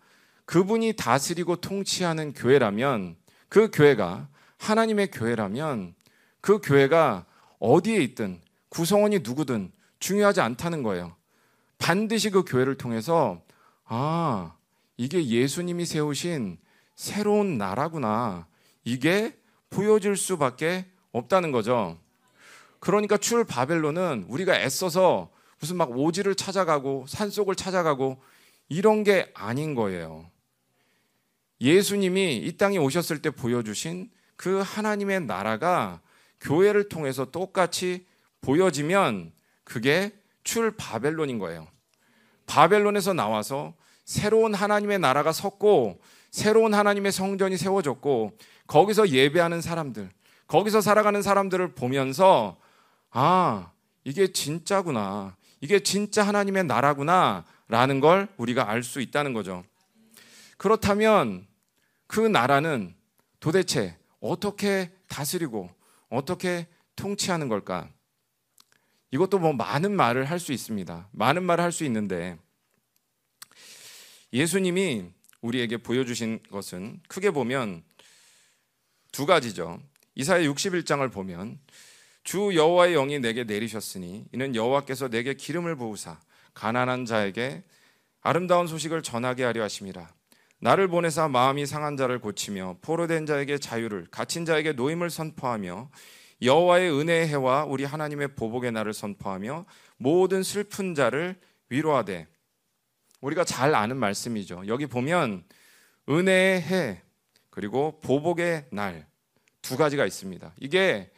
그분이 0.45 0.93
다스리고 0.93 1.57
통치하는 1.57 2.33
교회라면 2.33 3.15
그 3.49 3.69
교회가 3.71 4.27
하나님의 4.57 5.11
교회라면 5.11 5.95
그 6.41 6.59
교회가 6.59 7.25
어디에 7.59 7.97
있든 8.03 8.41
구성원이 8.69 9.19
누구든 9.19 9.71
중요하지 9.99 10.41
않다는 10.41 10.83
거예요. 10.83 11.15
반드시 11.77 12.29
그 12.29 12.43
교회를 12.43 12.75
통해서 12.75 13.41
아, 13.85 14.55
이게 14.97 15.25
예수님이 15.25 15.85
세우신 15.85 16.57
새로운 16.95 17.57
나라구나. 17.57 18.47
이게 18.83 19.37
보여질 19.69 20.15
수밖에 20.17 20.85
없다는 21.11 21.51
거죠. 21.51 21.97
그러니까 22.79 23.17
출 23.17 23.43
바벨론은 23.45 24.25
우리가 24.27 24.59
애써서 24.59 25.29
무슨 25.59 25.77
막 25.77 25.97
오지를 25.97 26.35
찾아가고 26.35 27.05
산속을 27.07 27.55
찾아가고 27.55 28.21
이런 28.67 29.03
게 29.03 29.31
아닌 29.33 29.75
거예요. 29.75 30.29
예수님이 31.63 32.37
이 32.37 32.57
땅에 32.57 32.77
오셨을 32.77 33.21
때 33.21 33.29
보여주신 33.29 34.11
그 34.35 34.59
하나님의 34.59 35.21
나라가 35.21 36.01
교회를 36.41 36.89
통해서 36.89 37.31
똑같이 37.31 38.05
보여지면 38.41 39.31
그게 39.63 40.11
출 40.43 40.71
바벨론인 40.75 41.39
거예요. 41.39 41.67
바벨론에서 42.45 43.13
나와서 43.13 43.73
새로운 44.03 44.53
하나님의 44.53 44.99
나라가 44.99 45.31
섰고 45.31 46.01
새로운 46.31 46.73
하나님의 46.73 47.13
성전이 47.13 47.55
세워졌고 47.55 48.37
거기서 48.67 49.09
예배하는 49.09 49.61
사람들, 49.61 50.09
거기서 50.47 50.81
살아가는 50.81 51.21
사람들을 51.21 51.75
보면서 51.75 52.57
아, 53.11 53.71
이게 54.03 54.33
진짜구나. 54.33 55.37
이게 55.61 55.79
진짜 55.79 56.23
하나님의 56.23 56.65
나라구나 56.65 57.45
나라는 57.67 58.01
걸 58.01 58.27
우리가 58.35 58.69
알 58.69 58.83
수 58.83 58.99
있다는 58.99 59.31
거죠. 59.31 59.63
그렇다면 60.57 61.47
그 62.13 62.19
나라는 62.19 62.93
도대체 63.39 63.97
어떻게 64.19 64.91
다스리고 65.07 65.71
어떻게 66.09 66.67
통치하는 66.95 67.49
걸까? 67.49 67.89
이것도 69.09 69.39
뭐 69.39 69.51
많은 69.51 69.95
말을 69.95 70.25
할 70.25 70.37
수 70.37 70.53
있습니다. 70.53 71.09
많은 71.11 71.41
말을 71.41 71.63
할 71.63 71.71
수 71.71 71.83
있는데 71.85 72.37
예수님이 74.31 75.09
우리에게 75.41 75.77
보여주신 75.77 76.41
것은 76.51 77.01
크게 77.07 77.31
보면 77.31 77.81
두 79.11 79.25
가지죠. 79.25 79.81
이사야 80.13 80.43
61장을 80.43 81.11
보면 81.11 81.57
주 82.23 82.51
여호와의 82.53 82.93
영이 82.93 83.21
내게 83.21 83.43
내리셨으니 83.43 84.27
이는 84.31 84.53
여호와께서 84.53 85.07
내게 85.07 85.33
기름을 85.33 85.77
부으사 85.77 86.19
가난한 86.53 87.05
자에게 87.05 87.63
아름다운 88.21 88.67
소식을 88.67 89.01
전하게 89.01 89.45
하려 89.45 89.63
하심이라. 89.63 90.13
나를 90.63 90.87
보내사 90.87 91.27
마음이 91.27 91.65
상한 91.65 91.97
자를 91.97 92.19
고치며 92.19 92.77
포로된 92.81 93.25
자에게 93.25 93.57
자유를 93.57 94.07
갇힌 94.09 94.45
자에게 94.45 94.73
노임을 94.73 95.09
선포하며 95.09 95.89
여호와의 96.41 96.91
은혜의 96.91 97.27
해와 97.27 97.65
우리 97.65 97.83
하나님의 97.83 98.35
보복의 98.35 98.71
날을 98.71 98.93
선포하며 98.93 99.65
모든 99.97 100.41
슬픈 100.41 100.95
자를 100.95 101.39
위로하되 101.69 102.27
우리가 103.21 103.43
잘 103.43 103.75
아는 103.75 103.97
말씀이죠. 103.97 104.63
여기 104.67 104.85
보면 104.85 105.43
은혜의 106.09 106.61
해 106.61 107.01
그리고 107.49 107.99
보복의 108.01 108.67
날 108.71 109.13
두 109.63 109.77
가지가 109.77 110.05
있습니다. 110.05 110.53
이게 110.59 111.09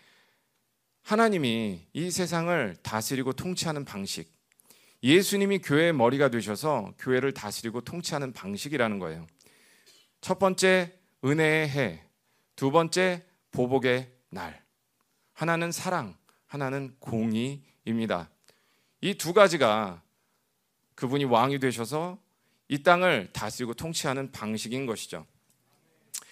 하나님이 1.02 1.88
이 1.92 2.12
세상을 2.12 2.78
다스리고 2.84 3.34
통치하는 3.34 3.84
방식, 3.84 4.32
예수님이 5.04 5.60
교회의 5.60 5.94
머리가 5.94 6.30
되셔서 6.30 6.94
교회를 7.00 7.34
다스리고 7.34 7.82
통치하는 7.82 8.32
방식이라는 8.34 9.00
거예요. 9.00 9.26
첫 10.26 10.40
번째 10.40 10.92
은혜의 11.24 11.70
해, 11.70 12.04
두 12.56 12.72
번째 12.72 13.24
보복의 13.52 14.12
날. 14.32 14.60
하나는 15.34 15.72
사랑, 15.72 16.18
하나는 16.48 16.96
공의입니다. 16.98 18.32
이 19.02 19.14
두 19.14 19.34
가지가 19.34 20.02
그분이 20.96 21.26
왕이 21.26 21.60
되셔서 21.60 22.18
이 22.70 22.82
땅을 22.82 23.34
다스리고 23.34 23.76
통치하는 23.76 24.32
방식인 24.32 24.88
것이죠. 24.88 25.28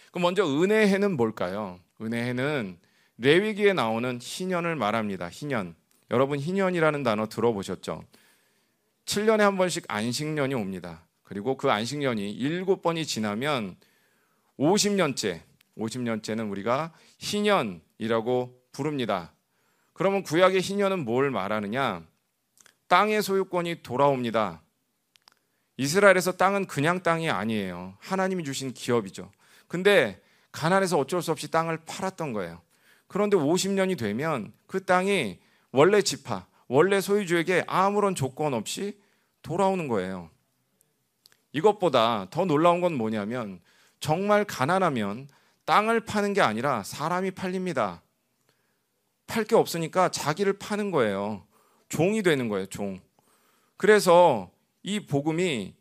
그럼 0.10 0.24
먼저 0.24 0.44
은혜해는 0.44 1.16
뭘까요? 1.16 1.80
은혜해는 2.02 2.80
레위기에 3.20 3.74
나오는 3.74 4.18
희년을 4.20 4.76
말합니다. 4.76 5.30
희년. 5.30 5.76
여러분 6.10 6.40
희년이라는 6.40 7.04
단어 7.04 7.30
들어보셨죠? 7.30 8.04
7년에 9.06 9.42
한 9.42 9.56
번씩 9.56 9.86
안식년이 9.88 10.56
옵니다. 10.56 11.06
그리고 11.34 11.58
그 11.58 11.72
안식년이 11.72 12.38
7번이 12.38 13.08
지나면 13.08 13.76
50년째, 14.60 15.42
50년째는 15.80 16.52
우리가 16.52 16.94
희년이라고 17.18 18.62
부릅니다. 18.72 19.34
그러면 19.94 20.22
구약의 20.22 20.62
희년은 20.62 21.06
뭘 21.06 21.32
말하느냐? 21.32 22.06
땅의 22.88 23.24
소유권이 23.24 23.82
돌아옵니다. 23.82 24.62
이스라엘에서 25.78 26.34
땅은 26.34 26.68
그냥 26.68 27.02
땅이 27.02 27.32
아니에요. 27.32 27.98
하나님이 27.98 28.44
주신 28.44 28.72
기업이죠. 28.72 29.32
근데 29.68 30.22
가난해서 30.52 31.00
어쩔 31.00 31.24
수 31.24 31.32
없이 31.32 31.50
땅을 31.50 31.80
팔았던 31.88 32.34
거예요. 32.34 32.62
그런데 33.08 33.38
50년이 33.38 33.98
되면 33.98 34.54
그 34.68 34.86
땅이 34.86 35.40
원래 35.72 36.04
지파, 36.04 36.46
원래 36.68 37.02
소유주에게 37.02 37.64
아무런 37.66 38.14
조건 38.14 38.54
없이 38.54 39.02
돌아오는 39.42 39.88
거예요. 39.88 40.30
이것보다 41.54 42.28
더 42.30 42.46
놀라운 42.46 42.82
건 42.82 42.96
뭐냐면 42.96 43.62
정말 44.00 44.44
가난하면 44.44 45.30
땅을 45.66 46.02
파는 46.02 46.34
게 46.34 46.42
아니라 46.42 46.84
사람이 46.84 47.32
팔립니다. 47.32 48.02
팔 49.28 49.46
게 49.46 49.56
없으니까 49.56 50.10
자기를 50.10 50.54
파는 50.60 50.92
거예요. 50.92 51.46
종이 51.88 52.22
되는 52.22 52.50
거예요, 52.50 52.66
종. 52.66 53.00
그래서 53.78 54.52
이 54.84 55.06
복음이 55.06 55.74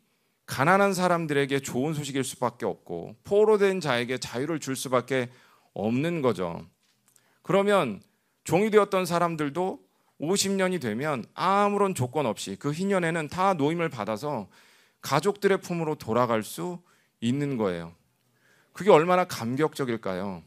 가난한 0.45 0.93
사람들에게 0.93 1.59
좋은 1.59 1.93
소식일 1.93 2.23
수밖에 2.23 2.65
없고 2.65 3.15
포로 3.23 3.57
된 3.57 3.79
자에게 3.79 4.17
자유를 4.17 4.59
줄 4.59 4.75
수밖에 4.75 5.29
없는 5.73 6.21
거죠. 6.21 6.65
그러면 7.41 8.01
종이 8.43 8.69
되었던 8.69 9.05
사람들도 9.05 9.79
50년이 10.21 10.81
되면 10.81 11.25
아무런 11.33 11.95
조건 11.95 12.25
없이 12.25 12.55
그 12.57 12.71
희년에는 12.71 13.27
다 13.29 13.53
노임을 13.53 13.89
받아서 13.89 14.47
가족들의 15.03 15.59
품으로 15.61 15.95
돌아갈 15.95 16.41
수 16.41 16.81
있는 17.21 17.57
거예요. 17.57 17.93
그게 18.71 18.89
얼마나 18.89 19.25
감격적일까요? 19.25 20.41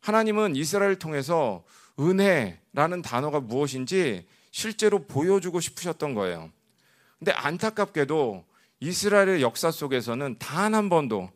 하나님은 0.00 0.56
이스라엘을 0.56 0.98
통해서 0.98 1.62
은혜라는 2.00 3.02
단어가 3.02 3.38
무엇인지 3.38 4.26
실제로 4.50 5.04
보여주고 5.06 5.60
싶으셨던 5.60 6.14
거예요. 6.14 6.50
근데 7.18 7.30
안타깝게도 7.32 8.44
이스라엘의 8.80 9.42
역사 9.42 9.70
속에서는 9.70 10.36
단 10.38 10.74
한 10.74 10.88
번도 10.88 11.30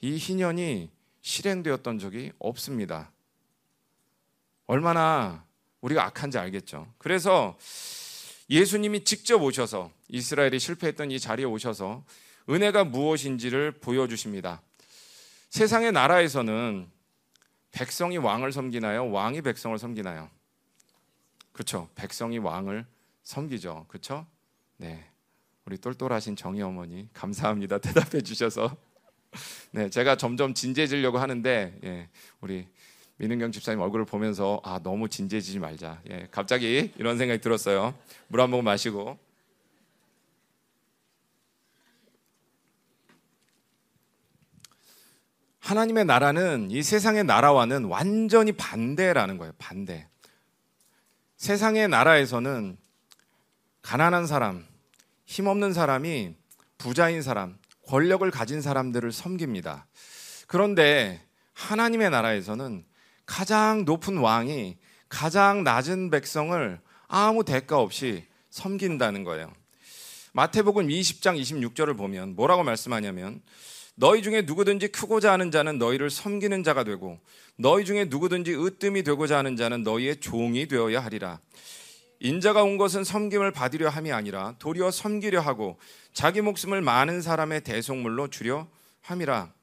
이 0.00 0.16
희년이 0.16 0.90
실행되었던 1.20 1.98
적이 1.98 2.32
없습니다. 2.38 3.12
얼마나 4.66 5.44
우리가 5.80 6.04
악한지 6.06 6.38
알겠죠. 6.38 6.86
그래서 6.98 7.56
예수님이 8.48 9.04
직접 9.04 9.42
오셔서 9.42 9.90
이스라엘이 10.08 10.58
실패했던 10.58 11.10
이 11.10 11.18
자리에 11.18 11.44
오셔서 11.44 12.04
은혜가 12.48 12.84
무엇인지를 12.84 13.72
보여주십니다. 13.72 14.62
세상의 15.50 15.92
나라에서는 15.92 16.88
백성이 17.72 18.16
왕을 18.18 18.52
섬기나요? 18.52 19.10
왕이 19.10 19.42
백성을 19.42 19.76
섬기나요? 19.78 20.30
그렇죠. 21.52 21.88
백성이 21.94 22.38
왕을 22.38 22.86
섬기죠. 23.22 23.86
그렇죠? 23.88 24.26
네. 24.76 25.04
우리 25.64 25.78
똘똘하신 25.78 26.36
정희 26.36 26.62
어머니 26.62 27.08
감사합니다. 27.12 27.78
대답해 27.80 28.20
주셔서. 28.20 28.76
네, 29.72 29.90
제가 29.90 30.16
점점 30.16 30.54
진지해지려고 30.54 31.18
하는데 31.18 31.78
예, 31.84 32.08
우리 32.40 32.66
민은경 33.18 33.50
집사님 33.50 33.80
얼굴을 33.80 34.04
보면서 34.04 34.60
아 34.62 34.78
너무 34.82 35.08
진지해지지 35.08 35.58
말자. 35.58 36.00
예, 36.10 36.28
갑자기 36.30 36.92
이런 36.98 37.16
생각이 37.16 37.40
들었어요. 37.40 37.94
물 38.28 38.40
한 38.40 38.50
모금 38.50 38.64
마시고. 38.64 39.18
하나님의 45.60 46.04
나라는 46.04 46.70
이 46.70 46.82
세상의 46.82 47.24
나라와는 47.24 47.86
완전히 47.86 48.52
반대라는 48.52 49.36
거예요. 49.38 49.52
반대. 49.58 50.08
세상의 51.36 51.88
나라에서는 51.88 52.76
가난한 53.82 54.26
사람, 54.26 54.64
힘없는 55.26 55.72
사람이 55.72 56.34
부자인 56.78 57.22
사람, 57.22 57.58
권력을 57.88 58.28
가진 58.30 58.60
사람들을 58.60 59.10
섬깁니다. 59.12 59.86
그런데 60.46 61.20
하나님의 61.54 62.10
나라에서는 62.10 62.84
가장 63.26 63.84
높은 63.84 64.18
왕이 64.18 64.76
가장 65.08 65.64
낮은 65.64 66.10
백성을 66.10 66.80
아무 67.08 67.44
대가 67.44 67.78
없이 67.80 68.24
섬긴다는 68.50 69.24
거예요. 69.24 69.52
마태복음 70.32 70.88
20장 70.88 71.40
26절을 71.40 71.96
보면 71.96 72.36
뭐라고 72.36 72.62
말씀하냐면 72.62 73.42
너희 73.94 74.22
중에 74.22 74.42
누구든지 74.42 74.88
크고자 74.88 75.32
하는 75.32 75.50
자는 75.50 75.78
너희를 75.78 76.10
섬기는 76.10 76.62
자가 76.62 76.84
되고 76.84 77.18
너희 77.56 77.84
중에 77.84 78.04
누구든지 78.04 78.54
으뜸이 78.54 79.02
되고자 79.02 79.38
하는 79.38 79.56
자는 79.56 79.82
너희의 79.82 80.20
종이 80.20 80.68
되어야 80.68 81.02
하리라. 81.02 81.40
인자가 82.20 82.62
온 82.62 82.76
것은 82.76 83.04
섬김을 83.04 83.52
받으려 83.52 83.88
함이 83.88 84.12
아니라 84.12 84.54
도리어 84.58 84.90
섬기려 84.90 85.40
하고 85.40 85.78
자기 86.12 86.40
목숨을 86.40 86.82
많은 86.82 87.22
사람의 87.22 87.62
대속물로 87.62 88.28
주려 88.28 88.66
함이라. 89.02 89.55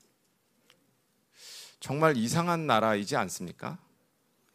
정말 1.84 2.15
이상한 2.15 2.65
나라이지 2.65 3.17
않습니까? 3.17 3.77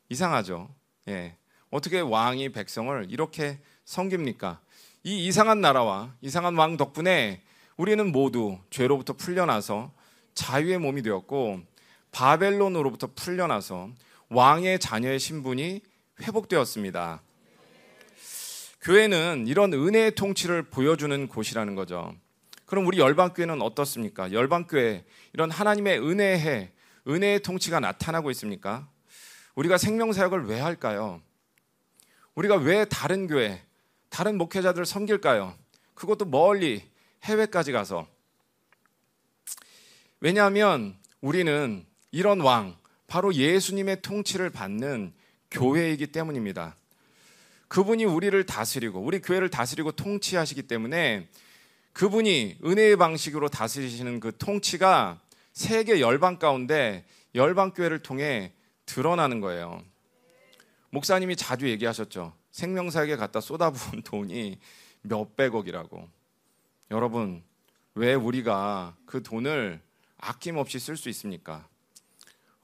이상하죠. 0.09 0.75
예. 1.09 1.37
어떻게 1.69 2.01
왕이 2.01 2.53
백성을 2.53 3.07
이렇게 3.11 3.59
섬깁니까? 3.85 4.63
이 5.05 5.27
이상한 5.27 5.61
나라와 5.61 6.15
이상한 6.23 6.57
왕 6.57 6.79
덕분에 6.79 7.43
우리는 7.77 8.11
모두 8.11 8.57
죄로부터 8.71 9.13
풀려나서 9.13 9.93
자유의 10.33 10.79
몸이 10.79 11.03
되었고 11.03 11.61
바벨론으로부터 12.13 13.11
풀려나서 13.15 13.91
왕의 14.31 14.79
자녀의 14.79 15.21
신분이 15.21 15.83
회복되었습니다. 16.23 17.21
교회는 18.81 19.45
이런 19.49 19.75
은혜의 19.75 20.15
통치를 20.15 20.63
보여주는 20.71 21.29
곳이라는 21.29 21.75
거죠. 21.75 22.15
그럼 22.65 22.87
우리 22.87 22.99
열방교회는 22.99 23.61
어떻습니까? 23.61 24.33
열방교회 24.33 25.05
이런 25.35 25.51
하나님의 25.51 26.01
은혜의 26.01 26.78
은혜의 27.07 27.41
통치가 27.41 27.81
나타나고 27.81 28.31
있습니까? 28.33 28.89
우리가 29.55 29.79
생명사역을 29.79 30.47
왜 30.47 30.61
할까요? 30.61 31.21
우리가 32.35 32.57
왜 32.57 32.85
다른 32.85 33.27
교회, 33.27 33.63
다른 34.09 34.39
목회자들을 34.39 34.87
섬길까요? 34.87 35.55
그것도 35.95 36.27
멀리 36.27 36.89
해외까지 37.25 37.73
가서 37.73 38.07
왜냐하면 40.21 40.97
우리는 41.21 41.85
이런 42.11 42.41
왕 42.41 42.77
바로 43.07 43.35
예수님의 43.35 44.03
통치를 44.03 44.51
받는 44.51 45.13
교회이기 45.51 46.09
때문입니다. 46.09 46.77
그분이 47.69 48.05
우리를 48.05 48.45
다스리고 48.47 49.01
우리 49.01 49.21
교회를 49.21 49.51
다스리고 49.51 49.93
통치하시기 49.93 50.63
때문에 50.63 51.29
그분이 51.93 52.59
은혜의 52.65 52.97
방식으로 52.97 53.49
다스리시는 53.49 54.21
그 54.21 54.37
통치가 54.37 55.21
세계 55.59 56.01
열방 56.01 56.39
가운데 56.39 57.05
열방 57.35 57.73
교회를 57.73 57.99
통해 57.99 58.53
드러나는 58.87 59.41
거예요. 59.41 59.83
목사님이 60.91 61.35
자주 61.35 61.69
얘기하셨죠. 61.69 62.33
생명사에게 62.53 63.17
갖다 63.17 63.41
쏟아부은 63.41 64.03
돈이 64.05 64.61
몇백억이라고. 65.03 66.09
여러분, 66.93 67.43
왜 67.97 68.15
우리가 68.15 68.95
그 69.05 69.21
돈을 69.25 69.81
아낌없이 70.19 70.79
쓸 70.79 70.97
수 70.97 71.09
있습니까? 71.09 71.67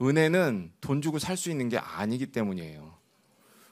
은혜는 0.01 0.71
돈 0.81 1.03
주고 1.03 1.19
살 1.19 1.37
수 1.37 1.51
있는 1.51 1.69
게 1.69 1.79
아니기 1.79 2.27
때문이에요. 2.27 2.97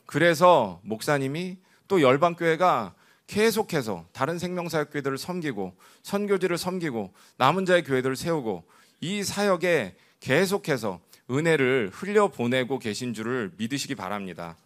그래서 0.04 0.80
목사님이 0.82 1.58
또 1.86 2.02
열방교회가 2.02 2.96
계속해서 3.28 4.04
다른 4.10 4.40
생명사역 4.40 4.90
교회들을 4.90 5.16
섬기고 5.16 5.76
선교지를 6.02 6.58
섬기고 6.58 7.14
남은 7.36 7.66
자의 7.66 7.84
교회들을 7.84 8.16
세우고 8.16 8.64
이 9.02 9.24
사역에 9.24 9.96
계속해서 10.20 11.00
은혜를 11.28 11.90
흘려보내고 11.92 12.78
계신 12.78 13.12
줄을 13.12 13.50
믿으시기 13.56 13.96
바랍니다. 13.96 14.56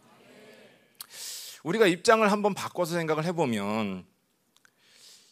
우리가 1.65 1.87
입장을 1.87 2.31
한번 2.31 2.53
바꿔서 2.53 2.95
생각을 2.95 3.25
해보면 3.25 4.05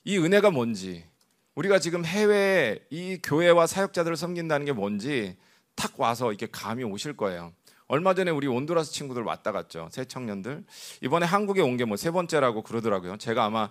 이 0.05 0.17
은혜가 0.19 0.51
뭔지 0.51 1.05
우리가 1.55 1.79
지금 1.79 2.05
해외에 2.07 2.79
이 2.89 3.19
교회와 3.23 3.67
사역자들을 3.67 4.17
섬긴다는 4.17 4.65
게 4.67 4.73
뭔지 4.73 5.37
탁 5.75 6.01
와서 6.01 6.31
이렇게 6.33 6.47
감이 6.51 6.83
오실 6.83 7.15
거예요. 7.15 7.53
얼마 7.87 8.15
전에 8.15 8.31
우리 8.31 8.47
온두라스 8.47 8.91
친구들 8.93 9.23
왔다 9.23 9.53
갔죠. 9.53 9.89
새 9.93 10.07
청년들. 10.07 10.65
이번에 11.03 11.27
한국에 11.27 11.61
온 11.61 11.77
게 11.77 11.85
뭐 11.85 11.97
세 11.97 12.11
번째라고 12.11 12.63
그러더라고요. 12.63 13.19
제가 13.19 13.45
아마 13.45 13.71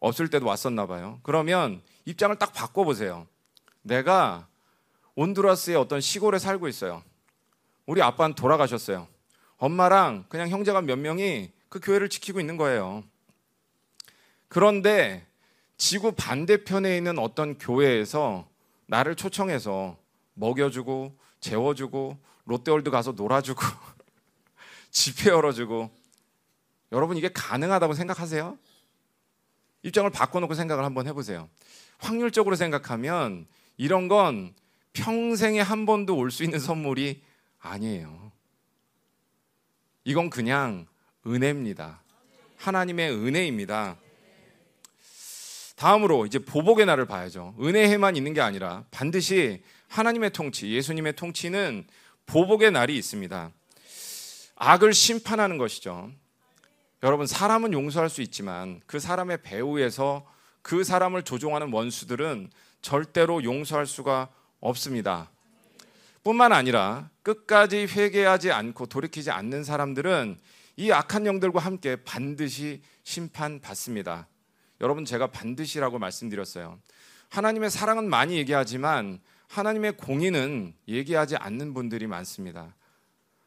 없을 0.00 0.28
때도 0.28 0.44
왔었나 0.44 0.86
봐요. 0.86 1.18
그러면 1.22 1.80
입장을 2.04 2.36
딱 2.36 2.52
바꿔보세요. 2.52 3.26
내가 3.80 4.46
온두라스의 5.16 5.76
어떤 5.76 6.00
시골에 6.00 6.38
살고 6.38 6.68
있어요. 6.68 7.02
우리 7.86 8.02
아빠는 8.02 8.34
돌아가셨어요. 8.34 9.08
엄마랑 9.56 10.26
그냥 10.28 10.48
형제가 10.48 10.82
몇 10.82 10.96
명이 10.96 11.50
그 11.68 11.80
교회를 11.80 12.08
지키고 12.08 12.38
있는 12.38 12.56
거예요. 12.56 13.02
그런데 14.48 15.26
지구 15.78 16.12
반대편에 16.12 16.96
있는 16.96 17.18
어떤 17.18 17.58
교회에서 17.58 18.48
나를 18.86 19.16
초청해서 19.16 19.96
먹여주고 20.34 21.16
재워주고 21.40 22.18
롯데월드 22.44 22.90
가서 22.90 23.12
놀아주고 23.12 23.60
집회 24.90 25.30
열어주고 25.30 25.90
여러분 26.92 27.16
이게 27.16 27.30
가능하다고 27.32 27.94
생각하세요? 27.94 28.56
입장을 29.82 30.08
바꿔놓고 30.10 30.54
생각을 30.54 30.84
한번 30.84 31.06
해보세요. 31.06 31.48
확률적으로 31.98 32.56
생각하면 32.56 33.46
이런 33.76 34.08
건 34.08 34.54
평생에 34.96 35.60
한 35.60 35.84
번도 35.86 36.16
올 36.16 36.30
수 36.30 36.42
있는 36.42 36.58
선물이 36.58 37.22
아니에요. 37.60 38.32
이건 40.04 40.30
그냥 40.30 40.86
은혜입니다. 41.26 42.00
하나님의 42.56 43.10
은혜입니다. 43.12 43.96
다음으로 45.76 46.24
이제 46.24 46.38
보복의 46.38 46.86
날을 46.86 47.04
봐야죠. 47.04 47.54
은혜에만 47.60 48.16
있는 48.16 48.32
게 48.32 48.40
아니라 48.40 48.84
반드시 48.90 49.62
하나님의 49.88 50.30
통치, 50.30 50.70
예수님의 50.70 51.16
통치는 51.16 51.86
보복의 52.24 52.70
날이 52.70 52.96
있습니다. 52.96 53.50
악을 54.56 54.94
심판하는 54.94 55.58
것이죠. 55.58 56.10
여러분, 57.02 57.26
사람은 57.26 57.74
용서할 57.74 58.08
수 58.08 58.22
있지만 58.22 58.80
그 58.86 58.98
사람의 58.98 59.42
배후에서 59.42 60.26
그 60.62 60.82
사람을 60.82 61.22
조종하는 61.22 61.70
원수들은 61.72 62.50
절대로 62.80 63.44
용서할 63.44 63.86
수가 63.86 64.30
없습니다. 64.60 65.30
뿐만 66.22 66.52
아니라 66.52 67.10
끝까지 67.22 67.86
회개하지 67.86 68.50
않고 68.50 68.86
돌이키지 68.86 69.30
않는 69.30 69.64
사람들은 69.64 70.38
이 70.76 70.90
악한 70.90 71.26
영들과 71.26 71.60
함께 71.60 71.96
반드시 71.96 72.82
심판받습니다. 73.04 74.26
여러분, 74.80 75.04
제가 75.04 75.28
반드시라고 75.28 75.98
말씀드렸어요. 75.98 76.78
하나님의 77.30 77.70
사랑은 77.70 78.10
많이 78.10 78.36
얘기하지만 78.36 79.20
하나님의 79.48 79.96
공의는 79.96 80.74
얘기하지 80.88 81.36
않는 81.36 81.72
분들이 81.72 82.06
많습니다. 82.06 82.74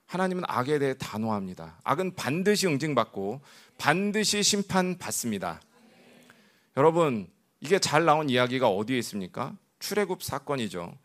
하나님은 0.07 0.43
악에 0.47 0.79
대해 0.79 0.95
단호합니다. 0.97 1.79
악은 1.83 2.15
반드시 2.15 2.65
응징받고 2.65 3.41
반드시 3.77 4.41
심판받습니다. 4.41 5.61
여러분, 6.77 7.29
이게 7.59 7.77
잘 7.77 8.05
나온 8.05 8.29
이야기가 8.29 8.69
어디에 8.69 8.97
있습니까? 8.99 9.55
출애굽 9.79 10.23
사건이죠. 10.23 10.97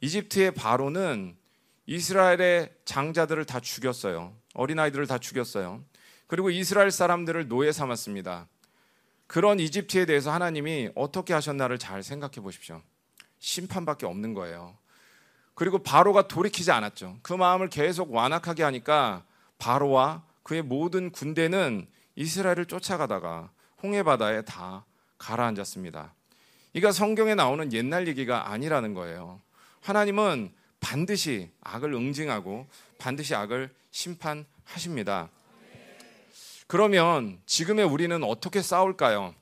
이집트의 0.00 0.54
바로는 0.54 1.36
이스라엘의 1.86 2.72
장자들을 2.84 3.44
다 3.44 3.60
죽였어요. 3.60 4.34
어린아이들을 4.54 5.06
다 5.06 5.18
죽였어요. 5.18 5.84
그리고 6.26 6.50
이스라엘 6.50 6.90
사람들을 6.90 7.48
노예 7.48 7.72
삼았습니다. 7.72 8.48
그런 9.26 9.60
이집트에 9.60 10.06
대해서 10.06 10.32
하나님이 10.32 10.90
어떻게 10.94 11.34
하셨나를 11.34 11.78
잘 11.78 12.02
생각해 12.02 12.36
보십시오. 12.36 12.82
심판밖에 13.38 14.06
없는 14.06 14.34
거예요. 14.34 14.76
그리고 15.54 15.78
바로가 15.82 16.28
돌이키지 16.28 16.70
않았죠. 16.70 17.18
그 17.22 17.32
마음을 17.32 17.68
계속 17.68 18.12
완악하게 18.12 18.62
하니까 18.62 19.24
바로와 19.58 20.22
그의 20.42 20.62
모든 20.62 21.10
군대는 21.10 21.86
이스라엘을 22.16 22.66
쫓아가다가 22.66 23.50
홍해 23.82 24.02
바다에 24.02 24.42
다 24.42 24.84
가라앉았습니다. 25.18 26.14
이가 26.74 26.90
성경에 26.92 27.34
나오는 27.34 27.72
옛날 27.72 28.08
얘기가 28.08 28.50
아니라는 28.50 28.94
거예요. 28.94 29.40
하나님은 29.80 30.52
반드시 30.80 31.50
악을 31.62 31.92
응징하고 31.92 32.66
반드시 32.98 33.34
악을 33.34 33.70
심판하십니다. 33.90 35.28
그러면 36.66 37.38
지금의 37.44 37.84
우리는 37.84 38.22
어떻게 38.24 38.62
싸울까요? 38.62 39.34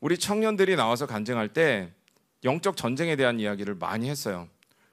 우리 0.00 0.18
청년들이 0.18 0.76
나와서 0.76 1.06
간증할 1.06 1.52
때 1.52 1.92
영적 2.44 2.76
전쟁에 2.76 3.16
대한 3.16 3.40
이야기를 3.40 3.74
많이 3.74 4.08
했어요. 4.10 4.48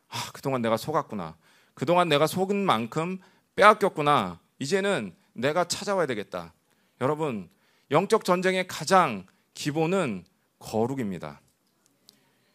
아, 0.09 0.31
그동안 0.33 0.61
내가 0.61 0.77
속았구나. 0.77 1.35
그동안 1.73 2.07
내가 2.07 2.25
속은 2.25 2.65
만큼 2.65 3.19
빼앗겼구나. 3.55 4.39
이제는 4.59 5.13
내가 5.33 5.65
찾아와야 5.65 6.05
되겠다. 6.07 6.53
여러분, 7.01 7.49
영적 7.91 8.23
전쟁의 8.23 8.67
가장 8.67 9.27
기본은 9.53 10.25
거룩입니다. 10.65 11.39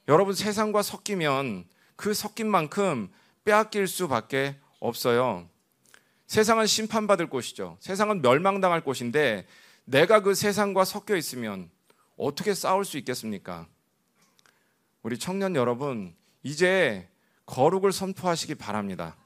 여러분, 0.08 0.34
세상과 0.34 0.82
섞이면 0.82 1.64
그 1.94 2.12
섞인 2.12 2.50
만큼 2.50 3.08
빼앗길 3.44 3.86
수밖에 3.86 4.56
없어요. 4.80 5.48
세상은 6.26 6.66
심판받을 6.66 7.28
곳이죠. 7.28 7.76
세상은 7.80 8.20
멸망당할 8.20 8.82
곳인데 8.82 9.46
내가 9.84 10.20
그 10.20 10.34
세상과 10.34 10.84
섞여 10.84 11.16
있으면 11.16 11.70
어떻게 12.16 12.52
싸울 12.52 12.84
수 12.84 12.98
있겠습니까? 12.98 13.66
우리 15.02 15.18
청년 15.18 15.54
여러분, 15.54 16.14
이제 16.42 17.08
거룩을 17.46 17.92
선포하시기 17.92 18.56
바랍니다. 18.56 19.16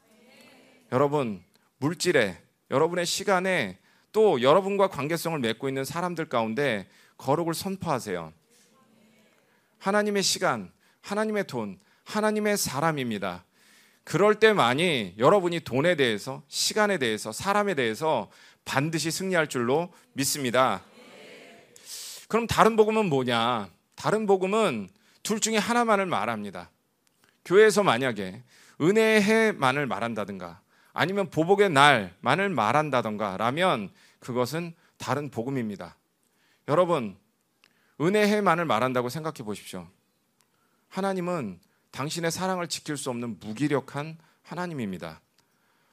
여러분, 0.93 1.43
물질에, 1.79 2.41
여러분의 2.71 3.07
시간에 3.07 3.79
또 4.13 4.43
여러분과 4.43 4.89
관계성을 4.89 5.39
맺고 5.39 5.69
있는 5.69 5.85
사람들 5.85 6.29
가운데 6.29 6.87
거룩을 7.17 7.55
선포하세요. 7.55 8.33
하나님의 9.85 10.23
시간, 10.23 10.73
하나님의 11.03 11.47
돈, 11.47 11.79
하나님의 12.05 12.57
사람입니다. 12.57 13.45
그럴 14.03 14.37
때만이 14.37 15.17
여러분이 15.19 15.61
돈에 15.61 15.95
대해서, 15.95 16.43
시간에 16.49 16.97
대해서, 16.97 17.33
사람에 17.33 17.75
대해서 17.75 18.31
반드시 18.65 19.11
승리할 19.11 19.47
줄로 19.47 19.93
믿습니다. 20.15 20.83
그럼 22.29 22.47
다른 22.47 22.77
복음은 22.77 23.11
뭐냐? 23.11 23.69
다른 23.95 24.27
복음은 24.27 24.89
둘 25.23 25.39
중에 25.39 25.59
하나만을 25.59 26.07
말합니다. 26.07 26.71
교회에서 27.45 27.83
만약에 27.83 28.43
은혜의 28.81 29.23
해만을 29.23 29.87
말한다든가 29.87 30.63
아니면 30.95 31.29
보복의 31.29 31.69
날만을 31.69 32.49
말한다든가 32.49 33.37
라면 33.37 33.91
그것은 34.21 34.73
다른 34.97 35.31
복음입니다. 35.31 35.99
여러분, 36.69 37.19
은혜의 38.01 38.29
해만을 38.29 38.65
말한다고 38.65 39.09
생각해 39.09 39.45
보십시오. 39.45 39.87
하나님은 40.89 41.61
당신의 41.91 42.31
사랑을 42.31 42.69
지킬 42.69 42.97
수 42.97 43.11
없는 43.11 43.39
무기력한 43.41 44.19
하나님입니다. 44.43 45.21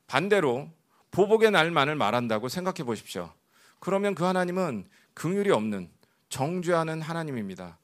반대로 0.07 0.69
보복의 1.11 1.51
날만을 1.51 1.95
말한다고 1.95 2.49
생각해 2.49 2.83
보십시오. 2.83 3.31
그러면 3.79 4.15
그 4.15 4.23
하나님은 4.23 4.87
긍휼이 5.13 5.49
없는 5.51 5.89
정죄하는 6.29 7.01
하나님입니다. 7.01 7.77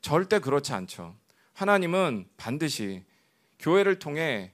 절대 0.00 0.38
그렇지 0.38 0.72
않죠. 0.72 1.14
하나님은 1.54 2.28
반드시 2.36 3.04
교회를 3.58 3.98
통해 3.98 4.52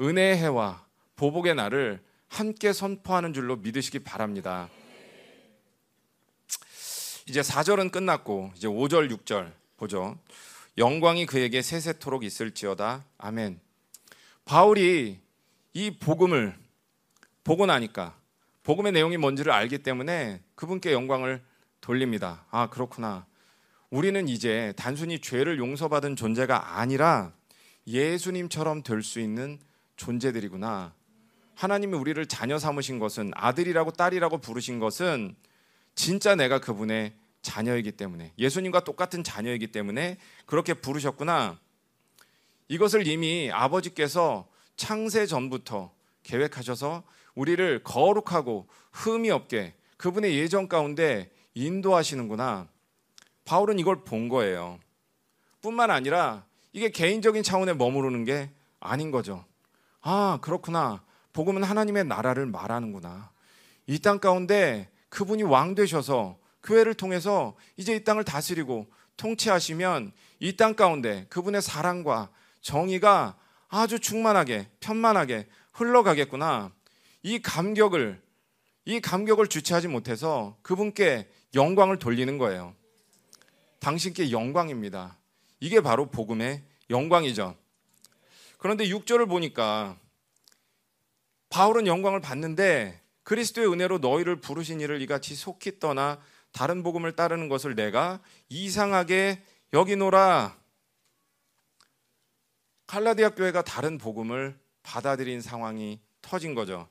은혜의 0.00 0.36
해와 0.38 0.84
보복의 1.16 1.54
날을 1.54 2.02
함께 2.28 2.72
선포하는 2.72 3.32
줄로 3.32 3.56
믿으시기 3.56 4.00
바랍니다. 4.00 4.68
이제 7.26 7.40
4절은 7.40 7.90
끝났고 7.90 8.52
이제 8.54 8.68
5절, 8.68 9.10
6절 9.10 9.50
보죠. 9.76 10.18
영광이 10.76 11.26
그에게 11.26 11.62
세세토록 11.62 12.24
있을지어다. 12.24 13.04
아멘. 13.18 13.60
바울이 14.44 15.20
이 15.72 15.90
복음을 15.98 16.54
보고 17.42 17.64
나니까 17.66 18.14
복음의 18.62 18.92
내용이 18.92 19.16
뭔지를 19.16 19.52
알기 19.52 19.78
때문에 19.78 20.42
그분께 20.54 20.92
영광을 20.92 21.42
돌립니다. 21.80 22.44
아, 22.50 22.68
그렇구나. 22.68 23.26
우리는 23.90 24.28
이제 24.28 24.72
단순히 24.76 25.18
죄를 25.20 25.58
용서받은 25.58 26.16
존재가 26.16 26.78
아니라 26.78 27.32
예수님처럼 27.86 28.82
될 28.82 29.02
수 29.02 29.20
있는 29.20 29.58
존재들이구나. 29.96 30.92
하나님이 31.54 31.96
우리를 31.96 32.26
자녀 32.26 32.58
삼으신 32.58 32.98
것은 32.98 33.30
아들이라고 33.34 33.92
딸이라고 33.92 34.38
부르신 34.38 34.78
것은 34.78 35.36
진짜 35.94 36.34
내가 36.34 36.60
그분의 36.60 37.14
자녀이기 37.42 37.92
때문에 37.92 38.32
예수님과 38.38 38.84
똑같은 38.84 39.22
자녀이기 39.22 39.68
때문에 39.68 40.18
그렇게 40.46 40.74
부르셨구나. 40.74 41.58
이것을 42.68 43.06
이미 43.06 43.50
아버지께서 43.52 44.48
창세 44.76 45.26
전부터 45.26 45.92
계획하셔서 46.22 47.04
우리를 47.34 47.82
거룩하고 47.84 48.66
흠이 48.92 49.30
없게 49.30 49.74
그분의 49.98 50.36
예정 50.38 50.68
가운데 50.68 51.30
인도하시는구나. 51.54 52.68
바울은 53.44 53.78
이걸 53.78 54.04
본 54.04 54.28
거예요. 54.28 54.78
뿐만 55.60 55.90
아니라 55.90 56.44
이게 56.72 56.90
개인적인 56.90 57.42
차원에 57.42 57.74
머무르는 57.74 58.24
게 58.24 58.50
아닌 58.80 59.10
거죠. 59.10 59.44
아, 60.00 60.38
그렇구나. 60.40 61.04
복음은 61.32 61.62
하나님의 61.62 62.04
나라를 62.04 62.46
말하는구나. 62.46 63.30
이 63.86 63.98
땅 63.98 64.18
가운데 64.18 64.88
그분이 65.14 65.44
왕 65.44 65.76
되셔서 65.76 66.36
교회를 66.64 66.94
통해서 66.94 67.54
이제 67.76 67.94
이 67.94 68.02
땅을 68.02 68.24
다스리고 68.24 68.88
통치하시면 69.16 70.12
이 70.40 70.56
땅 70.56 70.74
가운데 70.74 71.26
그분의 71.30 71.62
사랑과 71.62 72.30
정의가 72.62 73.38
아주 73.68 74.00
충만하게 74.00 74.68
편만하게 74.80 75.46
흘러가겠구나. 75.72 76.72
이 77.22 77.40
감격을 77.40 78.20
이 78.86 79.00
감격을 79.00 79.46
주체하지 79.46 79.86
못해서 79.86 80.56
그분께 80.62 81.30
영광을 81.54 82.00
돌리는 82.00 82.36
거예요. 82.36 82.74
당신께 83.78 84.32
영광입니다. 84.32 85.16
이게 85.60 85.80
바로 85.80 86.10
복음의 86.10 86.64
영광이죠. 86.90 87.56
그런데 88.58 88.88
6절을 88.88 89.28
보니까 89.28 89.96
바울은 91.50 91.86
영광을 91.86 92.20
받는데 92.20 93.00
그리스도의 93.24 93.70
은혜로 93.72 93.98
너희를 93.98 94.36
부르신 94.36 94.80
이를 94.80 95.02
이같이 95.02 95.34
속히 95.34 95.78
떠나 95.80 96.20
다른 96.52 96.82
복음을 96.82 97.16
따르는 97.16 97.48
것을 97.48 97.74
내가 97.74 98.20
이상하게 98.48 99.42
여기노라. 99.72 100.56
갈라디아 102.86 103.30
교회가 103.30 103.62
다른 103.62 103.98
복음을 103.98 104.58
받아들인 104.82 105.40
상황이 105.40 106.00
터진 106.22 106.54
거죠. 106.54 106.88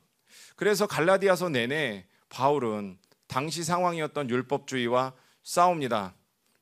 그래서 0.56 0.86
갈라디아서 0.88 1.50
내내 1.50 2.06
바울은 2.30 2.98
당시 3.28 3.64
상황이었던 3.64 4.30
율법주의와 4.30 5.14
싸웁니다. 5.44 6.16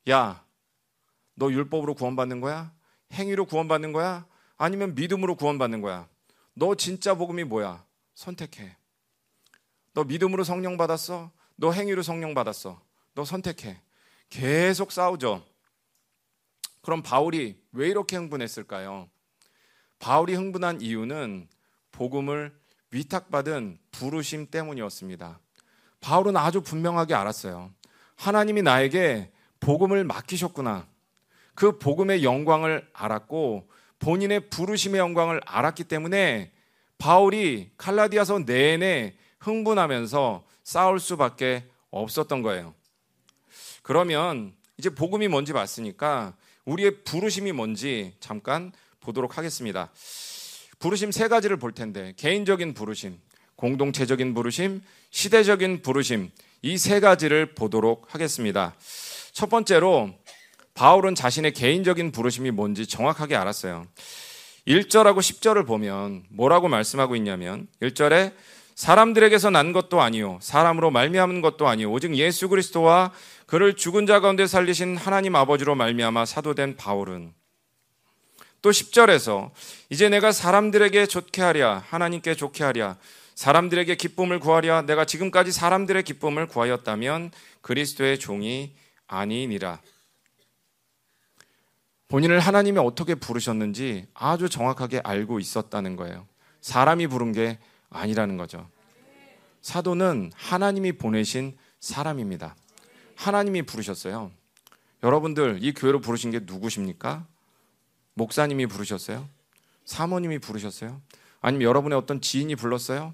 야, 0.09 0.45
너 1.33 1.51
율법으로 1.51 1.95
구원받는 1.95 2.41
거야? 2.41 2.73
행위로 3.13 3.45
구원받는 3.45 3.93
거야? 3.93 4.27
아니면 4.57 4.95
믿음으로 4.95 5.35
구원받는 5.35 5.81
거야? 5.81 6.07
너 6.53 6.75
진짜 6.75 7.15
복음이 7.15 7.45
뭐야? 7.45 7.85
선택해. 8.13 8.75
너 9.93 10.03
믿음으로 10.03 10.43
성령 10.43 10.77
받았어? 10.77 11.31
너 11.55 11.71
행위로 11.71 12.01
성령 12.01 12.33
받았어? 12.33 12.81
너 13.13 13.25
선택해. 13.25 13.81
계속 14.29 14.91
싸우죠. 14.91 15.43
그럼 16.81 17.03
바울이 17.03 17.61
왜 17.73 17.89
이렇게 17.89 18.15
흥분했을까요? 18.15 19.09
바울이 19.99 20.33
흥분한 20.33 20.81
이유는 20.81 21.47
복음을 21.91 22.57
위탁받은 22.91 23.77
부르심 23.91 24.47
때문이었습니다. 24.47 25.39
바울은 25.99 26.35
아주 26.37 26.61
분명하게 26.61 27.13
알았어요. 27.13 27.71
하나님이 28.15 28.63
나에게 28.63 29.31
복음을 29.59 30.03
맡기셨구나. 30.03 30.87
그 31.53 31.77
복음의 31.77 32.23
영광을 32.23 32.89
알았고 32.93 33.69
본인의 33.99 34.49
부르심의 34.49 34.99
영광을 34.99 35.41
알았기 35.45 35.83
때문에 35.83 36.51
바울이 36.97 37.71
칼라디아서 37.77 38.39
내내 38.45 39.15
흥분하면서 39.41 40.43
싸울 40.63 40.99
수밖에 40.99 41.65
없었던 41.89 42.41
거예요. 42.41 42.73
그러면 43.83 44.53
이제 44.77 44.89
복음이 44.89 45.27
뭔지 45.27 45.53
봤으니까 45.53 46.33
우리의 46.65 47.03
부르심이 47.03 47.51
뭔지 47.51 48.13
잠깐 48.19 48.71
보도록 48.99 49.37
하겠습니다. 49.37 49.91
부르심 50.79 51.11
세 51.11 51.27
가지를 51.27 51.57
볼 51.57 51.73
텐데 51.73 52.13
개인적인 52.17 52.73
부르심, 52.73 53.19
공동체적인 53.55 54.33
부르심, 54.33 54.81
시대적인 55.09 55.81
부르심 55.81 56.31
이 56.63 56.77
세 56.77 56.99
가지를 56.99 57.53
보도록 57.55 58.13
하겠습니다. 58.13 58.75
첫 59.31 59.49
번째로 59.49 60.13
바울은 60.75 61.15
자신의 61.15 61.53
개인적인 61.53 62.11
부르심이 62.11 62.51
뭔지 62.51 62.85
정확하게 62.85 63.35
알았어요. 63.35 63.87
1절하고 64.67 65.17
10절을 65.17 65.65
보면 65.65 66.25
뭐라고 66.29 66.67
말씀하고 66.67 67.15
있냐면 67.15 67.67
1절에 67.81 68.33
사람들에게서 68.75 69.49
난 69.49 69.73
것도 69.73 70.01
아니요 70.01 70.39
사람으로 70.41 70.91
말미암은 70.91 71.41
것도 71.41 71.67
아니요 71.67 71.91
오직 71.91 72.15
예수 72.15 72.49
그리스도와 72.49 73.11
그를 73.45 73.75
죽은 73.75 74.05
자 74.05 74.19
가운데 74.19 74.47
살리신 74.47 74.97
하나님 74.97 75.35
아버지로 75.35 75.75
말미암아 75.75 76.25
사도된 76.25 76.77
바울은 76.77 77.33
또 78.61 78.69
10절에서 78.69 79.51
이제 79.89 80.09
내가 80.09 80.31
사람들에게 80.31 81.05
좋게 81.05 81.41
하랴 81.41 81.83
하나님께 81.87 82.35
좋게 82.35 82.63
하랴 82.63 82.97
사람들에게 83.35 83.95
기쁨을 83.95 84.39
구하랴 84.39 84.83
내가 84.83 85.05
지금까지 85.05 85.51
사람들의 85.51 86.03
기쁨을 86.03 86.45
구하였다면 86.45 87.31
그리스도의 87.61 88.19
종이 88.19 88.75
아니니라. 89.07 89.79
본인을 92.07 92.39
하나님이 92.39 92.77
어떻게 92.77 93.15
부르셨는지 93.15 94.05
아주 94.13 94.47
정확하게 94.47 95.01
알고 95.03 95.39
있었다는 95.39 95.95
거예요. 95.95 96.27
사람이 96.59 97.07
부른 97.07 97.31
게 97.31 97.57
아니라는 97.91 98.37
거죠. 98.37 98.67
사도는 99.61 100.31
하나님이 100.35 100.93
보내신 100.93 101.55
사람입니다. 101.79 102.55
하나님이 103.15 103.61
부르셨어요. 103.63 104.31
여러분들 105.03 105.59
이 105.61 105.73
교회로 105.73 106.01
부르신 106.01 106.31
게 106.31 106.39
누구십니까? 106.43 107.27
목사님이 108.15 108.67
부르셨어요? 108.67 109.27
사모님이 109.85 110.39
부르셨어요? 110.39 111.01
아니면 111.41 111.67
여러분의 111.67 111.97
어떤 111.97 112.21
지인이 112.21 112.55
불렀어요? 112.55 113.13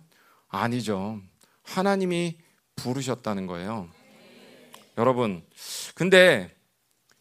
아니죠. 0.49 1.21
하나님이 1.63 2.37
부르셨다는 2.75 3.47
거예요. 3.47 3.89
여러분, 4.97 5.45
근데 5.95 6.55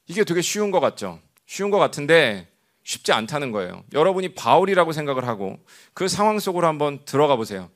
이게 0.07 0.25
되게 0.25 0.41
쉬운 0.41 0.71
것 0.71 0.81
같죠? 0.81 1.21
쉬운 1.47 1.71
것 1.71 1.79
같은데 1.79 2.49
쉽지 2.87 3.11
않다는 3.13 3.51
거예요. 3.51 3.83
여러분이 3.93 4.35
바울이라고 4.35 4.93
생각을 4.93 5.27
하고 5.27 5.59
그 5.93 6.07
상황 6.07 6.39
속으로 6.39 6.69
한번 6.69 7.05
들어가 7.05 7.35
보세요. 7.35 7.69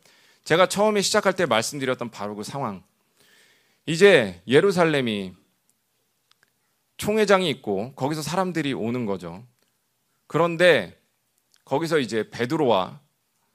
제가 0.44 0.68
처음에 0.68 1.02
시작할 1.02 1.34
때 1.34 1.46
말씀드렸던 1.46 2.10
바로 2.10 2.36
그 2.36 2.44
상황. 2.44 2.84
이제 3.86 4.40
예루살렘이 4.46 5.34
총회장이 6.96 7.50
있고 7.50 7.92
거기서 7.94 8.22
사람들이 8.22 8.72
오는 8.72 9.04
거죠. 9.04 9.44
그런데 10.28 10.96
거기서 11.64 11.98
이제 11.98 12.30
베드로와 12.30 13.00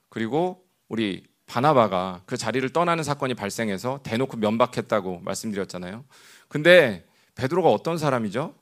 그리고 0.10 0.68
우리 0.90 1.26
바나바가 1.46 2.24
그 2.26 2.36
자리를 2.36 2.68
떠나는 2.74 3.06
사건이 3.06 3.34
발생해서 3.34 4.02
대놓고 4.04 4.38
면박했다고 4.38 5.22
말씀드렸잖아요. 5.22 6.04
근데 6.50 7.06
베드로가 7.36 7.70
어떤 7.70 7.98
사람이죠? 7.98 8.54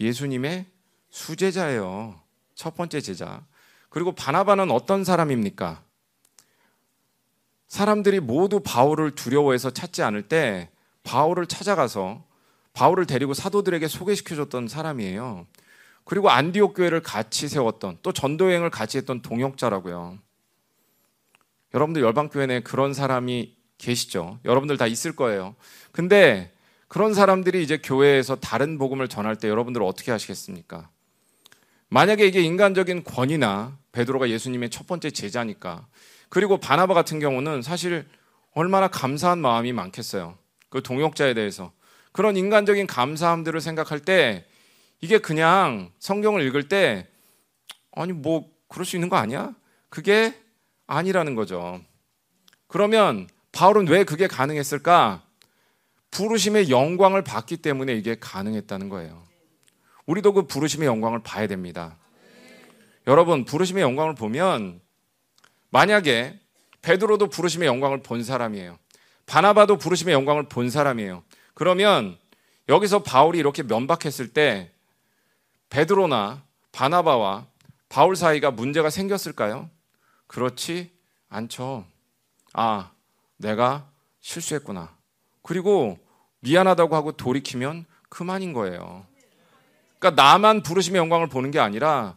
예수님의 0.00 0.71
수제자예요. 1.12 2.18
첫 2.56 2.74
번째 2.74 3.00
제자. 3.00 3.44
그리고 3.88 4.12
바나바는 4.12 4.70
어떤 4.70 5.04
사람입니까? 5.04 5.82
사람들이 7.68 8.20
모두 8.20 8.60
바울을 8.60 9.14
두려워해서 9.14 9.70
찾지 9.70 10.02
않을 10.02 10.22
때 10.22 10.70
바울을 11.04 11.46
찾아가서 11.46 12.24
바울을 12.72 13.06
데리고 13.06 13.34
사도들에게 13.34 13.86
소개시켜 13.86 14.34
줬던 14.34 14.68
사람이에요. 14.68 15.46
그리고 16.04 16.30
안디옥 16.30 16.74
교회를 16.74 17.02
같이 17.02 17.48
세웠던 17.48 17.98
또 18.02 18.12
전도 18.12 18.46
여행을 18.46 18.70
같이 18.70 18.98
했던 18.98 19.22
동역자라고요. 19.22 20.18
여러분들 21.74 22.02
열방 22.02 22.28
교회 22.28 22.46
내 22.46 22.60
그런 22.60 22.94
사람이 22.94 23.54
계시죠? 23.78 24.38
여러분들 24.44 24.76
다 24.78 24.86
있을 24.86 25.14
거예요. 25.14 25.54
근데 25.92 26.52
그런 26.88 27.14
사람들이 27.14 27.62
이제 27.62 27.78
교회에서 27.78 28.36
다른 28.36 28.78
복음을 28.78 29.08
전할 29.08 29.36
때 29.36 29.48
여러분들 29.48 29.82
어떻게 29.82 30.10
하시겠습니까? 30.10 30.90
만약에 31.92 32.26
이게 32.26 32.40
인간적인 32.40 33.04
권위나 33.04 33.76
베드로가 33.92 34.30
예수님의 34.30 34.70
첫 34.70 34.86
번째 34.86 35.10
제자니까 35.10 35.86
그리고 36.30 36.56
바나바 36.56 36.94
같은 36.94 37.20
경우는 37.20 37.60
사실 37.60 38.08
얼마나 38.54 38.88
감사한 38.88 39.38
마음이 39.38 39.74
많겠어요. 39.74 40.38
그 40.70 40.82
동역자에 40.82 41.34
대해서 41.34 41.70
그런 42.12 42.38
인간적인 42.38 42.86
감사함들을 42.86 43.60
생각할 43.60 44.00
때 44.00 44.46
이게 45.02 45.18
그냥 45.18 45.92
성경을 45.98 46.40
읽을 46.46 46.68
때 46.68 47.08
아니 47.94 48.12
뭐 48.12 48.48
그럴 48.68 48.86
수 48.86 48.96
있는 48.96 49.10
거 49.10 49.16
아니야? 49.16 49.54
그게 49.90 50.34
아니라는 50.86 51.34
거죠. 51.34 51.78
그러면 52.68 53.28
바울은 53.52 53.86
왜 53.88 54.04
그게 54.04 54.26
가능했을까? 54.28 55.22
부르심의 56.10 56.70
영광을 56.70 57.22
받기 57.22 57.58
때문에 57.58 57.92
이게 57.92 58.16
가능했다는 58.18 58.88
거예요. 58.88 59.31
우리도 60.12 60.34
그 60.34 60.42
부르심의 60.46 60.86
영광을 60.86 61.22
봐야 61.22 61.46
됩니다. 61.46 61.96
여러분, 63.06 63.46
부르심의 63.46 63.82
영광을 63.82 64.14
보면 64.14 64.80
만약에 65.70 66.38
베드로도 66.82 67.28
부르심의 67.28 67.66
영광을 67.66 68.02
본 68.02 68.22
사람이에요. 68.22 68.78
바나바도 69.24 69.78
부르심의 69.78 70.12
영광을 70.12 70.48
본 70.48 70.68
사람이에요. 70.68 71.24
그러면 71.54 72.18
여기서 72.68 73.02
바울이 73.02 73.38
이렇게 73.38 73.62
면박했을 73.62 74.34
때 74.34 74.70
베드로나 75.70 76.44
바나바와 76.72 77.46
바울 77.88 78.14
사이가 78.14 78.50
문제가 78.50 78.90
생겼을까요? 78.90 79.70
그렇지 80.26 80.90
않죠. 81.30 81.86
아, 82.52 82.90
내가 83.38 83.88
실수했구나. 84.20 84.94
그리고 85.42 85.98
미안하다고 86.40 86.94
하고 86.94 87.12
돌이키면 87.12 87.86
그만인 88.10 88.52
거예요. 88.52 89.06
그러니까 90.02 90.20
나만 90.20 90.64
부르심의 90.64 90.98
영광을 90.98 91.28
보는 91.28 91.52
게 91.52 91.60
아니라 91.60 92.16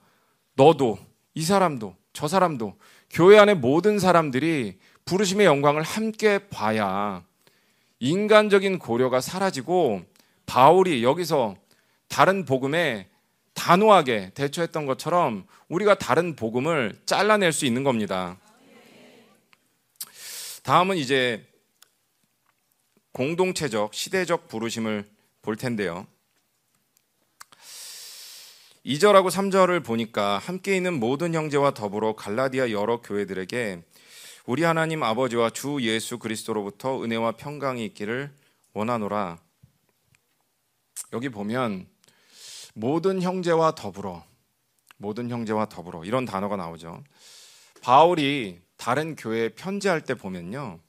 너도 0.55 0.97
이 1.35 1.43
사람도 1.43 1.95
저 2.13 2.27
사람도 2.27 2.75
교회 3.11 3.37
안에 3.37 3.53
모든 3.53 3.99
사람들이 3.99 4.79
부르심의 5.05 5.45
영광을 5.45 5.83
함께 5.83 6.47
봐야 6.49 7.23
인간적인 7.99 8.79
고려가 8.79 9.21
사라지고 9.21 10.01
바울이 10.47 11.03
여기서 11.03 11.55
다른 12.07 12.43
복음에 12.45 13.07
단호하게 13.53 14.31
대처했던 14.33 14.87
것처럼 14.87 15.45
우리가 15.69 15.93
다른 15.93 16.35
복음을 16.35 16.99
잘라낼 17.05 17.51
수 17.51 17.67
있는 17.67 17.83
겁니다. 17.83 18.37
다음은 20.63 20.97
이제 20.97 21.47
공동체적 23.11 23.93
시대적 23.93 24.47
부르심을 24.47 25.05
볼 25.43 25.55
텐데요. 25.55 26.07
2절하고 28.85 29.31
3절을 29.31 29.83
보니까 29.83 30.37
함께 30.37 30.77
있는 30.77 30.99
모든 30.99 31.33
형제와 31.33 31.73
더불어 31.73 32.13
갈라디아 32.13 32.69
여러 32.69 33.01
교회들에게 33.01 33.81
우리 34.45 34.61
하나님 34.61 35.01
아버지와 35.01 35.49
주 35.49 35.79
예수 35.81 36.19
그리스도로부터 36.19 37.03
은혜와 37.03 37.31
평강이 37.31 37.83
있기를 37.85 38.31
원하노라. 38.73 39.39
여기 41.13 41.29
보면 41.29 41.87
모든 42.75 43.23
형제와 43.23 43.73
더불어 43.73 44.23
모든 44.97 45.31
형제와 45.31 45.67
더불어 45.67 46.05
이런 46.05 46.25
단어가 46.25 46.55
나오죠. 46.55 47.03
바울이 47.81 48.61
다른 48.77 49.15
교회에 49.15 49.49
편지할 49.49 50.01
때 50.01 50.13
보면요. 50.13 50.79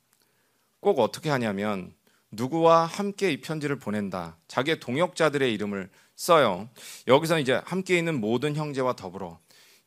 꼭 0.81 0.99
어떻게 0.99 1.31
하냐면 1.31 1.95
누구와 2.31 2.85
함께 2.85 3.33
이 3.33 3.41
편지를 3.41 3.79
보낸다. 3.79 4.37
자기의 4.49 4.81
동역자들의 4.81 5.51
이름을 5.55 5.89
써요. 6.17 6.69
여기서 7.07 7.39
이제 7.39 7.61
함께 7.65 7.97
있는 7.99 8.21
모든 8.21 8.57
형제와 8.57 8.95
더불어. 8.95 9.39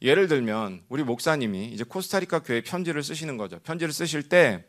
예를 0.01 0.27
들면 0.27 0.83
우리 0.87 1.03
목사님이 1.03 1.65
이제 1.67 1.83
코스타리카 1.83 2.39
교회 2.39 2.61
편지를 2.61 3.03
쓰시는 3.03 3.35
거죠. 3.37 3.59
편지를 3.59 3.91
쓰실 3.91 4.29
때 4.29 4.63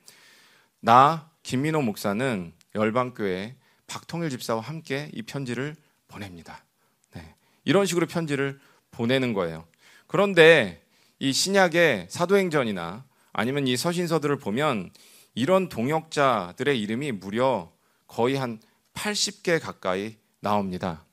나 0.80 1.30
김민호 1.42 1.82
목사는 1.82 2.52
열방교회 2.74 3.54
박통일 3.86 4.30
집사와 4.30 4.61
함께 4.61 5.11
이 5.12 5.22
편지를 5.22 5.76
보냅니다. 6.08 6.64
네. 7.12 7.34
이런 7.64 7.86
식으로 7.86 8.06
편지를 8.06 8.58
보내는 8.90 9.34
거예요. 9.34 9.66
그런데 10.06 10.82
이 11.18 11.32
신약의 11.32 12.06
사도행전이나 12.08 13.04
아니면 13.32 13.66
이 13.66 13.76
서신서들을 13.76 14.38
보면 14.38 14.90
이런 15.34 15.68
동역자들의 15.68 16.80
이름이 16.80 17.12
무려 17.12 17.70
거의 18.06 18.36
한 18.36 18.58
80개 18.94 19.61
가까이 19.61 20.16
나옵니다. 20.40 21.04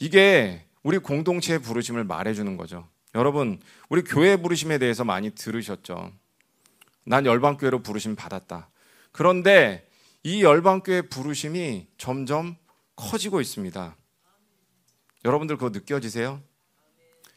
이게 0.00 0.64
우리 0.82 0.98
공동체의 0.98 1.60
부르심을 1.60 2.04
말해주는 2.04 2.56
거죠. 2.56 2.88
여러분, 3.14 3.60
우리 3.90 4.02
교회 4.02 4.36
부르심에 4.36 4.78
대해서 4.78 5.04
많이 5.04 5.30
들으셨죠? 5.30 6.10
난 7.04 7.26
열방교회로 7.26 7.82
부르심 7.82 8.16
받았다. 8.16 8.70
그런데 9.12 9.86
이 10.22 10.42
열방교회 10.42 11.02
부르심이 11.02 11.86
점점 11.98 12.56
커지고 12.96 13.40
있습니다. 13.42 13.94
여러분들 15.24 15.56
그거 15.56 15.68
느껴지세요? 15.68 16.40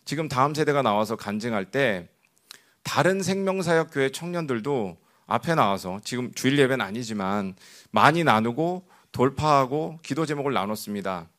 지금 0.06 0.30
다음 0.30 0.54
세대가 0.54 0.82
나와서 0.82 1.18
간증할 1.18 1.72
때 1.72 2.08
다른 2.84 3.22
생명사역 3.22 3.90
교회 3.92 4.10
청년들도 4.10 4.98
앞에 5.26 5.56
나와서 5.56 6.00
지금 6.04 6.34
주일 6.34 6.58
예배는 6.60 6.86
아니지만 6.86 7.56
많이 7.92 8.24
나누고 8.24 8.88
돌파하고 9.12 10.00
기도 10.02 10.26
제목을 10.26 10.54
나눴습니다. 10.54 11.30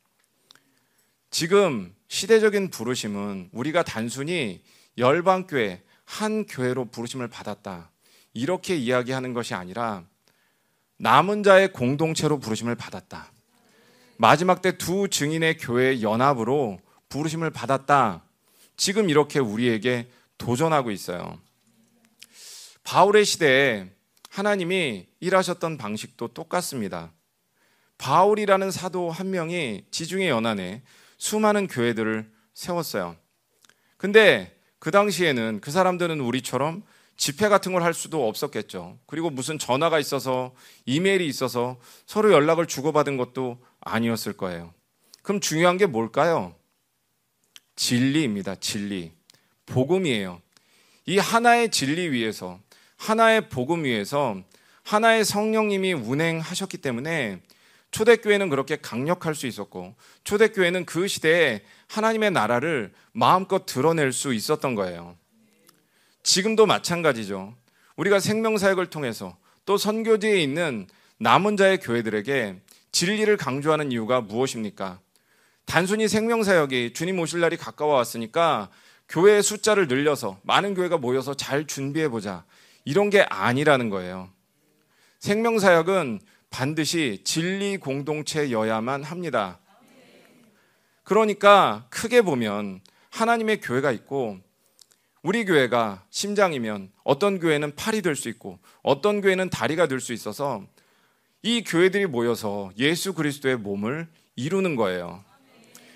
지금 1.34 1.92
시대적인 2.06 2.70
부르심은 2.70 3.48
우리가 3.50 3.82
단순히 3.82 4.62
열방교회 4.98 5.82
한 6.04 6.46
교회로 6.46 6.84
부르심을 6.92 7.26
받았다. 7.26 7.90
이렇게 8.34 8.76
이야기하는 8.76 9.32
것이 9.34 9.52
아니라 9.52 10.04
남은 10.98 11.42
자의 11.42 11.72
공동체로 11.72 12.38
부르심을 12.38 12.76
받았다. 12.76 13.32
마지막 14.16 14.62
때 14.62 14.78
두 14.78 15.08
증인의 15.08 15.58
교회 15.58 16.02
연합으로 16.02 16.78
부르심을 17.08 17.50
받았다. 17.50 18.22
지금 18.76 19.10
이렇게 19.10 19.40
우리에게 19.40 20.08
도전하고 20.38 20.92
있어요. 20.92 21.40
바울의 22.84 23.24
시대에 23.24 23.90
하나님이 24.30 25.08
일하셨던 25.18 25.78
방식도 25.78 26.28
똑같습니다. 26.28 27.12
바울이라는 27.98 28.70
사도 28.70 29.10
한 29.10 29.30
명이 29.30 29.86
지중해 29.90 30.28
연안에 30.28 30.84
수많은 31.24 31.68
교회들을 31.68 32.30
세웠어요. 32.52 33.16
근데 33.96 34.54
그 34.78 34.90
당시에는 34.90 35.62
그 35.62 35.70
사람들은 35.70 36.20
우리처럼 36.20 36.82
집회 37.16 37.48
같은 37.48 37.72
걸 37.72 37.82
할 37.82 37.94
수도 37.94 38.28
없었겠죠. 38.28 38.98
그리고 39.06 39.30
무슨 39.30 39.58
전화가 39.58 39.98
있어서 39.98 40.54
이메일이 40.84 41.26
있어서 41.26 41.80
서로 42.04 42.30
연락을 42.30 42.66
주고받은 42.66 43.16
것도 43.16 43.58
아니었을 43.80 44.34
거예요. 44.34 44.74
그럼 45.22 45.40
중요한 45.40 45.78
게 45.78 45.86
뭘까요? 45.86 46.54
진리입니다. 47.74 48.56
진리. 48.56 49.10
복음이에요. 49.64 50.42
이 51.06 51.16
하나의 51.16 51.70
진리 51.70 52.10
위에서, 52.10 52.60
하나의 52.98 53.48
복음 53.48 53.84
위에서 53.84 54.42
하나의 54.82 55.24
성령님이 55.24 55.94
운행하셨기 55.94 56.76
때문에 56.78 57.40
초대교회는 57.94 58.48
그렇게 58.48 58.74
강력할 58.74 59.36
수 59.36 59.46
있었고 59.46 59.94
초대교회는 60.24 60.84
그 60.84 61.06
시대에 61.06 61.62
하나님의 61.86 62.32
나라를 62.32 62.92
마음껏 63.12 63.66
드러낼 63.66 64.12
수 64.12 64.34
있었던 64.34 64.74
거예요. 64.74 65.16
지금도 66.24 66.66
마찬가지죠. 66.66 67.54
우리가 67.94 68.18
생명사역을 68.18 68.90
통해서 68.90 69.36
또 69.64 69.76
선교지에 69.76 70.40
있는 70.40 70.88
남은 71.18 71.56
자의 71.56 71.78
교회들에게 71.78 72.56
진리를 72.90 73.36
강조하는 73.36 73.92
이유가 73.92 74.20
무엇입니까? 74.20 74.98
단순히 75.64 76.08
생명사역이 76.08 76.94
주님 76.94 77.20
오실 77.20 77.38
날이 77.38 77.56
가까워 77.56 77.94
왔으니까 77.94 78.70
교회의 79.08 79.44
숫자를 79.44 79.86
늘려서 79.86 80.40
많은 80.42 80.74
교회가 80.74 80.98
모여서 80.98 81.34
잘 81.34 81.68
준비해보자. 81.68 82.44
이런 82.84 83.08
게 83.08 83.22
아니라는 83.22 83.88
거예요. 83.88 84.30
생명사역은 85.20 86.20
반드시 86.54 87.20
진리 87.24 87.78
공동체여야만 87.78 89.02
합니다. 89.02 89.58
그러니까 91.02 91.88
크게 91.90 92.22
보면 92.22 92.80
하나님의 93.10 93.60
교회가 93.60 93.90
있고 93.90 94.38
우리 95.22 95.44
교회가 95.44 96.04
심장이면 96.10 96.92
어떤 97.02 97.40
교회는 97.40 97.74
팔이 97.74 98.02
될 98.02 98.14
수 98.14 98.28
있고 98.28 98.60
어떤 98.84 99.20
교회는 99.20 99.50
다리가 99.50 99.88
될 99.88 99.98
수 99.98 100.12
있어서 100.12 100.64
이 101.42 101.64
교회들이 101.64 102.06
모여서 102.06 102.70
예수 102.78 103.14
그리스도의 103.14 103.56
몸을 103.56 104.06
이루는 104.36 104.76
거예요. 104.76 105.24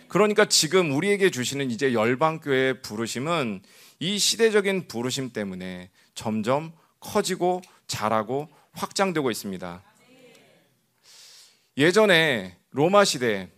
그러니까 0.09 0.45
지금 0.47 0.91
우리에게 0.91 1.31
주시는 1.31 1.71
이제 1.71 1.93
열방교회의 1.93 2.83
부르심은 2.83 3.63
이 4.01 4.19
시대적인 4.19 4.89
부르심 4.89 5.31
때문에 5.33 5.91
점점 6.17 6.73
커지고 6.99 7.63
자라고 7.87 8.49
확장되고 8.73 9.31
있습니다. 9.31 9.88
예전에 11.79 12.59
로마 12.73 13.05
시대 13.05 13.49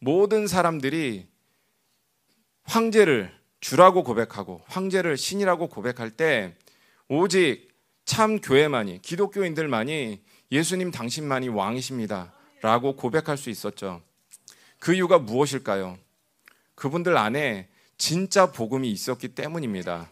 모든 0.00 0.48
사람들이 0.48 1.28
황제를 2.64 3.32
주라고 3.60 4.02
고백하고 4.02 4.60
황제를 4.66 5.16
신이라고 5.16 5.68
고백할 5.68 6.10
때 6.10 6.56
오직 7.06 7.68
참 8.04 8.40
교회만이 8.40 9.02
기독교인들만이 9.02 10.20
예수님 10.50 10.90
당신만이 10.90 11.48
왕이십니다. 11.48 12.32
라고 12.60 12.96
고백할 12.96 13.38
수 13.38 13.50
있었죠. 13.50 14.02
그 14.80 14.92
이유가 14.92 15.20
무엇일까요? 15.20 15.96
그분들 16.74 17.16
안에 17.16 17.68
진짜 17.96 18.50
복음이 18.50 18.90
있었기 18.90 19.28
때문입니다. 19.28 20.10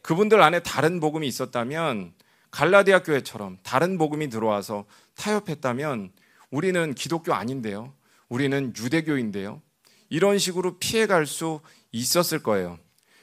그분들 0.00 0.40
안에 0.40 0.60
다른 0.60 1.00
복음이 1.00 1.28
있었다면 1.28 2.14
갈라디아 2.50 3.02
교회처럼 3.02 3.58
다른 3.62 3.98
복음이 3.98 4.30
들어와서 4.30 4.86
타협했다면 5.16 6.12
우리는 6.50 6.94
기독교 6.94 7.34
아닌데요. 7.34 7.92
우리는 8.28 8.72
유대교인데요. 8.76 9.62
이런 10.08 10.38
식으로 10.38 10.78
피해갈 10.78 11.26
수 11.26 11.60
있었을 11.92 12.42
거예요. 12.42 12.78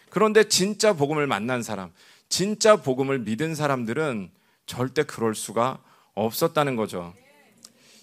그런데 0.10 0.44
진짜 0.48 0.94
복음을 0.94 1.26
만난 1.28 1.64
사람, 1.64 1.92
진짜 2.30 2.76
복음을 2.78 3.20
믿은 3.20 3.56
사람들은 3.56 4.32
절대 4.66 5.04
그럴 5.04 5.36
수가 5.36 5.82
없었다는 6.14 6.76
거죠. 6.76 7.14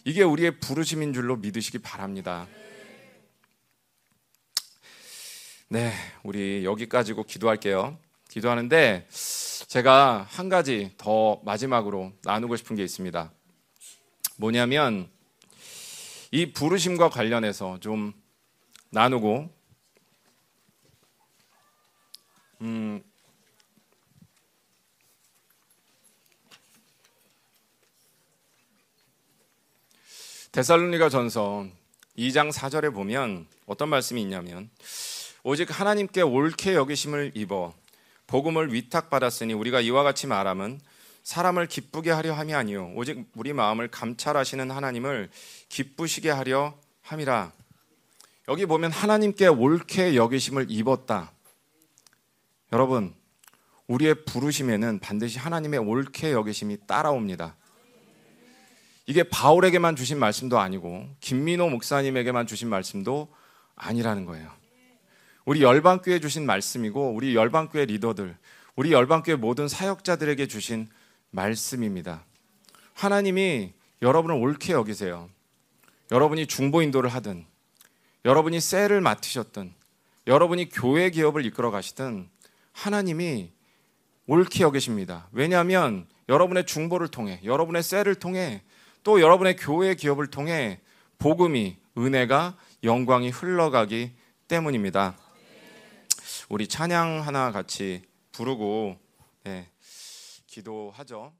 이게 0.04 0.22
우리의 0.22 0.58
부르심인 0.60 1.12
줄로 1.12 1.36
믿으시기 1.36 1.78
바랍니다. 1.78 2.46
네, 5.68 5.92
우리 6.24 6.64
여기까지고 6.64 7.24
기도할게요. 7.24 7.96
기도하는데 8.28 9.06
제가 9.68 10.26
한 10.28 10.48
가지 10.48 10.92
더 10.96 11.40
마지막으로 11.44 12.12
나누고 12.24 12.56
싶은 12.56 12.76
게 12.76 12.82
있습니다. 12.82 13.30
뭐냐면 14.40 15.10
이 16.30 16.50
부르심과 16.50 17.10
관련해서 17.10 17.78
좀 17.80 18.14
나누고 18.88 19.50
음 22.62 23.02
데살로니가 30.52 31.10
전서 31.10 31.66
2장 32.16 32.50
4절에 32.50 32.94
보면 32.94 33.46
어떤 33.66 33.90
말씀이 33.90 34.22
있냐면 34.22 34.70
오직 35.42 35.78
하나님께 35.78 36.22
옳게 36.22 36.74
여기심을 36.76 37.32
입어 37.34 37.74
복음을 38.26 38.72
위탁받았으니 38.72 39.52
우리가 39.52 39.82
이와 39.82 40.02
같이 40.02 40.26
말함은 40.26 40.80
사람을 41.22 41.66
기쁘게 41.66 42.10
하려 42.10 42.34
함이 42.34 42.54
아니요 42.54 42.92
오직 42.96 43.26
우리 43.34 43.52
마음을 43.52 43.88
감찰하시는 43.88 44.70
하나님을 44.70 45.30
기쁘시게 45.68 46.30
하려 46.30 46.74
함이라. 47.02 47.52
여기 48.48 48.66
보면 48.66 48.90
하나님께 48.90 49.46
옳게 49.48 50.16
여기심을 50.16 50.66
입었다. 50.68 51.32
여러분, 52.72 53.14
우리의 53.86 54.24
부르심에는 54.24 55.00
반드시 55.00 55.38
하나님의 55.38 55.80
옳게 55.80 56.32
여기심이 56.32 56.78
따라옵니다. 56.86 57.56
이게 59.06 59.24
바울에게만 59.24 59.96
주신 59.96 60.18
말씀도 60.18 60.58
아니고 60.60 61.08
김민호 61.20 61.68
목사님에게만 61.68 62.46
주신 62.46 62.68
말씀도 62.68 63.32
아니라는 63.74 64.24
거예요. 64.24 64.50
우리 65.44 65.62
열방교회 65.62 66.20
주신 66.20 66.46
말씀이고 66.46 67.12
우리 67.12 67.34
열방교회 67.34 67.86
리더들, 67.86 68.36
우리 68.76 68.92
열방교회 68.92 69.36
모든 69.36 69.66
사역자들에게 69.66 70.46
주신 70.46 70.88
말씀입니다. 71.30 72.24
하나님이 72.94 73.72
여러분을 74.02 74.36
옳게 74.36 74.72
여기세요. 74.72 75.28
여러분이 76.10 76.46
중보 76.46 76.82
인도를 76.82 77.10
하든 77.10 77.46
여러분이 78.24 78.60
셀을 78.60 79.00
맡으셨든 79.00 79.72
여러분이 80.26 80.68
교회 80.68 81.10
기업을 81.10 81.46
이끌어 81.46 81.70
가시든 81.70 82.28
하나님이 82.72 83.52
옳게 84.26 84.62
여기십니다. 84.62 85.28
왜냐하면 85.32 86.06
여러분의 86.28 86.66
중보를 86.66 87.08
통해 87.08 87.40
여러분의 87.44 87.82
셀을 87.82 88.14
통해 88.16 88.62
또 89.02 89.20
여러분의 89.20 89.56
교회 89.56 89.94
기업을 89.94 90.28
통해 90.28 90.80
복음이 91.18 91.76
은혜가 91.96 92.56
영광이 92.84 93.30
흘러가기 93.30 94.12
때문입니다. 94.48 95.16
우리 96.48 96.66
찬양 96.66 97.26
하나 97.26 97.52
같이 97.52 98.02
부르고 98.32 98.98
네, 99.44 99.68
기도하죠. 100.50 101.32